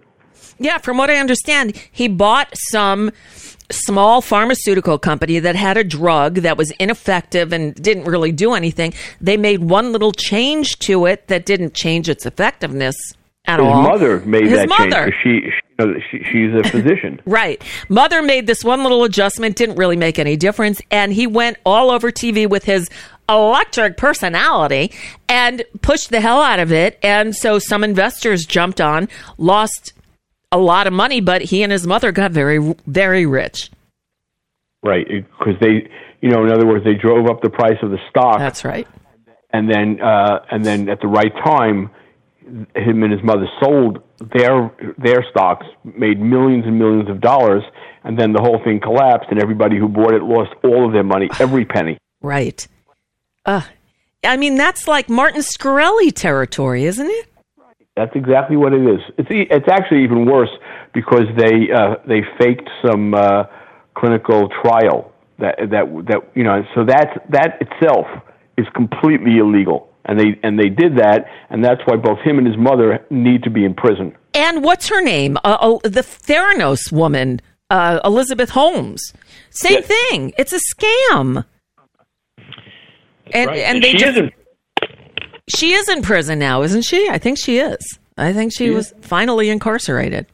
Yeah, 0.58 0.78
from 0.78 0.98
what 0.98 1.08
I 1.10 1.16
understand, 1.16 1.76
he 1.92 2.08
bought 2.08 2.48
some 2.70 3.10
small 3.70 4.20
pharmaceutical 4.20 4.98
company 4.98 5.38
that 5.38 5.56
had 5.56 5.76
a 5.76 5.84
drug 5.84 6.36
that 6.36 6.56
was 6.56 6.70
ineffective 6.72 7.52
and 7.52 7.74
didn't 7.74 8.04
really 8.04 8.32
do 8.32 8.54
anything. 8.54 8.92
They 9.20 9.36
made 9.36 9.60
one 9.60 9.92
little 9.92 10.12
change 10.12 10.78
to 10.80 11.06
it 11.06 11.28
that 11.28 11.46
didn't 11.46 11.74
change 11.74 12.08
its 12.08 12.26
effectiveness 12.26 12.96
at 13.46 13.60
His 13.60 13.68
all. 13.68 13.82
mother 13.82 14.20
made 14.20 14.46
His 14.46 14.58
that 14.60 14.68
mother. 14.68 15.10
change. 15.10 15.14
She, 15.22 15.40
she, 15.50 15.60
you 15.78 15.86
know, 15.86 15.94
she, 16.10 16.18
she's 16.30 16.54
a 16.54 16.68
physician. 16.70 17.20
Right. 17.26 17.62
Mother 17.88 18.22
made 18.22 18.46
this 18.46 18.62
one 18.64 18.82
little 18.82 19.04
adjustment, 19.04 19.56
didn't 19.56 19.76
really 19.76 19.96
make 19.96 20.18
any 20.18 20.36
difference. 20.36 20.80
And 20.90 21.12
he 21.12 21.26
went 21.26 21.56
all 21.64 21.90
over 21.90 22.10
TV 22.10 22.48
with 22.48 22.64
his 22.64 22.88
electric 23.28 23.96
personality 23.96 24.92
and 25.28 25.62
pushed 25.82 26.10
the 26.10 26.20
hell 26.20 26.40
out 26.42 26.58
of 26.58 26.70
it. 26.72 26.98
And 27.02 27.34
so 27.34 27.58
some 27.58 27.82
investors 27.84 28.44
jumped 28.46 28.80
on, 28.80 29.08
lost 29.38 29.92
a 30.54 30.58
lot 30.58 30.86
of 30.86 30.92
money, 30.92 31.20
but 31.20 31.42
he 31.42 31.62
and 31.62 31.72
his 31.72 31.86
mother 31.86 32.12
got 32.12 32.30
very, 32.30 32.74
very 32.86 33.26
rich. 33.26 33.70
Right, 34.84 35.06
because 35.08 35.54
they, 35.60 35.90
you 36.20 36.30
know, 36.30 36.44
in 36.44 36.52
other 36.52 36.66
words, 36.66 36.84
they 36.84 36.94
drove 36.94 37.26
up 37.26 37.42
the 37.42 37.50
price 37.50 37.78
of 37.82 37.90
the 37.90 37.98
stock. 38.08 38.38
That's 38.38 38.64
right. 38.64 38.86
And 39.52 39.68
then, 39.70 40.00
uh, 40.00 40.44
and 40.50 40.64
then 40.64 40.88
at 40.88 41.00
the 41.00 41.08
right 41.08 41.32
time, 41.44 41.90
him 42.76 43.02
and 43.02 43.12
his 43.12 43.22
mother 43.24 43.46
sold 43.62 43.98
their 44.32 44.70
their 44.98 45.24
stocks, 45.30 45.66
made 45.84 46.20
millions 46.20 46.64
and 46.66 46.78
millions 46.78 47.08
of 47.08 47.20
dollars, 47.20 47.62
and 48.04 48.18
then 48.18 48.32
the 48.32 48.40
whole 48.40 48.60
thing 48.62 48.80
collapsed, 48.80 49.28
and 49.30 49.42
everybody 49.42 49.76
who 49.78 49.88
bought 49.88 50.12
it 50.12 50.22
lost 50.22 50.50
all 50.62 50.86
of 50.86 50.92
their 50.92 51.04
money, 51.04 51.28
every 51.40 51.64
penny. 51.76 51.98
Right. 52.20 52.66
Uh, 53.44 53.62
I 54.22 54.36
mean, 54.36 54.56
that's 54.56 54.86
like 54.86 55.08
Martin 55.08 55.40
Shkreli 55.40 56.12
territory, 56.12 56.84
isn't 56.84 57.08
it? 57.08 57.33
That's 57.96 58.14
exactly 58.16 58.56
what 58.56 58.72
it 58.72 58.82
is. 58.82 59.00
It's 59.18 59.30
e- 59.30 59.46
it's 59.50 59.68
actually 59.68 60.02
even 60.02 60.26
worse 60.26 60.50
because 60.92 61.26
they 61.36 61.70
uh, 61.72 61.96
they 62.08 62.22
faked 62.40 62.68
some 62.84 63.14
uh, 63.14 63.44
clinical 63.94 64.48
trial 64.62 65.12
that 65.38 65.56
that 65.70 65.84
that 66.08 66.18
you 66.34 66.42
know. 66.42 66.62
So 66.74 66.84
that's 66.84 67.16
that 67.30 67.58
itself 67.60 68.06
is 68.58 68.66
completely 68.74 69.38
illegal, 69.38 69.88
and 70.06 70.18
they 70.18 70.38
and 70.42 70.58
they 70.58 70.68
did 70.70 70.96
that, 70.98 71.26
and 71.50 71.64
that's 71.64 71.80
why 71.84 71.94
both 71.96 72.18
him 72.24 72.38
and 72.38 72.46
his 72.46 72.56
mother 72.56 73.04
need 73.10 73.44
to 73.44 73.50
be 73.50 73.64
in 73.64 73.74
prison. 73.74 74.16
And 74.34 74.64
what's 74.64 74.88
her 74.88 75.00
name? 75.00 75.36
Uh, 75.44 75.56
uh, 75.60 75.78
the 75.84 76.00
Theranos 76.02 76.90
woman, 76.90 77.40
uh, 77.70 78.00
Elizabeth 78.04 78.50
Holmes. 78.50 79.12
Same 79.50 79.74
Yeah. 79.74 79.80
thing. 79.82 80.32
It's 80.36 80.52
a 80.52 80.58
scam. 80.74 81.44
And 83.32 83.48
right. 83.48 83.58
and 83.58 83.76
And 83.76 83.82
they 83.84 83.92
she 83.92 83.98
just 83.98 84.10
isn't- 84.16 84.32
she 85.48 85.72
is 85.72 85.88
in 85.88 86.02
prison 86.02 86.38
now, 86.38 86.62
isn't 86.62 86.82
she? 86.82 87.08
I 87.08 87.18
think 87.18 87.38
she 87.38 87.58
is. 87.58 87.98
I 88.16 88.32
think 88.32 88.52
she 88.52 88.66
She 88.66 88.70
was 88.70 88.94
finally 89.00 89.50
incarcerated. 89.50 90.26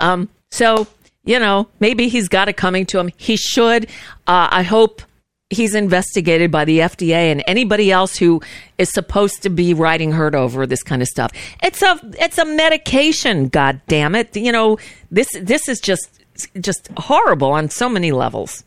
Um, 0.00 0.28
so 0.50 0.86
you 1.24 1.38
know, 1.38 1.68
maybe 1.78 2.08
he's 2.08 2.28
got 2.28 2.48
it 2.48 2.56
coming 2.56 2.84
to 2.86 2.98
him. 2.98 3.10
He 3.16 3.36
should. 3.36 3.84
Uh, 4.26 4.48
I 4.50 4.62
hope 4.62 5.02
he's 5.50 5.74
investigated 5.74 6.50
by 6.50 6.64
the 6.64 6.80
FDA 6.80 7.30
and 7.30 7.44
anybody 7.46 7.92
else 7.92 8.16
who 8.16 8.40
is 8.78 8.90
supposed 8.90 9.42
to 9.42 9.50
be 9.50 9.74
riding 9.74 10.12
herd 10.12 10.34
over 10.34 10.66
this 10.66 10.82
kind 10.82 11.02
of 11.02 11.08
stuff. 11.08 11.30
It's 11.62 11.82
a 11.82 12.00
it's 12.18 12.38
a 12.38 12.44
medication. 12.44 13.48
God 13.48 13.80
damn 13.86 14.14
it! 14.14 14.36
You 14.36 14.52
know 14.52 14.78
this 15.10 15.28
this 15.40 15.68
is 15.68 15.80
just 15.80 16.20
just 16.60 16.88
horrible 16.96 17.52
on 17.52 17.68
so 17.68 17.88
many 17.88 18.10
levels. 18.10 18.64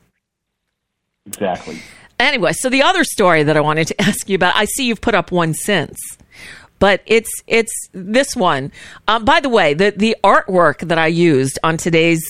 Exactly. 1.26 1.80
Anyway, 2.20 2.54
so 2.54 2.70
the 2.70 2.82
other 2.82 3.04
story 3.04 3.44
that 3.44 3.58
I 3.58 3.62
wanted 3.62 3.88
to 3.88 4.02
ask 4.10 4.30
you 4.30 4.36
about, 4.36 4.56
I 4.56 4.66
see 4.66 4.88
you've 4.88 5.02
put 5.02 5.16
up 5.16 5.32
one 5.32 5.54
since, 5.54 5.98
but 6.80 7.02
it's 7.06 7.30
it's 7.48 7.72
this 7.94 8.36
one. 8.36 8.72
Um, 9.08 9.26
by 9.26 9.40
the 9.40 9.50
way, 9.50 9.74
the 9.74 9.92
the 9.96 10.16
artwork 10.24 10.88
that 10.88 10.98
I 10.98 11.08
used 11.08 11.60
on 11.64 11.78
today's 11.78 12.24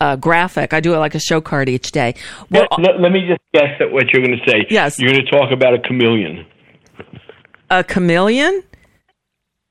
uh, 0.00 0.16
graphic, 0.16 0.72
I 0.72 0.80
do 0.80 0.94
it 0.94 0.98
like 0.98 1.14
a 1.14 1.20
show 1.20 1.40
card 1.40 1.68
each 1.68 1.92
day. 1.92 2.14
Let, 2.50 2.66
let- 2.78 3.00
let 3.00 3.12
me 3.12 3.26
just 3.28 3.40
guess 3.54 3.80
at 3.80 3.92
what 3.92 4.12
you're 4.12 4.24
going 4.24 4.38
to 4.38 4.50
say. 4.50 4.66
Yes. 4.70 4.98
You're 4.98 5.12
going 5.12 5.24
to 5.24 5.30
talk 5.30 5.52
about 5.52 5.74
a 5.74 5.78
chameleon. 5.78 6.44
A 7.70 7.82
chameleon, 7.84 8.62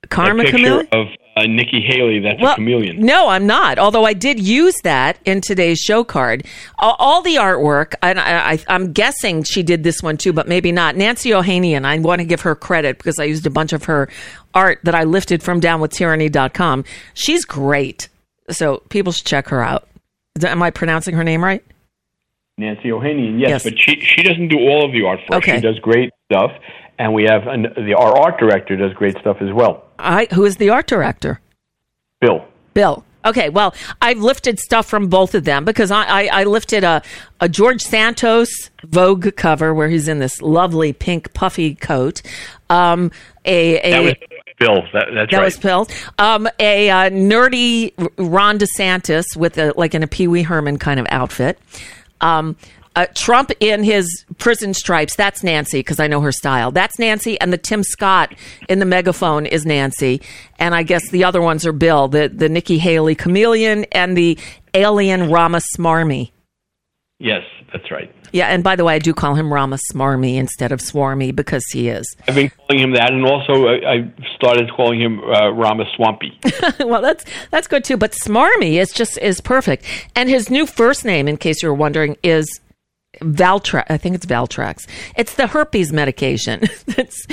Karma 0.09 0.43
a 0.43 0.49
chameleon. 0.51 0.87
of 0.91 1.07
uh, 1.37 1.43
Nikki 1.47 1.81
Haley. 1.81 2.19
That's 2.19 2.41
a 2.41 2.55
chameleon. 2.55 2.99
No, 2.99 3.29
I'm 3.29 3.47
not. 3.47 3.79
Although 3.79 4.03
I 4.05 4.13
did 4.13 4.39
use 4.39 4.75
that 4.83 5.17
in 5.25 5.41
today's 5.41 5.79
show 5.79 6.03
card. 6.03 6.45
All, 6.79 6.95
all 6.99 7.21
the 7.21 7.35
artwork, 7.35 7.93
and 8.01 8.19
I, 8.19 8.51
I, 8.53 8.59
I'm 8.67 8.91
guessing 8.91 9.43
she 9.43 9.63
did 9.63 9.83
this 9.83 10.01
one 10.03 10.17
too, 10.17 10.33
but 10.33 10.47
maybe 10.47 10.71
not. 10.71 10.95
Nancy 10.95 11.29
Ohanian, 11.29 11.85
I 11.85 11.97
want 11.99 12.19
to 12.19 12.25
give 12.25 12.41
her 12.41 12.55
credit 12.55 12.97
because 12.97 13.17
I 13.19 13.23
used 13.23 13.45
a 13.45 13.49
bunch 13.49 13.71
of 13.73 13.85
her 13.85 14.09
art 14.53 14.79
that 14.83 14.93
I 14.95 15.03
lifted 15.05 15.41
from 15.41 15.61
downwithtyranny.com. 15.61 16.83
She's 17.13 17.45
great. 17.45 18.09
So 18.49 18.77
people 18.89 19.11
should 19.13 19.25
check 19.25 19.47
her 19.49 19.61
out. 19.63 19.87
Am 20.43 20.61
I 20.63 20.71
pronouncing 20.71 21.15
her 21.15 21.23
name 21.23 21.43
right? 21.43 21.63
Nancy 22.57 22.89
Ohanian, 22.89 23.39
yes, 23.39 23.49
Yes. 23.49 23.63
but 23.63 23.73
she 23.79 23.99
she 24.01 24.21
doesn't 24.23 24.49
do 24.49 24.57
all 24.59 24.85
of 24.85 24.91
the 24.91 25.03
art 25.03 25.19
for 25.27 25.35
us. 25.35 25.37
Okay. 25.43 25.55
She 25.55 25.61
does 25.61 25.79
great 25.79 26.11
stuff, 26.31 26.51
and 26.99 27.13
we 27.13 27.23
have 27.23 27.47
an, 27.47 27.67
the 27.75 27.93
our 27.95 28.15
art 28.17 28.39
director 28.39 28.75
does 28.75 28.93
great 28.93 29.17
stuff 29.19 29.37
as 29.41 29.51
well. 29.53 29.85
I, 30.01 30.27
who 30.33 30.45
is 30.45 30.57
the 30.57 30.69
art 30.69 30.87
director? 30.87 31.39
Bill. 32.19 32.45
Bill. 32.73 33.03
Okay, 33.23 33.49
well, 33.49 33.75
I've 34.01 34.19
lifted 34.19 34.59
stuff 34.59 34.87
from 34.87 35.07
both 35.07 35.35
of 35.35 35.43
them 35.43 35.63
because 35.63 35.91
I, 35.91 36.05
I, 36.05 36.41
I 36.41 36.43
lifted 36.45 36.83
a, 36.83 37.03
a 37.39 37.47
George 37.47 37.81
Santos 37.81 38.49
Vogue 38.83 39.35
cover 39.35 39.73
where 39.73 39.89
he's 39.89 40.07
in 40.07 40.17
this 40.19 40.41
lovely 40.41 40.91
pink 40.91 41.31
puffy 41.33 41.75
coat. 41.75 42.23
Um, 42.69 43.11
a, 43.45 43.77
a 43.79 43.91
That 43.91 44.03
was 44.03 44.15
Bill. 44.59 44.81
That, 44.93 45.07
that's 45.13 45.31
that 45.31 45.37
right. 45.37 45.43
was 45.43 45.57
Bill. 45.57 45.87
Um, 46.17 46.47
a 46.59 46.89
uh, 46.89 47.09
nerdy 47.09 47.93
Ron 48.17 48.57
DeSantis 48.57 49.25
with 49.35 49.57
a 49.57 49.73
like 49.77 49.93
in 49.93 50.01
a 50.01 50.07
Pee 50.07 50.27
Wee 50.27 50.43
Herman 50.43 50.77
kind 50.77 50.99
of 50.99 51.05
outfit. 51.09 51.59
Um, 52.21 52.55
uh, 52.95 53.05
Trump 53.15 53.51
in 53.59 53.83
his 53.83 54.25
prison 54.37 54.73
stripes. 54.73 55.15
That's 55.15 55.43
Nancy 55.43 55.79
because 55.79 55.99
I 55.99 56.07
know 56.07 56.21
her 56.21 56.31
style. 56.31 56.71
That's 56.71 56.99
Nancy, 56.99 57.39
and 57.39 57.51
the 57.53 57.57
Tim 57.57 57.83
Scott 57.83 58.33
in 58.69 58.79
the 58.79 58.85
megaphone 58.85 59.45
is 59.45 59.65
Nancy, 59.65 60.21
and 60.59 60.75
I 60.75 60.83
guess 60.83 61.09
the 61.11 61.23
other 61.23 61.41
ones 61.41 61.65
are 61.65 61.73
Bill, 61.73 62.07
the 62.07 62.29
the 62.29 62.49
Nikki 62.49 62.77
Haley 62.77 63.15
chameleon, 63.15 63.85
and 63.91 64.17
the 64.17 64.37
alien 64.73 65.29
Rama 65.29 65.61
Smarmy. 65.77 66.31
yes, 67.19 67.43
that's 67.71 67.89
right. 67.91 68.13
Yeah, 68.33 68.47
and 68.47 68.63
by 68.63 68.77
the 68.77 68.85
way, 68.85 68.95
I 68.95 68.99
do 68.99 69.13
call 69.13 69.35
him 69.35 69.51
Rama 69.51 69.77
Smarmy 69.93 70.35
instead 70.37 70.71
of 70.71 70.79
Swarmy 70.79 71.35
because 71.35 71.65
he 71.73 71.89
is. 71.89 72.05
I've 72.27 72.35
been 72.35 72.49
calling 72.49 72.81
him 72.81 72.93
that, 72.93 73.11
and 73.11 73.25
also 73.25 73.67
I, 73.67 73.91
I 73.93 74.13
started 74.35 74.71
calling 74.71 75.01
him 75.01 75.19
uh, 75.19 75.51
Ramaswampy. 75.51 76.85
well, 76.85 77.01
that's 77.01 77.25
that's 77.49 77.67
good 77.67 77.83
too. 77.83 77.97
But 77.97 78.11
Smarmy 78.11 78.79
is 78.79 78.91
just 78.93 79.17
is 79.17 79.41
perfect. 79.41 79.85
And 80.15 80.29
his 80.29 80.49
new 80.49 80.65
first 80.65 81.03
name, 81.03 81.27
in 81.27 81.37
case 81.37 81.61
you 81.61 81.69
were 81.69 81.75
wondering, 81.75 82.15
is 82.23 82.47
Valtrex. 83.21 83.85
I 83.89 83.97
think 83.97 84.15
it's 84.15 84.25
Valtrex. 84.25 84.87
It's 85.15 85.35
the 85.35 85.47
herpes 85.47 85.93
medication. 85.93 86.61
That's 86.85 87.25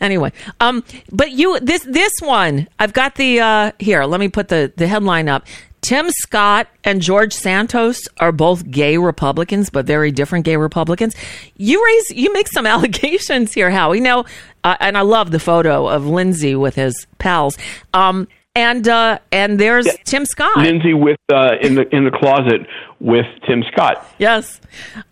anyway. 0.00 0.32
Um, 0.60 0.84
but 1.12 1.32
you 1.32 1.60
this 1.60 1.82
this 1.84 2.12
one, 2.20 2.68
I've 2.78 2.92
got 2.92 3.14
the 3.16 3.40
uh 3.40 3.72
here. 3.78 4.04
Let 4.04 4.20
me 4.20 4.28
put 4.28 4.48
the 4.48 4.72
the 4.76 4.86
headline 4.86 5.28
up. 5.28 5.46
Tim 5.82 6.10
Scott 6.10 6.66
and 6.82 7.00
George 7.00 7.32
Santos 7.32 8.00
are 8.18 8.32
both 8.32 8.68
gay 8.68 8.98
Republicans, 8.98 9.70
but 9.70 9.86
very 9.86 10.10
different 10.10 10.44
gay 10.44 10.56
Republicans. 10.56 11.14
You 11.56 11.84
raise, 11.84 12.10
you 12.10 12.32
make 12.32 12.48
some 12.48 12.66
allegations 12.66 13.52
here, 13.52 13.70
Howie. 13.70 14.00
Now, 14.00 14.24
uh, 14.64 14.76
and 14.80 14.98
I 14.98 15.02
love 15.02 15.30
the 15.30 15.38
photo 15.38 15.86
of 15.88 16.04
Lindsey 16.04 16.56
with 16.56 16.74
his 16.74 17.06
pals. 17.18 17.56
Um, 17.94 18.26
and 18.56 18.88
uh, 18.88 19.18
and 19.30 19.58
there's 19.60 19.86
Tim 20.04 20.24
Scott. 20.24 20.56
Lindsey 20.56 20.94
with 20.94 21.18
uh, 21.32 21.52
in 21.60 21.74
the 21.76 21.94
in 21.94 22.04
the 22.04 22.10
closet 22.10 22.62
with 22.98 23.26
Tim 23.46 23.62
Scott. 23.72 24.04
Yes. 24.18 24.60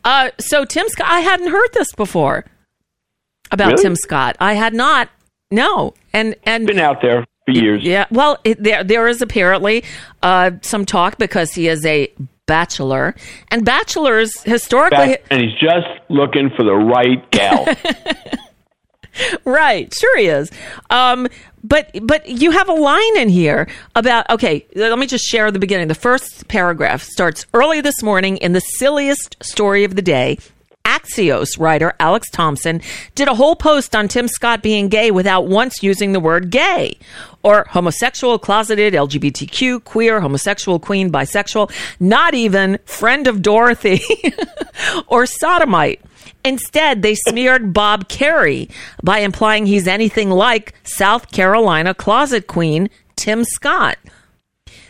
Uh, 0.03 0.31
so 0.39 0.65
Tim 0.65 0.89
Scott, 0.89 1.07
I 1.09 1.21
hadn't 1.21 1.51
heard 1.51 1.69
this 1.75 1.93
before 1.93 2.45
about 3.53 3.73
Really? 3.73 3.83
Tim 3.83 3.97
Scott. 3.97 4.37
I 4.41 4.55
had 4.55 4.75
not. 4.75 5.11
No. 5.51 5.95
And 6.13 6.35
and 6.45 6.67
Been 6.67 6.79
out 6.81 7.03
there 7.03 7.25
for 7.45 7.53
years. 7.53 7.83
yeah. 7.85 8.07
Well, 8.11 8.39
it, 8.45 8.63
there 8.63 8.83
there 8.83 9.07
is 9.07 9.21
apparently 9.23 9.85
uh, 10.23 10.53
some 10.63 10.85
talk 10.87 11.19
because 11.19 11.53
he 11.53 11.69
is 11.69 11.85
a 11.87 12.13
bachelor, 12.47 13.15
and 13.51 13.65
bachelors 13.65 14.43
historically. 14.43 15.17
And 15.31 15.43
he's 15.43 15.59
just 15.59 15.87
looking 16.09 16.51
for 16.57 16.63
the 16.65 16.75
right 16.75 17.31
gal. 17.31 17.67
right 19.45 19.93
sure 19.95 20.19
he 20.19 20.27
is. 20.27 20.51
Um 20.91 21.29
but 21.63 21.91
but 22.03 22.29
you 22.29 22.51
have 22.51 22.69
a 22.69 22.75
line 22.75 23.17
in 23.17 23.29
here 23.29 23.69
about 23.95 24.29
okay 24.31 24.67
let 24.75 24.99
me 24.99 25.07
just 25.07 25.25
share 25.25 25.51
the 25.51 25.59
beginning. 25.59 25.89
The 25.89 25.95
first 25.95 26.49
paragraph 26.49 27.03
starts 27.03 27.47
early 27.55 27.81
this 27.81 28.03
morning 28.03 28.37
in 28.39 28.53
the 28.53 28.61
silliest 28.61 29.43
story 29.43 29.85
of 29.85 29.97
the 29.97 30.03
day 30.03 30.39
Axios 30.85 31.59
writer 31.59 31.95
Alex 31.99 32.29
Thompson 32.31 32.83
did 33.15 33.27
a 33.27 33.35
whole 33.35 33.57
post 33.57 33.97
on 33.97 34.07
Tim 34.07 34.29
Scott 34.29 34.63
being 34.63 34.89
gay 34.89 35.11
without 35.11 35.47
once 35.47 35.83
using 35.83 36.13
the 36.13 36.21
word 36.21 36.51
gay. 36.51 36.99
Or 37.43 37.67
homosexual, 37.71 38.39
closeted, 38.39 38.95
LGBTQ, 38.95 39.85
queer, 39.85 40.21
homosexual, 40.21 40.79
queen, 40.79 41.11
bisexual, 41.11 41.73
not 42.01 42.35
even 42.35 42.79
friend 42.85 43.27
of 43.27 43.43
Dorothy 43.43 44.01
or 45.07 45.27
sodomite. 45.27 46.01
Instead, 46.45 47.03
they 47.03 47.15
smeared 47.15 47.73
Bob 47.73 48.09
Kerrey 48.09 48.71
by 49.03 49.19
implying 49.19 49.67
he's 49.67 49.89
anything 49.89 50.31
like 50.31 50.75
South 50.85 51.33
Carolina 51.33 51.95
closet 51.95 52.47
queen 52.47 52.91
Tim 53.17 53.45
Scott. 53.45 53.97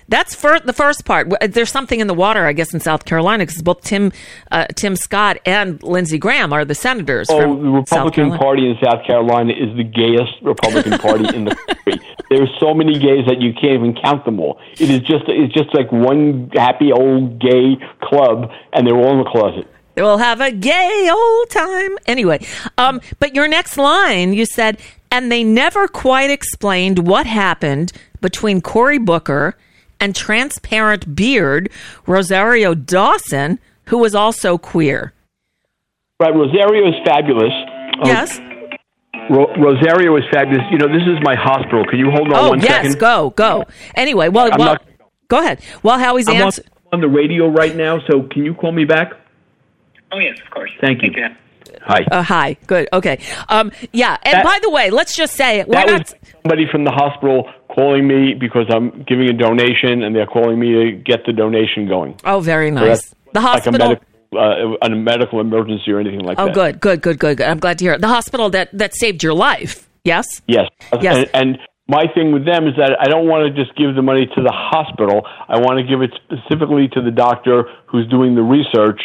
That's 0.09 0.35
for 0.35 0.61
the 0.61 0.73
first 0.73 1.05
part. 1.05 1.33
There's 1.49 1.71
something 1.71 1.99
in 1.99 2.09
the 2.09 2.15
water, 2.15 2.45
I 2.45 2.53
guess, 2.53 2.75
in 2.75 2.81
South 2.81 3.05
Carolina 3.05 3.47
because 3.47 3.63
both 3.63 3.81
Tim 3.83 4.13
uh, 4.51 4.67
Tim 4.75 4.97
Scott 4.97 5.39
and 5.47 5.83
Lindsey 5.83 6.19
Graham 6.19 6.53
are 6.53 6.65
the 6.65 6.75
senators. 6.75 7.29
oh, 7.31 7.41
the 7.41 7.71
Republican. 7.71 8.37
Party 8.37 8.69
in 8.69 8.77
South 8.85 9.07
Carolina 9.07 9.53
is 9.53 9.75
the 9.77 9.85
gayest 9.85 10.35
Republican 10.43 10.99
Party 10.99 11.35
in 11.35 11.47
the 11.47 11.55
country. 11.67 12.07
There's 12.29 12.51
so 12.61 12.75
many 12.75 12.99
gays 12.99 13.25
that 13.27 13.41
you 13.41 13.53
can't 13.55 13.75
even 13.75 13.95
count 13.95 14.25
them 14.25 14.41
all. 14.41 14.61
It 14.79 14.91
is 14.91 15.01
just 15.01 15.25
it's 15.29 15.55
just 15.55 15.75
like 15.75 15.91
one 15.91 16.51
happy 16.53 16.93
old 16.93 17.39
gay 17.41 17.77
club, 18.03 18.51
and 18.73 18.87
they're 18.87 18.97
all 18.97 19.13
in 19.13 19.25
the 19.25 19.31
closet. 19.31 19.67
We'll 19.97 20.18
have 20.18 20.40
a 20.40 20.51
gay 20.51 21.09
old 21.11 21.51
time. 21.51 21.97
Anyway, 22.07 22.45
um, 22.78 23.01
but 23.20 23.34
your 23.34 23.47
next 23.47 23.76
line, 23.76 24.32
you 24.32 24.45
said, 24.45 24.78
and 25.11 25.30
they 25.30 25.45
never 25.45 25.86
quite 25.86 26.30
explained 26.30 27.07
what 27.07 27.26
happened 27.26 27.92
between 28.20 28.61
Cory 28.61 28.99
Booker 28.99 29.57
and 30.01 30.14
transparent 30.14 31.14
beard 31.14 31.70
Rosario 32.07 32.74
Dawson, 32.74 33.61
who 33.84 33.99
was 33.99 34.14
also 34.14 34.59
queer. 34.59 35.12
Right, 36.20 36.34
Rosario 36.34 36.88
is 36.88 36.95
fabulous. 37.05 37.53
Um, 38.01 38.07
Yes. 38.07 38.40
Ro- 39.30 39.53
Rosario 39.57 40.16
is 40.16 40.24
fabulous. 40.32 40.64
You 40.70 40.78
know, 40.78 40.88
this 40.88 41.07
is 41.07 41.18
my 41.22 41.34
hospital. 41.34 41.84
Can 41.88 41.99
you 41.99 42.11
hold 42.11 42.32
on 42.32 42.34
oh, 42.34 42.49
one 42.51 42.61
yes, 42.61 42.70
second? 42.70 42.99
go, 42.99 43.30
go. 43.30 43.64
Anyway, 43.95 44.28
well, 44.28 44.51
well 44.51 44.74
not- 44.74 44.82
go 45.28 45.38
ahead. 45.38 45.61
Well, 45.82 45.99
Howie's 45.99 46.28
I'm 46.28 46.51
on 46.92 47.01
the 47.01 47.09
radio 47.09 47.49
right 47.49 47.74
now, 47.74 48.01
so 48.11 48.24
can 48.24 48.45
you 48.45 48.55
call 48.55 48.72
me 48.72 48.84
back? 48.84 49.12
Oh 50.15 50.19
yes, 50.19 50.39
of 50.45 50.51
course. 50.51 50.71
Thank 50.81 51.03
you. 51.03 51.11
Hi. 51.83 52.07
Uh, 52.11 52.23
hi. 52.23 52.57
Good. 52.67 52.89
Okay. 52.93 53.19
Um, 53.49 53.73
yeah. 53.93 54.17
And 54.23 54.35
That- 54.35 54.45
by 54.45 54.59
the 54.62 54.71
way, 54.71 54.91
let's 54.91 55.17
just 55.17 55.35
say 55.35 55.65
we're 55.65 55.75
that 55.75 55.87
not. 55.89 56.01
was 56.01 56.15
somebody 56.43 56.67
from 56.71 56.85
the 56.85 56.93
hospital 56.93 57.51
calling 57.75 58.07
me 58.07 58.35
because 58.35 58.67
I'm 58.71 59.03
giving 59.09 59.29
a 59.29 59.33
donation, 59.33 60.05
and 60.05 60.15
they're 60.15 60.27
calling 60.27 60.61
me 60.61 60.73
to 60.73 60.93
get 60.93 61.27
the 61.27 61.33
donation 61.33 61.89
going. 61.89 62.15
Oh, 62.25 62.39
very 62.39 62.71
nice. 62.71 63.11
that's 63.11 63.15
The 63.33 63.41
like 63.41 63.49
hospital. 63.65 63.75
a 63.75 63.89
medical, 63.89 64.77
uh, 64.83 64.87
a 64.87 64.91
medical 64.91 65.41
emergency 65.41 65.91
or 65.91 65.99
anything 65.99 66.21
like 66.21 66.39
oh, 66.39 66.47
that. 66.47 66.51
Oh, 66.51 66.55
good, 66.55 66.81
good, 66.81 67.03
good, 67.03 67.19
good, 67.19 67.37
good. 67.39 67.47
I'm 67.47 67.59
glad 67.59 67.79
to 67.79 67.85
hear 67.85 67.95
it. 67.95 68.01
The 68.01 68.09
hospital 68.09 68.51
that 68.51 68.69
that 68.73 68.95
saved 68.95 69.23
your 69.25 69.35
life. 69.35 69.89
Yes. 70.05 70.27
Yes. 70.47 70.69
Yes. 71.01 71.29
And, 71.35 71.57
and 71.57 71.59
my 71.89 72.05
thing 72.15 72.33
with 72.33 72.45
them 72.47 72.69
is 72.69 72.75
that 72.77 72.97
I 73.01 73.09
don't 73.09 73.27
want 73.27 73.49
to 73.49 73.65
just 73.65 73.77
give 73.77 73.95
the 73.95 74.03
money 74.03 74.27
to 74.27 74.43
the 74.43 74.53
hospital. 74.53 75.27
I 75.49 75.59
want 75.59 75.79
to 75.81 75.85
give 75.85 76.03
it 76.03 76.12
specifically 76.25 76.89
to 76.89 77.03
the 77.03 77.11
doctor 77.11 77.65
who's 77.87 78.07
doing 78.09 78.35
the 78.35 78.43
research. 78.43 79.01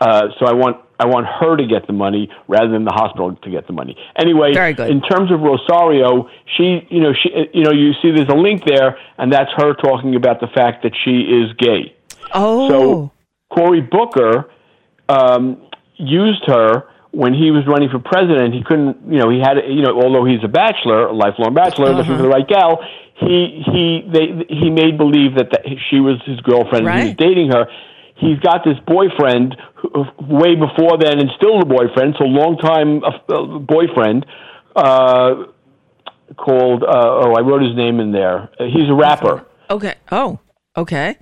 Uh, 0.00 0.28
so 0.38 0.46
I 0.46 0.52
want 0.54 0.78
I 0.98 1.06
want 1.06 1.26
her 1.26 1.56
to 1.56 1.66
get 1.66 1.86
the 1.86 1.92
money 1.92 2.30
rather 2.46 2.70
than 2.70 2.84
the 2.84 2.92
hospital 2.92 3.34
to 3.34 3.50
get 3.50 3.66
the 3.66 3.72
money. 3.72 3.96
Anyway, 4.16 4.52
in 4.90 5.00
terms 5.00 5.32
of 5.32 5.40
Rosario, 5.40 6.28
she, 6.56 6.86
you 6.90 7.00
know, 7.00 7.12
she, 7.14 7.30
you 7.54 7.64
know, 7.64 7.72
you 7.72 7.92
see 8.02 8.10
there's 8.10 8.28
a 8.28 8.34
link 8.34 8.64
there, 8.66 8.98
and 9.16 9.32
that's 9.32 9.50
her 9.56 9.72
talking 9.74 10.14
about 10.14 10.40
the 10.40 10.46
fact 10.48 10.82
that 10.82 10.92
she 11.04 11.20
is 11.20 11.52
gay. 11.58 11.94
Oh. 12.34 12.68
So 12.68 13.12
Cory 13.50 13.80
Booker 13.80 14.50
um, 15.08 15.62
used 15.96 16.44
her 16.46 16.84
when 17.12 17.34
he 17.34 17.50
was 17.50 17.66
running 17.66 17.88
for 17.88 17.98
president. 17.98 18.54
He 18.54 18.62
couldn't, 18.62 18.98
you 19.10 19.18
know, 19.18 19.30
he 19.30 19.40
had, 19.40 19.56
you 19.68 19.82
know, 19.82 20.00
although 20.00 20.24
he's 20.24 20.44
a 20.44 20.48
bachelor, 20.48 21.06
a 21.06 21.12
lifelong 21.12 21.54
bachelor, 21.54 21.92
looking 21.92 22.16
for 22.16 22.22
the 22.22 22.28
right 22.28 22.46
gal. 22.46 22.84
He 23.14 23.62
he 23.66 24.08
they 24.10 24.46
he 24.48 24.70
made 24.70 24.96
believe 24.96 25.34
that, 25.36 25.50
that 25.50 25.62
she 25.90 26.00
was 26.00 26.22
his 26.24 26.40
girlfriend. 26.40 26.86
and 26.86 26.98
He 27.00 27.08
was 27.08 27.16
dating 27.16 27.52
her. 27.52 27.66
He's 28.20 28.38
got 28.40 28.64
this 28.64 28.76
boyfriend 28.86 29.56
who, 29.76 30.04
way 30.20 30.54
before 30.54 30.98
then, 30.98 31.18
and 31.18 31.30
still 31.36 31.58
the 31.58 31.66
boyfriend. 31.66 32.14
So 32.18 32.24
long 32.24 32.56
time 32.58 33.02
uh, 33.04 33.58
boyfriend. 33.58 34.26
Uh, 34.76 35.46
called 36.36 36.84
uh, 36.84 36.88
oh 36.92 37.34
I 37.34 37.40
wrote 37.40 37.62
his 37.62 37.76
name 37.76 37.98
in 38.00 38.12
there. 38.12 38.50
He's 38.58 38.88
a 38.88 38.94
rapper. 38.94 39.46
Okay. 39.68 39.94
Oh. 40.12 40.38
Okay. 40.76 41.16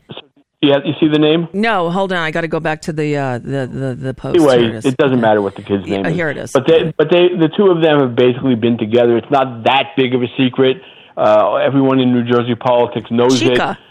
Yeah, 0.60 0.78
you 0.84 0.92
see 0.98 1.08
the 1.08 1.20
name? 1.20 1.48
No, 1.52 1.88
hold 1.88 2.12
on. 2.12 2.18
I 2.18 2.30
got 2.32 2.40
to 2.40 2.48
go 2.48 2.58
back 2.60 2.82
to 2.82 2.92
the 2.92 3.16
uh, 3.16 3.38
the 3.38 3.66
the 3.66 3.94
the 3.98 4.14
post. 4.14 4.36
Anyway, 4.36 4.76
it 4.76 4.84
it 4.84 4.96
doesn't 4.96 5.20
matter 5.20 5.40
what 5.40 5.54
the 5.54 5.62
kid's 5.62 5.86
Yeah, 5.86 5.98
name 5.98 6.06
is. 6.06 6.14
here 6.14 6.28
it 6.30 6.36
is. 6.36 6.52
But 6.52 6.66
they, 6.66 6.92
but 6.96 7.10
they, 7.10 7.28
the 7.28 7.48
two 7.56 7.68
of 7.70 7.80
them 7.82 8.00
have 8.00 8.16
basically 8.16 8.56
been 8.56 8.76
together. 8.76 9.16
It's 9.16 9.30
not 9.30 9.64
that 9.64 9.92
big 9.96 10.14
of 10.14 10.22
a 10.22 10.26
secret. 10.36 10.78
Uh, 11.16 11.54
everyone 11.56 12.00
in 12.00 12.12
New 12.12 12.24
Jersey 12.24 12.54
politics 12.54 13.08
knows 13.10 13.38
Chica. 13.40 13.78
it. 13.80 13.87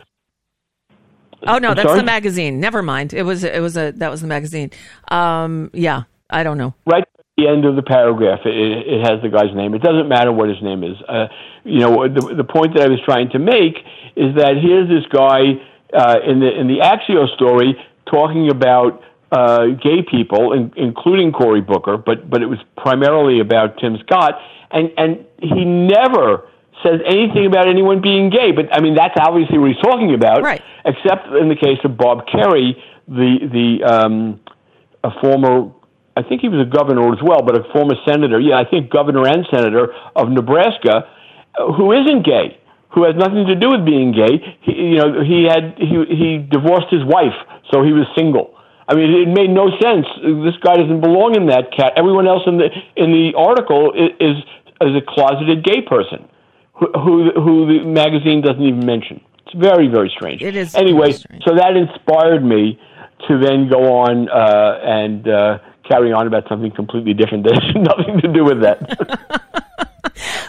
Oh 1.45 1.57
no, 1.57 1.69
I'm 1.69 1.75
that's 1.75 1.87
sorry? 1.87 1.99
the 1.99 2.05
magazine. 2.05 2.59
Never 2.59 2.81
mind. 2.81 3.13
It 3.13 3.23
was 3.23 3.43
it 3.43 3.61
was 3.61 3.77
a 3.77 3.91
that 3.91 4.09
was 4.09 4.21
the 4.21 4.27
magazine. 4.27 4.71
Um. 5.09 5.69
Yeah. 5.73 6.03
I 6.29 6.43
don't 6.43 6.57
know. 6.57 6.73
Right 6.85 7.03
at 7.03 7.25
the 7.37 7.47
end 7.47 7.65
of 7.65 7.75
the 7.75 7.83
paragraph, 7.83 8.39
it, 8.45 8.53
it 8.53 9.01
has 9.05 9.21
the 9.21 9.29
guy's 9.29 9.55
name. 9.55 9.73
It 9.73 9.81
doesn't 9.81 10.09
matter 10.09 10.31
what 10.31 10.49
his 10.49 10.61
name 10.61 10.83
is. 10.83 10.97
Uh, 11.07 11.27
you 11.63 11.79
know, 11.79 12.07
the, 12.07 12.35
the 12.35 12.43
point 12.43 12.75
that 12.75 12.83
I 12.83 12.87
was 12.87 12.99
trying 13.05 13.29
to 13.31 13.39
make 13.39 13.77
is 14.15 14.35
that 14.35 14.55
here's 14.61 14.89
this 14.89 15.05
guy 15.11 15.61
uh, 15.93 16.19
in 16.25 16.39
the 16.39 16.51
in 16.51 16.67
the 16.67 16.79
Axios 16.79 17.33
story 17.35 17.75
talking 18.11 18.49
about 18.49 19.03
uh, 19.31 19.67
gay 19.81 20.03
people, 20.09 20.53
in, 20.53 20.73
including 20.75 21.31
Cory 21.31 21.61
Booker, 21.61 21.97
but 21.97 22.29
but 22.29 22.41
it 22.41 22.47
was 22.47 22.59
primarily 22.75 23.39
about 23.39 23.77
Tim 23.77 23.97
Scott, 24.05 24.33
and 24.71 24.91
and 24.97 25.25
he 25.41 25.63
never 25.63 26.49
says 26.83 27.01
anything 27.05 27.45
about 27.45 27.67
anyone 27.67 28.01
being 28.01 28.29
gay. 28.29 28.51
But 28.51 28.73
I 28.73 28.81
mean, 28.81 28.95
that's 28.95 29.15
obviously 29.19 29.57
what 29.57 29.69
he's 29.69 29.81
talking 29.81 30.13
about, 30.13 30.43
right? 30.43 30.61
Except 30.85 31.27
in 31.27 31.49
the 31.49 31.55
case 31.55 31.79
of 31.83 31.97
Bob 31.97 32.27
Kerrey, 32.27 32.73
the 33.07 33.39
the 33.51 33.83
um, 33.85 34.39
a 35.03 35.11
former. 35.21 35.71
I 36.15 36.23
think 36.23 36.41
he 36.41 36.49
was 36.49 36.65
a 36.65 36.69
governor 36.69 37.13
as 37.13 37.21
well, 37.21 37.43
but 37.43 37.55
a 37.55 37.63
former 37.71 37.93
senator. 38.07 38.39
Yeah, 38.39 38.57
I 38.57 38.65
think 38.65 38.89
governor 38.89 39.27
and 39.27 39.45
senator 39.53 39.93
of 40.15 40.29
Nebraska, 40.29 41.05
who 41.77 41.91
isn't 41.93 42.25
gay, 42.25 42.57
who 42.89 43.03
has 43.03 43.13
nothing 43.15 43.45
to 43.45 43.55
do 43.55 43.69
with 43.69 43.85
being 43.85 44.11
gay. 44.11 44.41
He, 44.61 44.73
you 44.73 44.97
know, 44.97 45.21
he 45.21 45.45
had 45.45 45.77
he 45.77 45.93
he 46.09 46.37
divorced 46.49 46.89
his 46.89 47.05
wife, 47.05 47.37
so 47.71 47.83
he 47.83 47.93
was 47.93 48.07
single. 48.17 48.57
I 48.89 48.95
mean, 48.95 49.11
it 49.11 49.27
made 49.27 49.51
no 49.51 49.69
sense. 49.83 50.07
This 50.23 50.55
guy 50.63 50.77
doesn't 50.77 51.01
belong 51.01 51.35
in 51.35 51.47
that 51.47 51.75
cat. 51.75 51.93
Everyone 51.97 52.25
else 52.25 52.43
in 52.47 52.57
the 52.57 52.69
in 52.95 53.11
the 53.11 53.33
article 53.37 53.91
is 53.93 54.15
is, 54.19 54.37
is 54.81 54.95
a 54.95 55.03
closeted 55.05 55.63
gay 55.63 55.81
person, 55.81 56.27
who, 56.79 56.87
who 56.93 57.31
who 57.41 57.65
the 57.67 57.85
magazine 57.85 58.41
doesn't 58.41 58.61
even 58.61 58.85
mention. 58.85 59.21
It's 59.45 59.55
very 59.55 59.87
very 59.87 60.11
strange. 60.15 60.41
It 60.41 60.55
is 60.55 60.75
anyway. 60.75 61.11
strange. 61.11 61.43
So 61.45 61.55
that 61.55 61.75
inspired 61.75 62.43
me 62.43 62.79
to 63.27 63.39
then 63.39 63.69
go 63.69 63.93
on 63.93 64.29
uh, 64.29 64.79
and 64.83 65.27
uh, 65.27 65.59
carry 65.87 66.11
on 66.11 66.27
about 66.27 66.47
something 66.47 66.71
completely 66.71 67.13
different 67.13 67.45
that 67.45 67.61
has 67.61 67.75
nothing 67.75 68.21
to 68.21 68.27
do 68.27 68.43
with 68.43 68.61
that. 68.61 69.43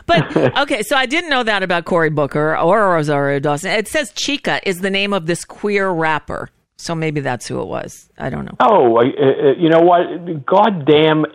But 0.06 0.36
okay, 0.58 0.82
so 0.82 0.96
I 0.96 1.04
didn't 1.04 1.28
know 1.28 1.42
that 1.42 1.62
about 1.62 1.84
Cory 1.84 2.08
Booker 2.08 2.56
or 2.56 2.94
Rosario 2.94 3.38
Dawson. 3.40 3.70
It 3.72 3.88
says 3.88 4.10
Chica 4.12 4.58
is 4.66 4.80
the 4.80 4.88
name 4.88 5.12
of 5.12 5.26
this 5.26 5.44
queer 5.44 5.90
rapper, 5.90 6.48
so 6.78 6.94
maybe 6.94 7.20
that's 7.20 7.46
who 7.46 7.60
it 7.60 7.66
was. 7.66 8.08
I 8.16 8.30
don't 8.30 8.46
know. 8.46 8.56
Oh, 8.58 8.96
I, 8.96 9.02
uh, 9.02 9.52
you 9.58 9.68
know 9.68 9.82
what? 9.82 10.46
Goddamn, 10.46 11.26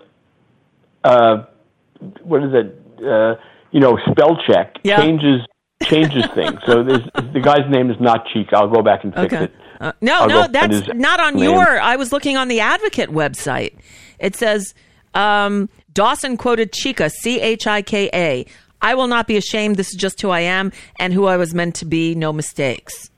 uh, 1.04 1.46
what 2.24 2.44
is 2.44 2.52
it? 2.54 3.06
Uh, 3.06 3.36
you 3.74 3.80
know, 3.82 3.98
spell 4.10 4.38
check 4.48 4.76
Yeah. 4.84 4.98
changes 5.02 5.42
changes 5.84 6.26
things. 6.36 6.60
So 6.66 6.84
the 6.84 7.42
guy's 7.44 7.70
name 7.70 7.92
is 7.92 7.98
not 8.00 8.26
Chica. 8.32 8.56
I'll 8.56 8.70
go 8.70 8.82
back 8.82 9.04
and 9.04 9.14
fix 9.14 9.34
Okay. 9.34 9.44
it. 9.46 9.54
Uh, 9.82 9.92
no, 10.00 10.20
I'll 10.22 10.30
no, 10.30 10.48
that's 10.48 10.88
not 10.94 11.20
on 11.20 11.36
name. 11.36 11.44
your. 11.44 11.82
I 11.82 11.98
was 11.98 12.14
looking 12.14 12.38
on 12.38 12.48
the 12.48 12.62
Advocate 12.62 13.10
website. 13.10 13.74
It 14.20 14.36
says 14.38 14.74
um, 15.14 15.68
Dawson 15.92 16.38
quoted 16.38 16.72
Chika, 16.72 17.12
C 17.12 17.42
H 17.42 17.68
I 17.68 17.82
K 17.82 18.10
A. 18.14 18.46
I 18.82 18.96
will 18.96 19.08
not 19.08 19.28
be 19.28 19.36
ashamed. 19.36 19.76
This 19.78 19.88
is 19.88 19.96
just 19.96 20.22
who 20.22 20.30
I 20.30 20.42
am 20.42 20.72
and 21.00 21.14
who 21.14 21.26
I 21.26 21.36
was 21.38 21.54
meant 21.54 21.76
to 21.76 21.86
be. 21.86 22.16
No 22.16 22.32
mistakes. 22.32 23.10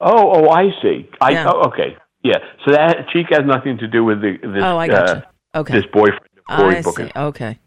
Oh, 0.00 0.32
oh, 0.34 0.50
I 0.50 0.64
see. 0.82 1.08
I 1.20 1.30
Yeah. 1.30 1.50
oh, 1.50 1.68
okay. 1.68 1.96
Yeah. 2.22 2.38
So 2.66 2.72
that 2.72 3.08
Cheek 3.12 3.26
has 3.30 3.42
nothing 3.46 3.78
to 3.78 3.86
do 3.86 4.04
with 4.04 4.20
the 4.20 4.36
this. 4.42 4.62
Oh, 4.62 4.76
I 4.76 4.88
uh, 4.88 4.88
gotcha. 4.88 5.28
Okay. 5.54 5.72
This 5.74 5.86
boyfriend 5.92 6.20
of 6.48 6.56
Cory 6.56 6.76
I 6.76 6.82
Booker. 6.82 7.06
see. 7.06 7.12
Okay. 7.18 7.58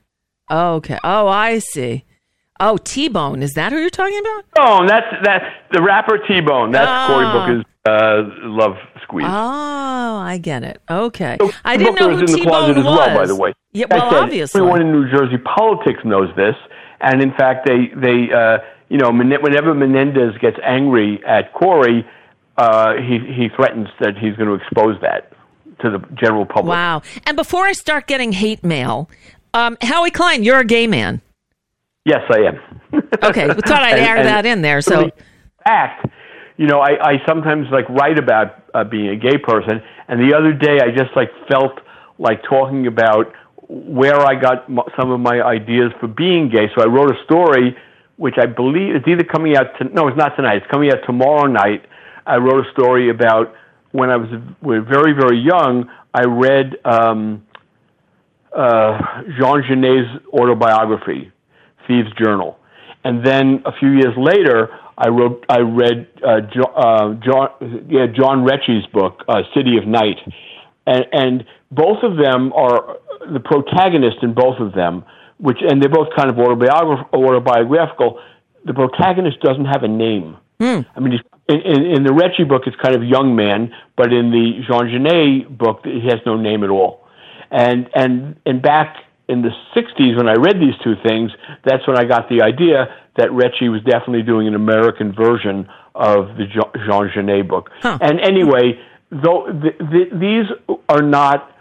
Okay. 0.52 1.00
Oh, 1.04 1.28
I 1.28 1.60
see. 1.60 2.04
Oh, 2.60 2.78
T 2.78 3.08
Bone. 3.08 3.42
Is 3.42 3.54
that 3.54 3.72
who 3.72 3.80
you're 3.80 3.90
talking 3.90 4.20
about? 4.20 4.44
Oh, 4.60 4.88
that's 4.88 5.08
that 5.24 5.42
the 5.72 5.82
rapper 5.82 6.18
T 6.28 6.42
Bone. 6.42 6.72
That's 6.72 6.88
Ah. 6.90 7.08
Cory 7.08 7.26
Booker's 7.26 7.66
uh, 7.88 8.24
love 8.48 8.76
squeeze. 9.04 9.26
Oh, 9.28 10.18
I 10.18 10.38
get 10.42 10.64
it. 10.64 10.82
Okay. 10.90 11.38
So 11.40 11.52
I 11.64 11.78
didn't 11.78 11.94
Booker 11.96 12.10
know 12.10 12.18
who 12.18 12.24
is 12.24 12.32
in 12.32 12.38
the 12.38 12.44
T 12.44 12.46
closet 12.46 12.76
Bone 12.76 12.86
as 12.86 12.98
well, 12.98 13.18
by 13.18 13.26
the 13.26 13.36
way. 13.36 13.54
Yeah, 13.72 13.86
well, 13.90 14.10
said, 14.12 14.24
obviously. 14.24 14.60
everyone 14.62 14.82
in 14.82 14.92
New 14.92 15.10
Jersey 15.10 15.38
politics 15.38 16.00
knows 16.04 16.36
this, 16.36 16.56
and 17.02 17.22
in 17.22 17.32
fact, 17.34 17.66
they 17.68 17.92
they 17.96 18.32
uh, 18.34 18.58
you 18.90 18.98
know 18.98 19.10
whenever 19.12 19.74
Menendez 19.74 20.38
gets 20.42 20.58
angry 20.64 21.24
at 21.26 21.54
Cory, 21.54 22.06
uh, 22.58 22.96
he 22.96 23.20
he 23.20 23.48
threatens 23.56 23.88
that 24.02 24.18
he's 24.18 24.36
going 24.36 24.50
to 24.50 24.56
expose 24.56 25.00
that 25.02 25.32
to 25.82 25.90
the 25.92 26.00
general 26.16 26.46
public. 26.46 26.72
Wow. 26.72 27.04
And 27.26 27.38
before 27.38 27.66
I 27.66 27.72
start 27.72 28.06
getting 28.06 28.34
hate 28.34 28.66
mail, 28.66 29.10
um, 29.54 29.78
Howie 29.82 30.12
Klein, 30.12 30.44
you're 30.44 30.60
a 30.60 30.66
gay 30.66 30.88
man. 30.88 31.22
Yes, 32.06 32.22
I 32.30 32.40
am. 32.48 33.02
Okay, 33.24 33.48
we 33.48 33.54
thought 33.54 33.84
I'd 33.84 34.00
air 34.00 34.24
that 34.24 34.46
in 34.46 34.62
there. 34.62 34.82
So, 34.82 35.02
in 35.04 35.12
fact, 35.64 36.08
you 36.58 36.66
know, 36.68 36.80
I, 36.80 37.12
I 37.12 37.14
sometimes 37.28 37.68
like 37.72 37.88
write 37.90 38.18
about 38.18 38.64
uh, 38.74 38.84
being 38.84 39.10
a 39.10 39.16
gay 39.16 39.38
person, 39.38 39.82
and 40.08 40.20
the 40.20 40.36
other 40.36 40.54
day 40.54 40.80
I 40.82 40.90
just 40.90 41.16
like 41.16 41.30
felt 41.50 41.80
like 42.18 42.42
talking 42.44 42.88
about 42.88 43.34
where 43.68 44.20
I 44.20 44.36
got 44.40 44.70
m- 44.70 44.80
some 45.00 45.12
of 45.12 45.20
my 45.20 45.42
ideas 45.42 45.92
for 46.00 46.08
being 46.08 46.50
gay. 46.50 46.68
So 46.76 46.82
I 46.82 46.88
wrote 46.88 47.12
a 47.12 47.24
story, 47.24 47.78
which 48.18 48.36
I 48.40 48.46
believe 48.48 48.96
is 48.96 49.04
either 49.08 49.24
coming 49.24 49.56
out. 49.56 49.68
To, 49.78 49.84
no, 49.86 50.08
it's 50.08 50.18
not 50.18 50.36
tonight. 50.36 50.58
It's 50.58 50.72
coming 50.72 50.92
out 50.92 51.00
tomorrow 51.06 51.46
night. 51.48 51.86
I 52.26 52.38
wrote 52.38 52.66
a 52.66 52.72
story 52.72 53.10
about 53.10 53.54
when 53.92 54.10
I 54.10 54.18
was 54.18 54.30
was 54.62 54.84
very 54.90 55.14
very 55.14 55.40
young. 55.40 55.90
I 56.14 56.24
read 56.26 56.76
um, 56.86 57.46
uh, 58.56 59.22
Jean 59.40 59.62
Genet's 59.64 60.26
autobiography, 60.34 61.32
Thieves 61.90 62.12
Journal, 62.24 62.58
and 63.04 63.26
then 63.26 63.64
a 63.66 63.74
few 63.80 63.90
years 63.90 64.16
later, 64.16 64.70
I 64.98 65.08
wrote, 65.10 65.46
I 65.50 65.60
read 65.60 66.08
uh, 66.26 66.42
jo- 66.42 66.74
uh, 66.76 67.14
John, 67.16 67.50
yeah, 67.90 68.06
John 68.08 68.46
Rechy's 68.46 68.86
book, 68.94 69.24
uh, 69.28 69.42
City 69.56 69.78
of 69.78 69.88
Night, 69.88 70.18
and, 70.86 71.06
and 71.12 71.46
both 71.72 72.04
of 72.04 72.18
them 72.18 72.54
are 72.54 72.98
the 73.32 73.40
protagonist 73.40 74.18
in 74.22 74.34
both 74.34 74.60
of 74.60 74.74
them, 74.74 75.04
which 75.38 75.58
and 75.62 75.82
they're 75.82 75.90
both 75.90 76.10
kind 76.16 76.30
of 76.30 76.36
autobiograph- 76.36 77.08
autobiographical. 77.14 78.20
The 78.66 78.74
protagonist 78.74 79.40
doesn't 79.40 79.66
have 79.66 79.84
a 79.84 79.88
name. 79.88 80.38
I 80.96 81.00
mean, 81.00 81.20
in, 81.48 81.62
in, 81.62 81.86
in 81.86 82.04
the 82.04 82.12
Rechy 82.12 82.46
book, 82.48 82.64
it's 82.68 82.76
kind 82.76 82.94
of 82.94 83.02
young 83.04 83.36
man, 83.36 83.74
but 83.96 84.12
in 84.12 84.32
the 84.32 84.62
Jean 84.68 84.90
Genet 84.92 85.58
book, 85.58 85.80
he 85.86 86.08
has 86.12 86.20
no 86.26 86.36
name 86.36 86.64
at 86.66 86.70
all. 86.70 87.08
And 87.52 87.90
and 87.96 88.36
and 88.46 88.62
back 88.62 88.98
in 89.30 89.42
the 89.42 89.52
'60s, 89.76 90.18
when 90.18 90.28
I 90.28 90.34
read 90.34 90.58
these 90.60 90.78
two 90.84 90.96
things, 91.08 91.32
that's 91.64 91.88
when 91.88 91.98
I 91.98 92.04
got 92.04 92.28
the 92.28 92.42
idea 92.42 92.88
that 93.18 93.30
Rechy 93.30 93.70
was 93.72 93.82
definitely 93.84 94.24
doing 94.24 94.48
an 94.48 94.56
American 94.56 95.14
version 95.14 95.70
of 95.96 96.36
the 96.38 96.46
Jean 96.86 97.10
Genet 97.14 97.48
book. 97.48 97.70
And 98.02 98.20
anyway, 98.20 98.80
though 99.12 99.48
th- 99.62 99.78
th- 99.92 100.12
these 100.14 100.46
are 100.88 101.02
not, 101.02 101.56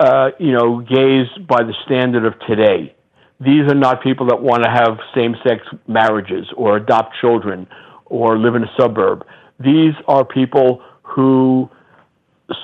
uh, 0.00 0.30
you 0.38 0.52
know, 0.52 0.80
gays 0.80 1.26
by 1.48 1.62
the 1.62 1.74
standard 1.84 2.24
of 2.24 2.34
today. 2.46 2.94
These 3.40 3.70
are 3.70 3.74
not 3.74 4.02
people 4.02 4.26
that 4.26 4.40
want 4.40 4.62
to 4.64 4.70
have 4.70 4.98
same-sex 5.14 5.66
marriages 5.86 6.46
or 6.56 6.76
adopt 6.76 7.16
children 7.20 7.66
or 8.06 8.38
live 8.38 8.54
in 8.54 8.62
a 8.64 8.72
suburb. 8.78 9.26
These 9.58 9.94
are 10.08 10.24
people 10.24 10.82
who 11.02 11.68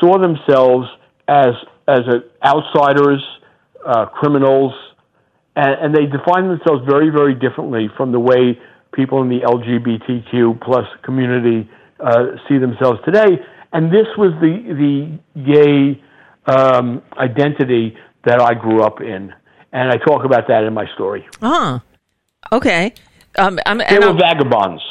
saw 0.01 0.19
themselves 0.19 0.89
as 1.29 1.55
as 1.89 2.01
a, 2.07 2.23
outsiders, 2.47 3.23
uh, 3.87 4.07
criminals, 4.07 4.73
and, 5.57 5.75
and 5.81 5.95
they 5.95 6.07
define 6.07 6.49
themselves 6.49 6.83
very, 6.89 7.11
very 7.11 7.35
differently 7.35 7.89
from 7.97 8.13
the 8.13 8.21
way 8.21 8.59
people 8.93 9.23
in 9.23 9.29
the 9.29 9.41
LGBTQ 9.41 10.61
plus 10.63 10.87
community 11.03 11.69
uh, 12.01 12.27
see 12.49 12.59
themselves 12.59 12.99
today. 13.05 13.39
And 13.73 13.93
this 13.93 14.07
was 14.19 14.33
the 14.41 14.55
the 14.75 15.19
gay 15.45 16.03
um, 16.47 17.03
identity 17.17 17.97
that 18.25 18.41
I 18.41 18.55
grew 18.55 18.83
up 18.83 19.01
in, 19.01 19.33
and 19.73 19.91
I 19.91 19.97
talk 19.97 20.25
about 20.25 20.49
that 20.49 20.65
in 20.65 20.75
my 20.75 20.87
story. 20.95 21.27
Ah, 21.41 21.83
okay. 22.53 22.93
Um, 23.39 23.61
I'm, 23.67 23.79
They 23.79 23.85
and 23.87 24.01
were 24.01 24.07
I'm- 24.11 24.19
vagabonds. 24.19 24.83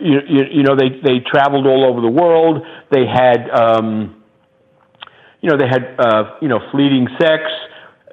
You, 0.00 0.18
you, 0.28 0.44
you 0.50 0.62
know, 0.64 0.74
they 0.74 0.88
they 1.04 1.20
traveled 1.20 1.66
all 1.68 1.84
over 1.84 2.00
the 2.00 2.08
world. 2.10 2.66
They 2.90 3.06
had, 3.06 3.48
um, 3.50 4.20
you 5.40 5.48
know, 5.48 5.56
they 5.56 5.68
had 5.68 5.94
uh, 6.00 6.34
you 6.42 6.48
know 6.48 6.58
fleeting 6.72 7.06
sex. 7.20 7.44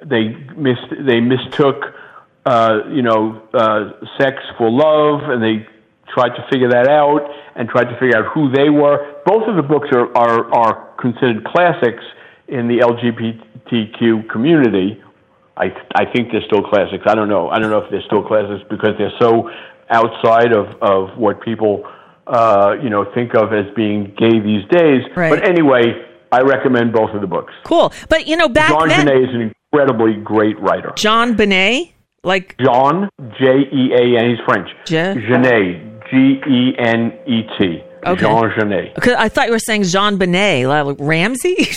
They 0.04 0.28
mis 0.56 0.78
they 1.06 1.20
mistook, 1.20 1.94
uh, 2.44 2.80
you 2.90 3.02
know, 3.02 3.42
uh, 3.54 3.92
sex 4.18 4.36
for 4.58 4.70
love, 4.70 5.28
and 5.30 5.42
they 5.42 5.66
tried 6.12 6.36
to 6.36 6.46
figure 6.50 6.68
that 6.70 6.88
out 6.88 7.22
and 7.56 7.68
tried 7.68 7.84
to 7.84 7.98
figure 7.98 8.16
out 8.16 8.32
who 8.32 8.50
they 8.50 8.68
were. 8.68 9.22
Both 9.24 9.48
of 9.48 9.56
the 9.56 9.62
books 9.62 9.88
are 9.92 10.08
are, 10.16 10.52
are 10.54 10.94
considered 11.00 11.44
classics 11.44 12.02
in 12.48 12.68
the 12.68 12.78
LGBTQ 12.78 14.28
community. 14.30 15.02
I 15.56 15.66
I 15.94 16.04
think 16.12 16.32
they're 16.32 16.46
still 16.46 16.62
classics. 16.62 17.04
I 17.06 17.14
don't 17.14 17.28
know. 17.28 17.48
I 17.48 17.58
don't 17.58 17.70
know 17.70 17.78
if 17.78 17.90
they're 17.90 18.06
still 18.06 18.22
classics 18.22 18.64
because 18.68 18.94
they're 18.98 19.16
so 19.20 19.50
outside 19.90 20.52
of 20.52 20.66
of 20.82 21.16
what 21.18 21.40
people 21.42 21.84
uh, 22.26 22.76
you 22.82 22.90
know 22.90 23.04
think 23.14 23.34
of 23.34 23.52
as 23.52 23.66
being 23.74 24.14
gay 24.18 24.40
these 24.40 24.64
days. 24.70 25.02
Right. 25.16 25.30
But 25.30 25.46
anyway, 25.48 26.04
I 26.30 26.40
recommend 26.40 26.92
both 26.92 27.10
of 27.10 27.20
the 27.20 27.26
books. 27.26 27.52
cool. 27.64 27.92
But 28.08 28.26
you 28.26 28.36
know, 28.36 28.48
back 28.48 28.70
then, 28.88 29.06
Genet 29.06 29.28
is 29.28 29.34
an 29.34 29.52
incredibly 29.76 30.14
great 30.22 30.58
writer. 30.60 30.92
John 30.96 31.34
Benet, 31.36 31.92
like 32.24 32.56
Jean 32.58 33.08
J 33.38 33.60
E 33.72 33.92
A 33.94 34.18
N. 34.18 34.30
He's 34.30 34.38
French. 34.44 34.68
Je- 34.86 35.14
Genet 35.28 36.02
G 36.10 36.40
E 36.48 36.74
N 36.78 37.12
E 37.26 37.42
T. 37.58 37.82
Okay. 38.04 38.20
Jean 38.20 38.50
Genet. 38.58 38.94
Because 38.94 39.14
I 39.14 39.28
thought 39.28 39.46
you 39.46 39.52
were 39.52 39.58
saying 39.58 39.84
Jean 39.84 40.18
Benet, 40.18 40.66
like 40.66 40.96
Ramsey. 40.98 41.56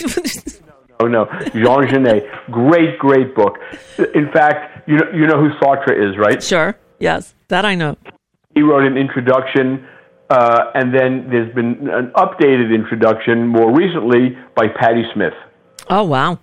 Oh 0.98 1.06
no, 1.08 1.26
Jean 1.52 1.86
Genet. 1.90 2.24
Great, 2.50 2.98
great 2.98 3.34
book. 3.34 3.58
In 4.14 4.32
fact, 4.32 4.88
you 4.88 4.96
know 4.96 5.10
you 5.12 5.26
know 5.26 5.38
who 5.38 5.50
Sartre 5.60 5.92
is, 5.92 6.16
right? 6.16 6.42
sure. 6.42 6.74
Yes, 6.98 7.34
that 7.48 7.66
I 7.66 7.74
know. 7.74 7.98
he 8.54 8.62
wrote 8.62 8.86
an 8.86 8.96
introduction, 8.96 9.86
uh, 10.30 10.70
and 10.74 10.94
then 10.94 11.28
there's 11.28 11.54
been 11.54 11.90
an 11.90 12.12
updated 12.16 12.74
introduction 12.74 13.46
more 13.46 13.76
recently 13.76 14.38
by 14.54 14.68
Patti 14.68 15.02
Smith. 15.12 15.34
Oh 15.90 16.04
wow, 16.04 16.38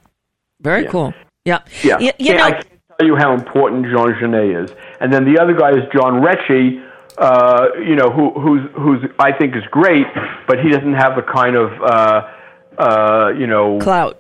very 0.62 0.84
Yeah. 0.84 0.92
cool. 0.92 1.14
Yeah. 1.46 1.60
Yeah, 1.84 1.98
Y- 1.98 2.14
you 2.20 2.36
know, 2.36 2.44
I 2.44 2.52
can't 2.52 2.68
tell 2.98 3.08
you 3.08 3.16
how 3.16 3.34
important 3.34 3.86
Jean 3.86 4.16
Genet 4.20 4.70
is. 4.70 4.76
And 5.02 5.12
then 5.12 5.26
the 5.26 5.42
other 5.42 5.54
guy 5.54 5.72
is 5.72 5.84
John 5.94 6.22
Rechy, 6.22 6.82
uh, 7.18 7.68
you 7.80 7.96
know, 7.96 8.10
who, 8.10 8.32
who's 8.40 8.70
who's 8.76 9.12
I 9.20 9.32
think 9.34 9.56
is 9.56 9.64
great, 9.72 10.08
but 10.48 10.60
he 10.64 10.70
doesn't 10.70 10.94
have 10.94 11.16
the 11.16 11.22
kind 11.24 11.56
of 11.56 11.72
uh, 11.82 12.28
uh, 12.78 13.30
you 13.38 13.48
know 13.48 13.80
clout. 13.80 14.18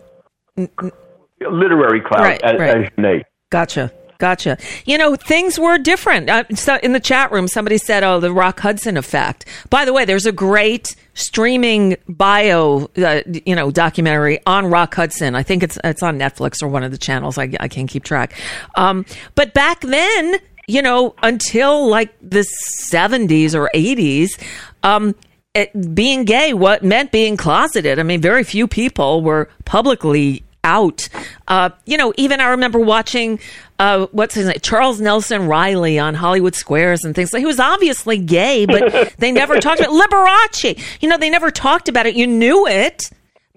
literary 0.57 2.01
clout 2.01 2.21
Right, 2.21 2.41
as, 2.43 2.59
right. 2.59 2.78
as 2.86 2.89
Genet. 2.95 3.26
Gotcha. 3.51 3.91
Gotcha. 4.24 4.57
You 4.86 4.97
know, 4.97 5.17
things 5.17 5.59
were 5.59 5.78
different. 5.78 6.30
Uh, 6.30 6.45
in 6.82 6.93
the 6.93 7.01
chat 7.01 7.30
room, 7.34 7.49
somebody 7.49 7.78
said, 7.78 8.05
"Oh, 8.05 8.21
the 8.21 8.32
Rock 8.32 8.61
Hudson 8.61 8.95
effect." 8.95 9.43
By 9.69 9.84
the 9.84 9.91
way, 9.91 10.05
there's 10.05 10.26
a 10.26 10.32
great 10.32 10.95
streaming 11.13 11.97
bio, 12.07 12.89
uh, 12.95 13.19
you 13.45 13.53
know, 13.53 13.69
documentary 13.69 14.39
on 14.45 14.67
Rock 14.67 14.95
Hudson. 14.95 15.36
I 15.36 15.43
think 15.43 15.61
it's 15.61 15.78
it's 15.84 16.01
on 16.01 16.17
Netflix 16.17 16.63
or 16.63 16.69
one 16.69 16.84
of 16.84 16.91
the 16.91 16.97
channels. 16.97 17.38
I, 17.38 17.49
I 17.59 17.67
can't 17.67 17.89
keep 17.89 18.05
track. 18.05 18.34
Um, 18.76 19.05
but 19.36 19.53
back 19.53 19.82
then, 19.82 20.38
you 20.69 20.82
know, 20.82 21.15
until 21.21 21.89
like 21.89 22.13
the 22.21 22.45
70s 22.80 23.53
or 23.53 23.69
80s, 23.76 24.41
um, 24.84 25.15
it, 25.53 25.93
being 25.93 26.24
gay 26.24 26.53
what 26.53 26.82
meant 26.82 27.11
being 27.11 27.36
closeted. 27.36 27.99
I 27.99 28.03
mean, 28.03 28.21
very 28.21 28.45
few 28.45 28.69
people 28.69 29.21
were 29.21 29.49
publicly 29.65 30.45
out. 30.63 31.09
Uh, 31.47 31.69
you 31.86 31.97
know, 31.97 32.13
even 32.17 32.39
I 32.39 32.49
remember 32.49 32.80
watching 32.80 33.39
uh, 33.84 34.07
what's 34.11 34.34
his 34.36 34.47
name, 34.47 34.57
Charles 34.61 35.01
Nelson 35.01 35.47
Reilly 35.47 35.99
on 35.99 36.13
Hollywood 36.15 36.55
Squares 36.55 37.03
and 37.03 37.13
things 37.13 37.34
like. 37.34 37.41
He 37.41 37.45
was 37.45 37.59
obviously 37.59 38.17
gay, 38.17 38.65
but 38.65 39.13
they 39.17 39.31
never 39.31 39.59
talked 39.59 39.81
about 39.81 39.91
Liberace. 39.91 40.81
You 41.01 41.09
know, 41.09 41.17
they 41.17 41.29
never 41.29 41.51
talked 41.51 41.89
about 41.89 42.05
it. 42.05 42.15
You 42.15 42.27
knew 42.27 42.65
it. 42.67 43.09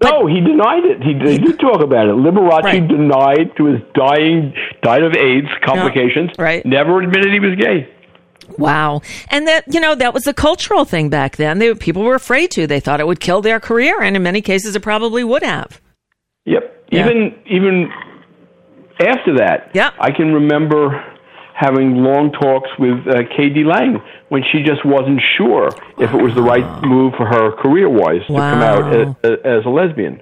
No, 0.03 0.27
he 0.27 0.39
denied 0.41 0.83
it. 0.85 1.01
He, 1.01 1.13
he 1.31 1.37
did 1.39 1.59
talk 1.59 1.81
about 1.81 2.07
it. 2.07 2.15
Liberace 2.15 2.61
Right. 2.63 2.87
denied 2.87 3.55
to 3.57 3.65
his 3.65 3.81
dying, 3.95 4.53
died 4.83 5.01
of 5.03 5.13
AIDS 5.15 5.47
complications. 5.63 6.29
right. 6.37 6.63
Never 6.65 7.01
admitted 7.01 7.33
he 7.33 7.39
was 7.39 7.55
gay. 7.55 7.89
Wow. 8.57 9.01
And 9.29 9.47
that, 9.47 9.63
you 9.73 9.79
know, 9.79 9.95
that 9.95 10.13
was 10.13 10.27
a 10.27 10.33
cultural 10.33 10.85
thing 10.85 11.09
back 11.09 11.37
then. 11.37 11.59
They, 11.59 11.73
people 11.73 12.03
were 12.03 12.15
afraid 12.15 12.51
to. 12.51 12.67
They 12.67 12.79
thought 12.79 12.99
it 12.99 13.07
would 13.07 13.19
kill 13.19 13.41
their 13.41 13.59
career, 13.59 14.01
and 14.01 14.15
in 14.15 14.23
many 14.23 14.41
cases, 14.41 14.75
it 14.75 14.81
probably 14.81 15.23
would 15.23 15.43
have. 15.43 15.81
Yep. 16.45 16.85
Yeah. 16.91 16.99
Even 17.09 17.35
even 17.47 17.89
after 18.99 19.37
that, 19.37 19.71
Yeah. 19.73 19.91
I 19.99 20.11
can 20.11 20.33
remember 20.33 21.03
having 21.53 21.95
long 22.03 22.31
talks 22.31 22.69
with 22.77 23.07
uh, 23.07 23.23
k.d. 23.35 23.63
lang 23.63 23.99
when 24.29 24.43
she 24.51 24.61
just 24.63 24.85
wasn't 24.85 25.19
sure 25.37 25.69
if 25.97 26.13
it 26.13 26.21
was 26.21 26.35
the 26.35 26.41
right 26.41 26.83
move 26.83 27.13
for 27.17 27.25
her 27.25 27.51
career 27.53 27.89
wise 27.89 28.21
to 28.27 28.33
come 28.33 28.61
out 28.61 28.93
as, 28.95 29.07
as 29.43 29.65
a 29.65 29.69
lesbian. 29.69 30.21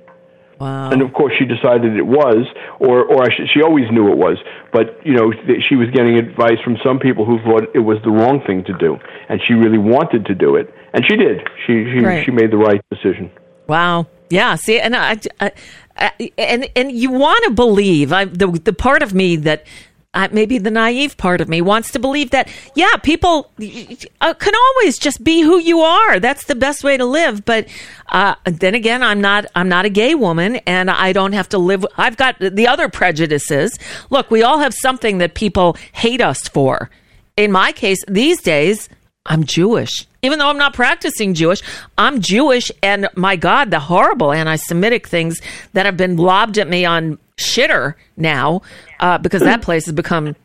Wow. 0.59 0.89
And 0.91 1.01
of 1.01 1.11
course, 1.13 1.33
she 1.37 1.43
decided 1.43 1.97
it 1.97 2.05
was, 2.07 2.47
or 2.79 3.03
or 3.03 3.29
should, 3.29 3.49
she 3.53 3.61
always 3.61 3.91
knew 3.91 4.09
it 4.09 4.17
was. 4.17 4.37
But 4.71 5.05
you 5.05 5.13
know, 5.13 5.29
th- 5.33 5.61
she 5.67 5.75
was 5.75 5.89
getting 5.91 6.15
advice 6.17 6.59
from 6.63 6.77
some 6.81 6.97
people 6.97 7.25
who 7.25 7.39
thought 7.39 7.63
it 7.75 7.79
was 7.79 7.97
the 8.05 8.11
wrong 8.11 8.39
thing 8.47 8.63
to 8.63 8.73
do, 8.77 8.97
and 9.27 9.41
she 9.45 9.53
really 9.53 9.77
wanted 9.77 10.25
to 10.27 10.33
do 10.33 10.55
it, 10.55 10.73
and 10.93 11.05
she 11.05 11.17
did. 11.17 11.41
She 11.67 11.83
she 11.91 11.99
Right. 11.99 12.23
she 12.23 12.31
made 12.31 12.51
the 12.51 12.57
right 12.57 12.81
decision. 12.89 13.31
Wow. 13.67 14.07
Yeah. 14.29 14.55
See, 14.55 14.79
and 14.79 14.95
I, 14.95 15.19
I, 15.39 15.51
I 15.97 16.31
and 16.37 16.69
and 16.75 16.91
you 16.91 17.11
want 17.11 17.43
to 17.45 17.51
believe. 17.51 18.11
I 18.11 18.25
the 18.25 18.47
the 18.47 18.73
part 18.73 19.03
of 19.03 19.13
me 19.13 19.35
that. 19.37 19.65
Uh, 20.17 20.29
maybe 20.31 20.57
the 20.57 20.71
naive 20.71 21.17
part 21.17 21.41
of 21.41 21.49
me 21.49 21.59
wants 21.61 21.91
to 21.91 21.99
believe 21.99 22.29
that, 22.29 22.47
yeah, 22.73 22.95
people 23.03 23.51
uh, 24.21 24.33
can 24.33 24.55
always 24.55 24.97
just 24.97 25.21
be 25.21 25.41
who 25.41 25.59
you 25.59 25.81
are. 25.81 26.21
That's 26.21 26.45
the 26.45 26.55
best 26.55 26.85
way 26.85 26.95
to 26.95 27.03
live. 27.03 27.43
But 27.43 27.67
uh, 28.07 28.35
then 28.45 28.75
again, 28.75 29.03
I'm 29.03 29.19
not. 29.19 29.45
I'm 29.55 29.67
not 29.67 29.83
a 29.83 29.89
gay 29.89 30.15
woman, 30.15 30.55
and 30.65 30.89
I 30.89 31.11
don't 31.11 31.33
have 31.33 31.49
to 31.49 31.57
live. 31.57 31.85
I've 31.97 32.15
got 32.15 32.39
the 32.39 32.65
other 32.65 32.87
prejudices. 32.87 33.77
Look, 34.09 34.31
we 34.31 34.41
all 34.41 34.59
have 34.59 34.73
something 34.73 35.17
that 35.17 35.33
people 35.33 35.75
hate 35.91 36.21
us 36.21 36.47
for. 36.47 36.89
In 37.35 37.51
my 37.51 37.73
case, 37.73 38.01
these 38.07 38.41
days, 38.41 38.87
I'm 39.25 39.43
Jewish. 39.43 40.07
Even 40.25 40.39
though 40.39 40.49
I'm 40.49 40.57
not 40.57 40.73
practicing 40.73 41.33
Jewish, 41.33 41.61
I'm 41.97 42.19
Jewish. 42.21 42.71
And 42.81 43.07
my 43.15 43.35
God, 43.35 43.71
the 43.71 43.79
horrible 43.79 44.31
anti 44.31 44.55
Semitic 44.55 45.07
things 45.07 45.39
that 45.73 45.85
have 45.85 45.97
been 45.97 46.17
lobbed 46.17 46.57
at 46.57 46.67
me 46.67 46.85
on 46.85 47.17
shitter 47.37 47.95
now, 48.17 48.61
uh, 48.99 49.17
because 49.17 49.41
that 49.41 49.61
place 49.61 49.85
has 49.85 49.93
become 49.93 50.35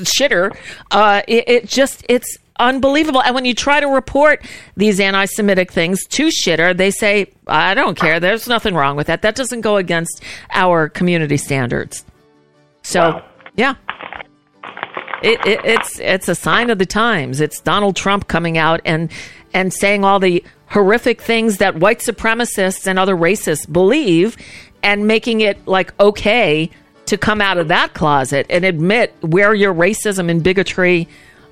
shitter. 0.00 0.56
Uh, 0.90 1.22
it, 1.28 1.48
it 1.48 1.68
just, 1.68 2.04
it's 2.08 2.38
unbelievable. 2.58 3.22
And 3.22 3.34
when 3.34 3.44
you 3.44 3.54
try 3.54 3.80
to 3.80 3.86
report 3.86 4.44
these 4.76 5.00
anti 5.00 5.24
Semitic 5.24 5.72
things 5.72 6.06
to 6.08 6.28
shitter, 6.28 6.76
they 6.76 6.90
say, 6.90 7.32
I 7.46 7.74
don't 7.74 7.98
care. 7.98 8.20
There's 8.20 8.48
nothing 8.48 8.74
wrong 8.74 8.96
with 8.96 9.06
that. 9.08 9.22
That 9.22 9.34
doesn't 9.34 9.62
go 9.62 9.76
against 9.76 10.22
our 10.52 10.88
community 10.88 11.36
standards. 11.36 12.04
So, 12.82 13.22
yeah. 13.56 13.74
It, 15.22 15.46
it, 15.46 15.60
it's 15.64 16.00
it's 16.00 16.28
a 16.28 16.34
sign 16.34 16.70
of 16.70 16.78
the 16.78 16.86
times. 16.86 17.40
It's 17.40 17.60
Donald 17.60 17.96
Trump 17.96 18.28
coming 18.28 18.58
out 18.58 18.80
and 18.84 19.10
and 19.52 19.72
saying 19.72 20.04
all 20.04 20.18
the 20.18 20.44
horrific 20.66 21.20
things 21.20 21.58
that 21.58 21.76
white 21.76 21.98
supremacists 21.98 22.86
and 22.86 22.98
other 22.98 23.16
racists 23.16 23.70
believe, 23.70 24.36
and 24.82 25.06
making 25.06 25.40
it 25.40 25.66
like 25.66 25.98
okay 26.00 26.70
to 27.06 27.18
come 27.18 27.40
out 27.40 27.58
of 27.58 27.68
that 27.68 27.92
closet 27.92 28.46
and 28.48 28.64
admit 28.64 29.14
wear 29.22 29.52
your 29.52 29.74
racism 29.74 30.30
and 30.30 30.42
bigotry 30.42 31.08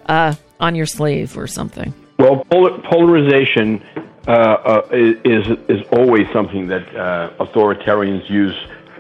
uh, 0.06 0.34
on 0.60 0.74
your 0.74 0.86
sleeve 0.86 1.36
or 1.36 1.46
something. 1.46 1.92
Well, 2.18 2.44
polar, 2.50 2.78
polarization 2.78 3.82
uh, 4.26 4.30
uh, 4.30 4.88
is 4.92 5.46
is 5.68 5.86
always 5.92 6.26
something 6.32 6.68
that 6.68 6.96
uh, 6.96 7.30
authoritarians 7.38 8.28
use 8.30 8.56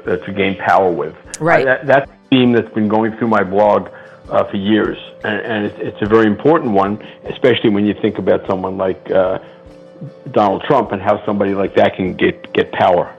uh, 0.06 0.16
to 0.16 0.32
gain 0.32 0.56
power 0.56 0.90
with. 0.90 1.14
Right. 1.40 1.66
Uh, 1.66 1.76
that, 1.76 1.86
that's 1.86 2.12
theme 2.30 2.52
that's 2.52 2.72
been 2.74 2.88
going 2.88 3.16
through 3.16 3.28
my 3.28 3.42
blog 3.42 3.88
uh, 4.30 4.44
for 4.44 4.56
years, 4.56 4.98
and, 5.24 5.40
and 5.40 5.64
it's, 5.66 5.78
it's 5.78 6.02
a 6.02 6.06
very 6.06 6.26
important 6.26 6.72
one, 6.72 7.02
especially 7.24 7.70
when 7.70 7.86
you 7.86 7.94
think 7.94 8.18
about 8.18 8.46
someone 8.46 8.76
like 8.76 9.10
uh, 9.10 9.38
Donald 10.30 10.62
Trump 10.62 10.92
and 10.92 11.00
how 11.02 11.24
somebody 11.24 11.54
like 11.54 11.74
that 11.74 11.96
can 11.96 12.14
get 12.14 12.52
get 12.52 12.72
power. 12.72 13.14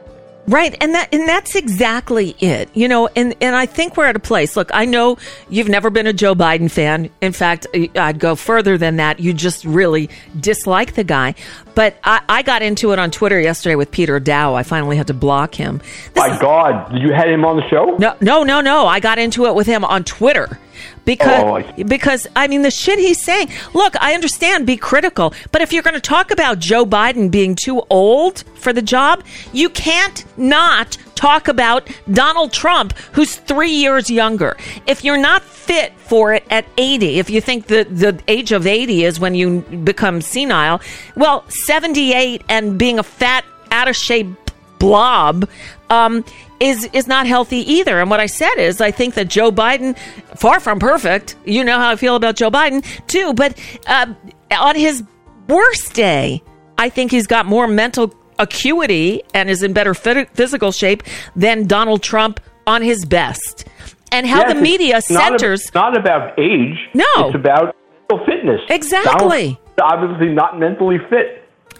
Right, 0.50 0.76
and 0.82 0.96
that 0.96 1.14
and 1.14 1.30
that's 1.30 1.56
exactly 1.56 2.36
it. 2.40 2.70
You 2.74 2.88
know, 2.88 3.08
and 3.16 3.36
and 3.40 3.56
I 3.56 3.68
think 3.68 3.96
we're 3.96 4.06
at 4.08 4.16
a 4.16 4.20
place. 4.20 4.58
Look, 4.58 4.72
I 4.74 4.86
know 4.86 5.20
you've 5.48 5.70
never 5.70 5.92
been 5.92 6.08
a 6.08 6.14
Joe 6.14 6.34
Biden 6.34 6.72
fan. 6.72 7.12
In 7.22 7.34
fact, 7.34 7.68
I'd 7.96 8.18
go 8.18 8.36
further 8.36 8.76
than 8.76 8.96
that. 8.96 9.20
You 9.20 9.32
just 9.32 9.64
really 9.64 10.10
dislike 10.40 10.96
the 10.96 11.04
guy. 11.04 11.36
But 11.76 11.98
I, 12.04 12.22
I 12.28 12.42
got 12.42 12.64
into 12.64 12.94
it 12.94 13.00
on 13.00 13.12
Twitter 13.12 13.40
yesterday 13.40 13.76
with 13.76 13.92
Peter 13.92 14.20
Daou. 14.20 14.56
I 14.56 14.64
finally 14.64 14.98
had 14.98 15.08
to 15.08 15.14
block 15.14 15.54
him. 15.54 15.82
My 16.16 16.36
God, 16.42 16.94
did 16.94 17.04
you 17.04 17.14
had 17.14 17.30
him 17.30 17.46
on 17.46 17.58
the 17.58 17.70
show? 17.70 17.96
No, 18.00 18.16
no, 18.20 18.44
no, 18.44 18.60
no. 18.60 18.88
I 18.88 19.00
got 19.00 19.20
into 19.20 19.46
it 19.46 19.54
with 19.54 19.68
him 19.68 19.86
on 19.86 20.04
Twitter 20.04 20.58
because 21.06 21.44
Oh, 21.44 21.56
I 21.56 21.84
because 21.84 22.28
I 22.36 22.48
mean 22.48 22.62
the 22.62 22.72
shit 22.72 23.00
he's 23.00 23.22
saying. 23.22 23.50
Look, 23.74 23.96
I 24.02 24.14
understand 24.14 24.66
be 24.66 24.78
critical, 24.78 25.34
but 25.52 25.62
if 25.62 25.74
you're 25.74 25.84
going 25.84 25.96
to 25.96 26.02
talk 26.02 26.32
about 26.32 26.60
Joe 26.60 26.86
Biden 26.86 27.32
being 27.32 27.56
too 27.56 27.84
old 27.90 28.44
for 28.56 28.74
the 28.74 28.82
job, 28.82 29.24
you 29.54 29.70
can't 29.70 30.26
not 30.38 30.98
talk 31.16 31.50
about 31.50 31.90
Donald 32.14 32.54
Trump, 32.54 32.98
who's 33.12 33.36
three 33.36 33.72
years 33.72 34.10
younger. 34.10 34.56
If 34.88 35.04
you're 35.04 35.18
not 35.18 35.42
fit 35.42 35.92
for 35.98 36.34
it 36.34 36.46
at 36.50 36.66
80, 36.78 37.20
if 37.20 37.30
you 37.30 37.42
think 37.42 37.68
that 37.68 37.94
the 37.94 38.18
age 38.30 38.54
of 38.54 38.66
80 38.66 39.04
is 39.04 39.20
when 39.20 39.36
you 39.36 39.60
become 39.84 40.22
senile, 40.22 40.80
well, 41.18 41.44
78 41.50 42.42
and 42.48 42.80
being 42.80 43.00
a 43.00 43.04
fat, 43.04 43.44
out 43.72 43.88
of 43.88 43.96
shape 43.96 44.28
blob 44.80 45.48
um, 45.90 46.24
is 46.60 46.86
is 46.94 47.08
not 47.08 47.28
healthy 47.28 47.58
either. 47.72 48.00
And 48.00 48.10
what 48.10 48.20
I 48.20 48.26
said 48.26 48.56
is, 48.56 48.82
I 48.82 48.92
think 48.92 49.14
that 49.16 49.28
Joe 49.28 49.52
Biden, 49.52 49.98
far 50.38 50.60
from 50.60 50.80
perfect, 50.80 51.36
you 51.46 51.64
know 51.64 51.78
how 51.80 51.90
I 51.90 51.96
feel 51.96 52.16
about 52.16 52.36
Joe 52.36 52.52
Biden 52.52 52.84
too, 53.08 53.34
but 53.34 53.58
uh, 53.88 54.14
on 54.60 54.76
his 54.76 55.04
worst 55.48 55.94
day, 55.94 56.42
I 56.78 56.90
think 56.90 57.12
he's 57.12 57.28
got 57.28 57.46
more 57.46 57.68
mental 57.68 58.14
acuity 58.40 59.22
and 59.34 59.50
is 59.50 59.64
in 59.64 59.74
better 59.74 59.94
phys- 59.94 60.30
physical 60.32 60.72
shape 60.72 61.04
than 61.36 61.68
Donald 61.68 62.02
Trump 62.04 62.40
on 62.68 62.82
his 62.82 63.06
best. 63.06 63.68
And 64.12 64.26
how 64.26 64.40
Yes, 64.42 64.54
the 64.56 64.62
media 64.62 64.98
it's 64.98 65.10
not 65.12 65.36
a- 65.36 65.40
centers. 65.40 65.74
not 65.76 65.96
about 65.98 66.40
age. 66.40 66.78
No. 66.94 67.06
It's 67.18 67.36
about 67.36 67.76
mental 68.10 68.26
fitness. 68.26 68.62
Exactly. 68.70 69.60
Donald's 69.78 69.82
obviously 69.82 70.34
not 70.34 70.60
mentally 70.60 70.98
fit. 71.10 71.39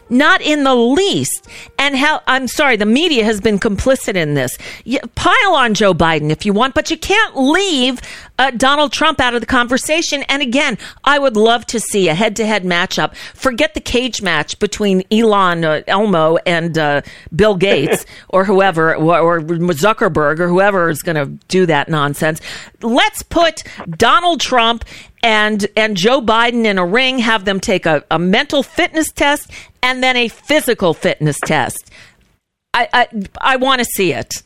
Not 0.10 0.42
in 0.42 0.64
the 0.64 0.76
least. 0.76 1.48
And 1.78 1.96
how, 1.96 2.22
I'm 2.28 2.48
sorry, 2.48 2.78
the 2.78 2.86
media 2.86 3.24
has 3.24 3.40
been 3.40 3.60
complicit 3.60 4.16
in 4.16 4.34
this. 4.34 4.58
You, 4.84 5.00
pile 5.16 5.54
on 5.54 5.74
Joe 5.74 5.94
Biden 5.94 6.32
if 6.32 6.46
you 6.46 6.54
want, 6.54 6.74
but 6.74 6.90
you 6.90 6.98
can't 6.98 7.38
leave 7.38 8.02
uh, 8.40 8.52
Donald 8.52 8.92
Trump 8.92 9.20
out 9.20 9.36
of 9.36 9.42
the 9.42 9.48
conversation. 9.48 10.24
And 10.24 10.42
again, 10.42 10.78
I 11.04 11.20
would 11.20 11.38
love 11.38 11.66
to 11.68 11.80
see 11.80 12.08
a 12.08 12.16
head 12.16 12.36
to 12.38 12.46
head 12.46 12.64
matchup. 12.64 13.16
Forget 13.36 13.74
the 13.74 13.82
cage 13.82 14.22
match 14.22 14.58
between 14.60 15.04
Elon 15.12 15.64
uh, 15.64 15.82
Elmo 15.88 16.38
and 16.38 16.78
uh, 16.78 17.02
Bill 17.36 17.56
Gates 17.56 18.06
or 18.30 18.46
whoever, 18.46 18.96
or, 18.96 19.20
or 19.20 19.42
Zuckerberg 19.42 20.40
or 20.40 20.48
whoever 20.48 20.90
is 20.90 21.02
going 21.04 21.16
to 21.18 21.26
do 21.48 21.66
that 21.66 21.90
nonsense. 21.90 22.42
Let's 22.82 23.22
put 23.22 23.64
Donald 23.90 24.42
Trump 24.42 24.86
and 25.22 25.68
and 25.76 25.98
Joe 25.98 26.22
Biden 26.22 26.66
in 26.66 26.78
a 26.78 26.86
ring, 26.86 27.20
have 27.20 27.46
them 27.46 27.60
take 27.60 27.86
a, 27.86 28.04
a 28.10 28.18
mental 28.18 28.64
fitness 28.64 29.12
test 29.12 29.52
and 29.82 30.04
then 30.04 30.16
a 30.18 30.28
physical 30.28 30.94
fitness 30.94 31.38
test. 31.46 31.92
I 32.74 32.88
I, 32.94 33.08
I 33.42 33.56
want 33.58 33.80
to 33.80 33.86
see 33.86 34.14
it 34.14 34.44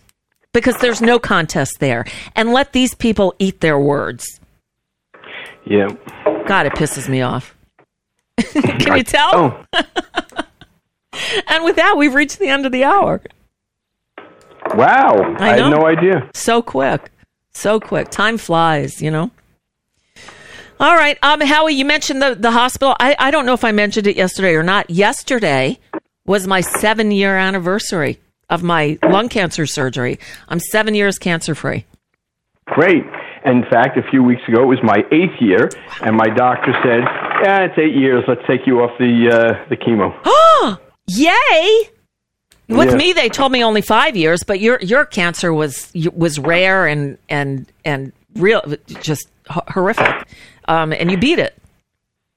because 0.53 0.77
there's 0.77 1.01
no 1.01 1.19
contest 1.19 1.79
there, 1.79 2.05
and 2.35 2.53
let 2.53 2.73
these 2.73 2.93
people 2.95 3.33
eat 3.39 3.61
their 3.61 3.79
words. 3.79 4.39
Yeah. 5.65 5.87
God, 6.45 6.65
it 6.65 6.73
pisses 6.73 7.07
me 7.07 7.21
off. 7.21 7.55
Can 8.37 8.97
you 8.97 9.03
tell? 9.03 9.65
Oh. 9.73 9.83
and 11.47 11.63
with 11.63 11.75
that, 11.77 11.95
we've 11.97 12.13
reached 12.13 12.39
the 12.39 12.47
end 12.47 12.65
of 12.65 12.71
the 12.71 12.83
hour. 12.83 13.21
Wow. 14.75 15.35
I 15.39 15.51
I, 15.51 15.57
had 15.57 15.69
no 15.69 15.85
idea. 15.85 16.29
So 16.33 16.61
quick. 16.61 17.11
So 17.53 17.79
quick. 17.79 18.09
Time 18.09 18.37
flies, 18.37 19.01
you 19.01 19.11
know? 19.11 19.31
All 20.83 20.95
right. 20.95 21.17
Um, 21.23 21.39
Howie, 21.39 21.71
you 21.75 21.85
mentioned 21.85 22.21
the, 22.21 22.35
the 22.35 22.51
hospital. 22.51 22.93
I, 22.99 23.15
I 23.17 23.31
don't 23.31 23.45
know 23.45 23.53
if 23.53 23.63
I 23.63 23.71
mentioned 23.71 24.05
it 24.05 24.17
yesterday 24.17 24.53
or 24.53 24.63
not. 24.63 24.89
Yesterday 24.89 25.79
was 26.25 26.45
my 26.45 26.59
seven 26.59 27.09
year 27.09 27.37
anniversary 27.37 28.19
of 28.49 28.63
my 28.63 28.99
lung 29.01 29.29
cancer 29.29 29.65
surgery. 29.65 30.19
I'm 30.49 30.59
seven 30.59 30.93
years 30.93 31.17
cancer 31.17 31.55
free. 31.55 31.85
Great. 32.65 33.05
In 33.45 33.63
fact, 33.71 33.97
a 33.97 34.03
few 34.11 34.23
weeks 34.23 34.41
ago, 34.45 34.61
it 34.61 34.65
was 34.65 34.79
my 34.83 35.05
eighth 35.09 35.39
year, 35.39 35.69
and 36.01 36.17
my 36.17 36.27
doctor 36.27 36.73
said, 36.83 36.99
"Yeah, 37.43 37.61
it's 37.63 37.77
eight 37.77 37.95
years. 37.95 38.25
Let's 38.27 38.45
take 38.45 38.67
you 38.67 38.81
off 38.81 38.91
the 38.99 39.29
uh, 39.31 39.69
the 39.69 39.77
chemo." 39.77 40.13
Oh, 40.25 40.77
yay! 41.07 41.89
With 42.67 42.89
Yeah. 42.89 42.95
me, 42.95 43.13
they 43.13 43.29
told 43.29 43.53
me 43.53 43.63
only 43.63 43.81
five 43.81 44.17
years, 44.17 44.43
but 44.43 44.59
your 44.59 44.79
your 44.81 45.05
cancer 45.05 45.53
was 45.53 45.91
was 46.13 46.39
rare 46.39 46.87
and 46.87 47.17
and 47.29 47.71
and 47.85 48.11
real, 48.35 48.61
just 49.01 49.27
horrific, 49.49 50.27
um, 50.67 50.93
and 50.93 51.11
you 51.11 51.17
beat 51.17 51.39
it. 51.39 51.57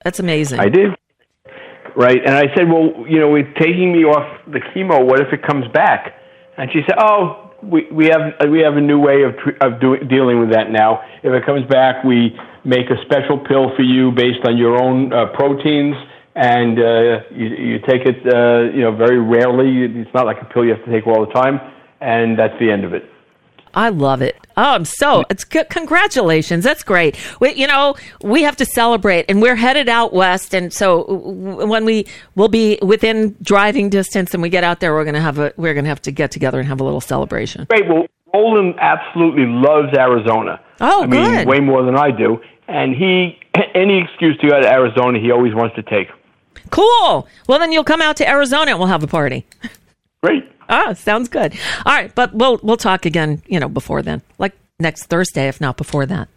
That's 0.05 0.21
amazing. 0.21 0.61
I 0.61 0.69
did. 0.69 0.95
Right, 1.97 2.19
and 2.25 2.35
I 2.35 2.55
said, 2.55 2.69
"Well, 2.69 3.07
you 3.09 3.19
know, 3.21 3.31
with 3.31 3.47
taking 3.59 3.93
me 3.93 4.05
off 4.05 4.41
the 4.47 4.61
chemo, 4.61 5.05
what 5.05 5.21
if 5.21 5.33
it 5.33 5.43
comes 5.43 5.67
back?" 5.73 6.15
And 6.59 6.71
she 6.73 6.81
said, 6.87 6.97
"Oh, 6.99 7.53
we 7.63 7.89
we 7.91 8.07
have 8.07 8.51
we 8.51 8.61
have 8.61 8.77
a 8.77 8.81
new 8.81 9.01
way 9.01 9.23
of 9.23 9.35
of 9.61 9.81
doing 9.81 10.07
dealing 10.07 10.39
with 10.39 10.53
that 10.53 10.71
now. 10.71 11.01
If 11.23 11.33
it 11.33 11.47
comes 11.47 11.67
back, 11.69 12.05
we 12.05 12.39
make 12.65 12.91
a 12.91 13.01
special 13.07 13.39
pill 13.39 13.75
for 13.75 13.83
you 13.83 14.13
based 14.13 14.45
on 14.47 14.59
your 14.59 14.81
own 14.83 15.13
uh, 15.13 15.27
proteins." 15.35 15.97
And 16.35 16.79
uh, 16.79 17.21
you, 17.31 17.47
you 17.47 17.79
take 17.79 18.05
it, 18.05 18.21
uh, 18.27 18.71
you 18.77 18.83
know, 18.83 18.95
very 18.95 19.19
rarely. 19.19 19.85
It's 19.99 20.13
not 20.13 20.27
like 20.27 20.37
a 20.43 20.45
pill 20.45 20.67
you 20.67 20.75
have 20.75 20.85
to 20.85 20.91
take 20.91 21.07
all 21.07 21.25
the 21.25 21.33
time, 21.33 21.59
and 22.03 22.39
that's 22.39 22.53
the 22.61 22.71
end 22.71 22.85
of 22.85 22.93
it. 22.93 23.05
I 23.77 23.91
love 23.91 24.23
it. 24.23 24.37
Oh, 24.57 24.73
I'm 24.73 24.87
so 24.87 25.25
it's 25.29 25.45
good. 25.45 25.69
Congratulations. 25.69 26.65
That's 26.65 26.83
great. 26.83 27.19
We, 27.41 27.53
you 27.53 27.67
know, 27.67 27.95
we 28.23 28.43
have 28.43 28.57
to 28.57 28.65
celebrate 28.65 29.27
and 29.29 29.43
we're 29.43 29.55
headed 29.55 29.87
out 29.91 30.15
west. 30.15 30.55
And 30.55 30.73
so 30.73 31.05
when 31.05 31.85
we 31.85 32.07
will 32.37 32.49
be 32.49 32.79
within 32.81 33.37
driving 33.43 33.91
distance 33.91 34.33
and 34.33 34.43
we 34.43 34.49
get 34.49 34.65
out 34.65 34.81
there, 34.81 34.95
we're 34.95 35.05
going 35.05 35.15
to 35.15 35.21
have 35.21 35.39
a, 35.39 35.53
we're 35.59 35.75
to 35.75 35.85
have 35.85 36.01
to 36.03 36.11
get 36.11 36.31
together 36.31 36.59
and 36.59 36.67
have 36.69 36.81
a 36.81 36.85
little 36.85 37.03
celebration. 37.03 37.67
Great. 37.69 37.87
Well, 37.87 38.07
Roland 38.33 38.77
absolutely 38.79 39.45
loves 39.45 39.95
Arizona. 39.95 40.59
Oh, 40.81 41.03
I 41.03 41.07
mean, 41.07 41.25
good. 41.25 41.47
way 41.47 41.61
more 41.61 41.83
than 41.85 41.97
I 41.97 42.11
do. 42.11 42.41
And 42.69 42.95
he, 42.95 43.39
any 43.75 43.99
excuse 44.03 44.39
to 44.39 44.49
go 44.49 44.59
to 44.59 44.67
Arizona, 44.67 45.19
he 45.19 45.31
always 45.31 45.55
wants 45.55 45.77
to 45.77 45.83
take. 45.83 46.09
Cool. 46.71 47.29
Well, 47.47 47.59
then 47.59 47.73
you'll 47.73 47.85
come 47.85 48.01
out 48.01 48.17
to 48.17 48.29
Arizona 48.29 48.71
and 48.71 48.79
we'll 48.79 48.89
have 48.89 49.03
a 49.03 49.07
party. 49.07 49.45
Great. 50.23 50.51
Ah, 50.69 50.93
sounds 50.95 51.29
good. 51.29 51.55
All 51.85 51.93
right, 51.93 52.15
but 52.15 52.35
we'll 52.35 52.59
we'll 52.63 52.77
talk 52.77 53.07
again, 53.07 53.43
you 53.47 53.61
know, 53.61 53.69
before 53.69 54.03
then, 54.03 54.23
like 54.39 54.53
next 54.79 55.07
Thursday, 55.07 55.49
if 55.49 55.61
not 55.61 55.77
before 55.77 56.07
that. 56.07 56.29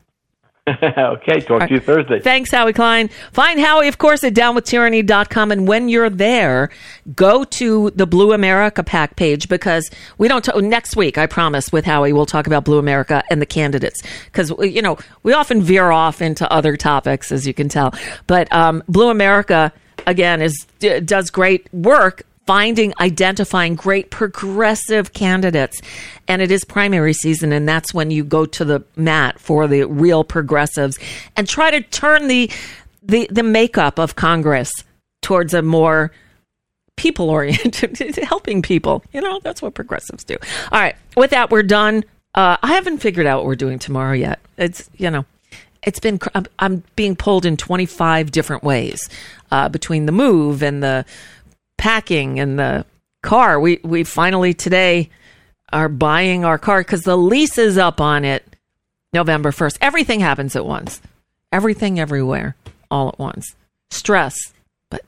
okay, 0.97 1.39
talk 1.41 1.67
to 1.67 1.73
you 1.73 1.79
Thursday. 1.79 2.19
Thanks, 2.19 2.51
Howie 2.51 2.73
Klein. 2.73 3.09
Find 3.31 3.59
Howie, 3.59 3.87
of 3.87 3.97
course, 3.97 4.23
at 4.23 4.33
downwithtyranny.com. 4.33 5.51
And 5.51 5.67
when 5.67 5.89
you're 5.89 6.09
there, 6.09 6.69
go 7.15 7.43
to 7.43 7.89
the 7.91 8.05
Blue 8.05 8.33
America 8.33 8.83
PAC 8.83 9.15
page 9.15 9.49
because 9.49 9.89
we 10.17 10.27
don't, 10.27 10.43
t- 10.43 10.61
next 10.61 10.95
week, 10.95 11.17
I 11.17 11.25
promise, 11.25 11.71
with 11.71 11.85
Howie, 11.85 12.13
we'll 12.13 12.25
talk 12.25 12.45
about 12.45 12.65
Blue 12.65 12.77
America 12.77 13.23
and 13.29 13.41
the 13.41 13.45
candidates. 13.45 14.01
Because, 14.25 14.51
you 14.59 14.81
know, 14.81 14.97
we 15.23 15.33
often 15.33 15.61
veer 15.61 15.91
off 15.91 16.21
into 16.21 16.51
other 16.51 16.77
topics, 16.77 17.31
as 17.31 17.47
you 17.47 17.53
can 17.53 17.69
tell. 17.69 17.93
But 18.27 18.51
um, 18.53 18.83
Blue 18.87 19.09
America, 19.09 19.71
again, 20.05 20.41
is 20.41 20.67
d- 20.79 20.99
does 20.99 21.29
great 21.29 21.71
work 21.73 22.23
finding, 22.49 22.91
identifying 22.99 23.75
great 23.75 24.09
progressive 24.09 25.13
candidates. 25.13 25.79
And 26.27 26.41
it 26.41 26.49
is 26.49 26.63
primary 26.63 27.13
season, 27.13 27.51
and 27.51 27.69
that's 27.69 27.93
when 27.93 28.09
you 28.09 28.23
go 28.23 28.47
to 28.47 28.65
the 28.65 28.83
mat 28.95 29.39
for 29.39 29.67
the 29.67 29.83
real 29.83 30.23
progressives 30.23 30.97
and 31.35 31.47
try 31.47 31.69
to 31.69 31.81
turn 31.81 32.27
the 32.27 32.49
the, 33.03 33.27
the 33.31 33.43
makeup 33.43 33.99
of 33.99 34.15
Congress 34.15 34.71
towards 35.21 35.53
a 35.53 35.61
more 35.61 36.11
people 36.95 37.29
oriented, 37.29 38.15
helping 38.23 38.63
people. 38.63 39.03
You 39.13 39.21
know, 39.21 39.39
that's 39.43 39.61
what 39.61 39.75
progressives 39.75 40.23
do. 40.23 40.35
All 40.71 40.79
right. 40.79 40.95
With 41.15 41.29
that, 41.29 41.51
we're 41.51 41.61
done. 41.61 42.03
Uh, 42.33 42.57
I 42.63 42.73
haven't 42.73 42.97
figured 42.97 43.27
out 43.27 43.37
what 43.37 43.45
we're 43.45 43.55
doing 43.55 43.77
tomorrow 43.77 44.13
yet. 44.13 44.39
It's, 44.57 44.89
you 44.97 45.11
know, 45.11 45.25
it's 45.83 45.99
been, 45.99 46.19
I'm, 46.33 46.45
I'm 46.57 46.83
being 46.95 47.15
pulled 47.15 47.45
in 47.45 47.57
25 47.57 48.31
different 48.31 48.63
ways 48.63 49.07
uh, 49.51 49.69
between 49.69 50.07
the 50.07 50.11
move 50.11 50.61
and 50.61 50.83
the 50.83 51.05
packing 51.79 52.39
and 52.39 52.59
the 52.59 52.85
car. 53.23 53.59
We, 53.59 53.79
we 53.83 54.03
finally 54.03 54.53
today 54.53 55.09
are 55.71 55.89
buying 55.89 56.43
our 56.45 56.57
car 56.59 56.81
because 56.81 57.03
the 57.03 57.17
lease 57.17 57.57
is 57.57 57.77
up 57.77 58.01
on 58.01 58.25
it 58.25 58.45
November 59.13 59.51
1st. 59.51 59.77
Everything 59.81 60.19
happens 60.19 60.55
at 60.55 60.65
once. 60.65 61.01
Everything 61.51 61.99
everywhere 61.99 62.55
all 62.91 63.07
at 63.07 63.17
once. 63.17 63.55
Stress. 63.89 64.35
But 64.89 65.03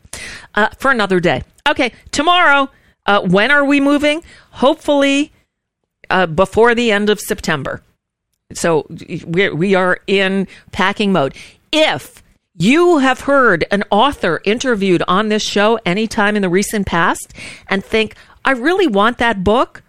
uh, 0.55 0.69
for 0.78 0.89
another 0.89 1.19
day. 1.19 1.43
Okay, 1.67 1.91
tomorrow, 2.11 2.69
uh, 3.05 3.22
when 3.22 3.51
are 3.51 3.65
we 3.65 3.80
moving? 3.80 4.24
Hopefully 4.51 5.32
uh, 6.09 6.26
before 6.26 6.74
the 6.74 6.91
end 6.91 7.09
of 7.09 7.19
September. 7.19 7.84
So 8.53 8.88
we 9.28 9.49
we 9.49 9.76
are 9.76 9.99
in 10.07 10.47
packing 10.72 11.11
mode. 11.11 11.36
If 11.72 12.20
you 12.56 12.97
have 12.97 13.22
heard 13.22 13.66
an 13.72 13.84
author 13.89 14.41
interviewed 14.43 15.04
on 15.08 15.30
this 15.30 15.43
show 15.43 15.80
anytime 15.86 16.36
in 16.36 16.41
the 16.41 16.49
recent 16.49 16.86
past 16.86 17.34
and 17.68 17.84
think, 17.84 18.16
I 18.43 18.52
really 18.52 18.88
want 18.88 19.20
that 19.20 19.43
book, 19.43 19.84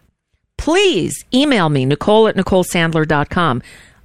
please 0.57 1.25
email 1.35 1.69
me, 1.69 1.85
Nicole 1.85 2.29
at 2.29 2.37
NicoleSandler.com. 2.37 3.63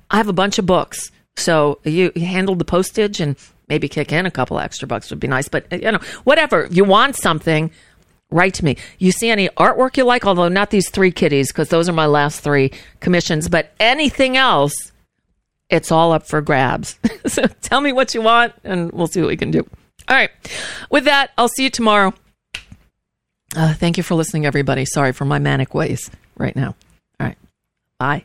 I 0.10 0.18
have 0.18 0.28
a 0.28 0.34
bunch 0.34 0.58
of 0.58 0.66
books. 0.66 1.12
So 1.36 1.80
you, 1.84 2.12
handle 2.16 2.56
the 2.56 2.66
postage 2.66 3.20
and 3.20 3.36
maybe 3.70 3.88
kick 3.88 4.12
in 4.12 4.26
a 4.26 4.32
couple 4.32 4.60
extra 4.60 4.88
bucks 4.88 5.10
would 5.12 5.20
be 5.20 5.28
nice. 5.28 5.48
But, 5.48 5.72
you 5.72 5.92
know, 5.92 6.00
whatever. 6.24 6.68
You 6.72 6.84
want 6.84 7.16
something, 7.16 7.70
write 8.32 8.56
to 8.56 8.66
me. 8.66 8.78
You 8.98 9.12
see 9.12 9.30
any 9.30 9.50
artwork 9.50 9.98
you 9.98 10.04
like, 10.04 10.26
although 10.26 10.48
not 10.48 10.72
these 10.72 10.90
three 10.90 11.12
kitties, 11.12 11.52
because 11.52 11.70
those 11.70 11.88
are 11.88 11.94
my 11.94 12.08
last 12.08 12.42
three 12.42 12.72
commissions. 13.02 13.50
But 13.50 13.74
anything 13.80 14.36
else, 14.36 14.74
it's 15.70 15.92
all 15.92 16.12
up 16.12 16.28
for 16.28 16.42
grabs. 16.42 16.98
so 17.26 17.44
tell 17.62 17.82
me 17.82 17.92
what 17.92 18.14
you 18.14 18.22
want, 18.22 18.54
and 18.64 18.92
we'll 18.92 19.08
see 19.08 19.22
what 19.22 19.28
we 19.28 19.38
can 19.38 19.52
do. 19.52 19.68
All 20.08 20.16
right. 20.16 20.32
With 20.90 21.06
that, 21.06 21.32
I'll 21.38 21.50
see 21.50 21.64
you 21.64 21.70
tomorrow. 21.70 22.14
Uh, 23.56 23.74
thank 23.74 23.98
you 23.98 24.04
for 24.04 24.16
listening, 24.16 24.46
everybody. 24.46 24.86
Sorry 24.86 25.12
for 25.12 25.26
my 25.26 25.40
manic 25.40 25.74
ways 25.74 26.10
right 26.38 26.56
now. 26.56 26.76
All 27.20 27.28
right. 27.28 27.38
Bye. 28.00 28.24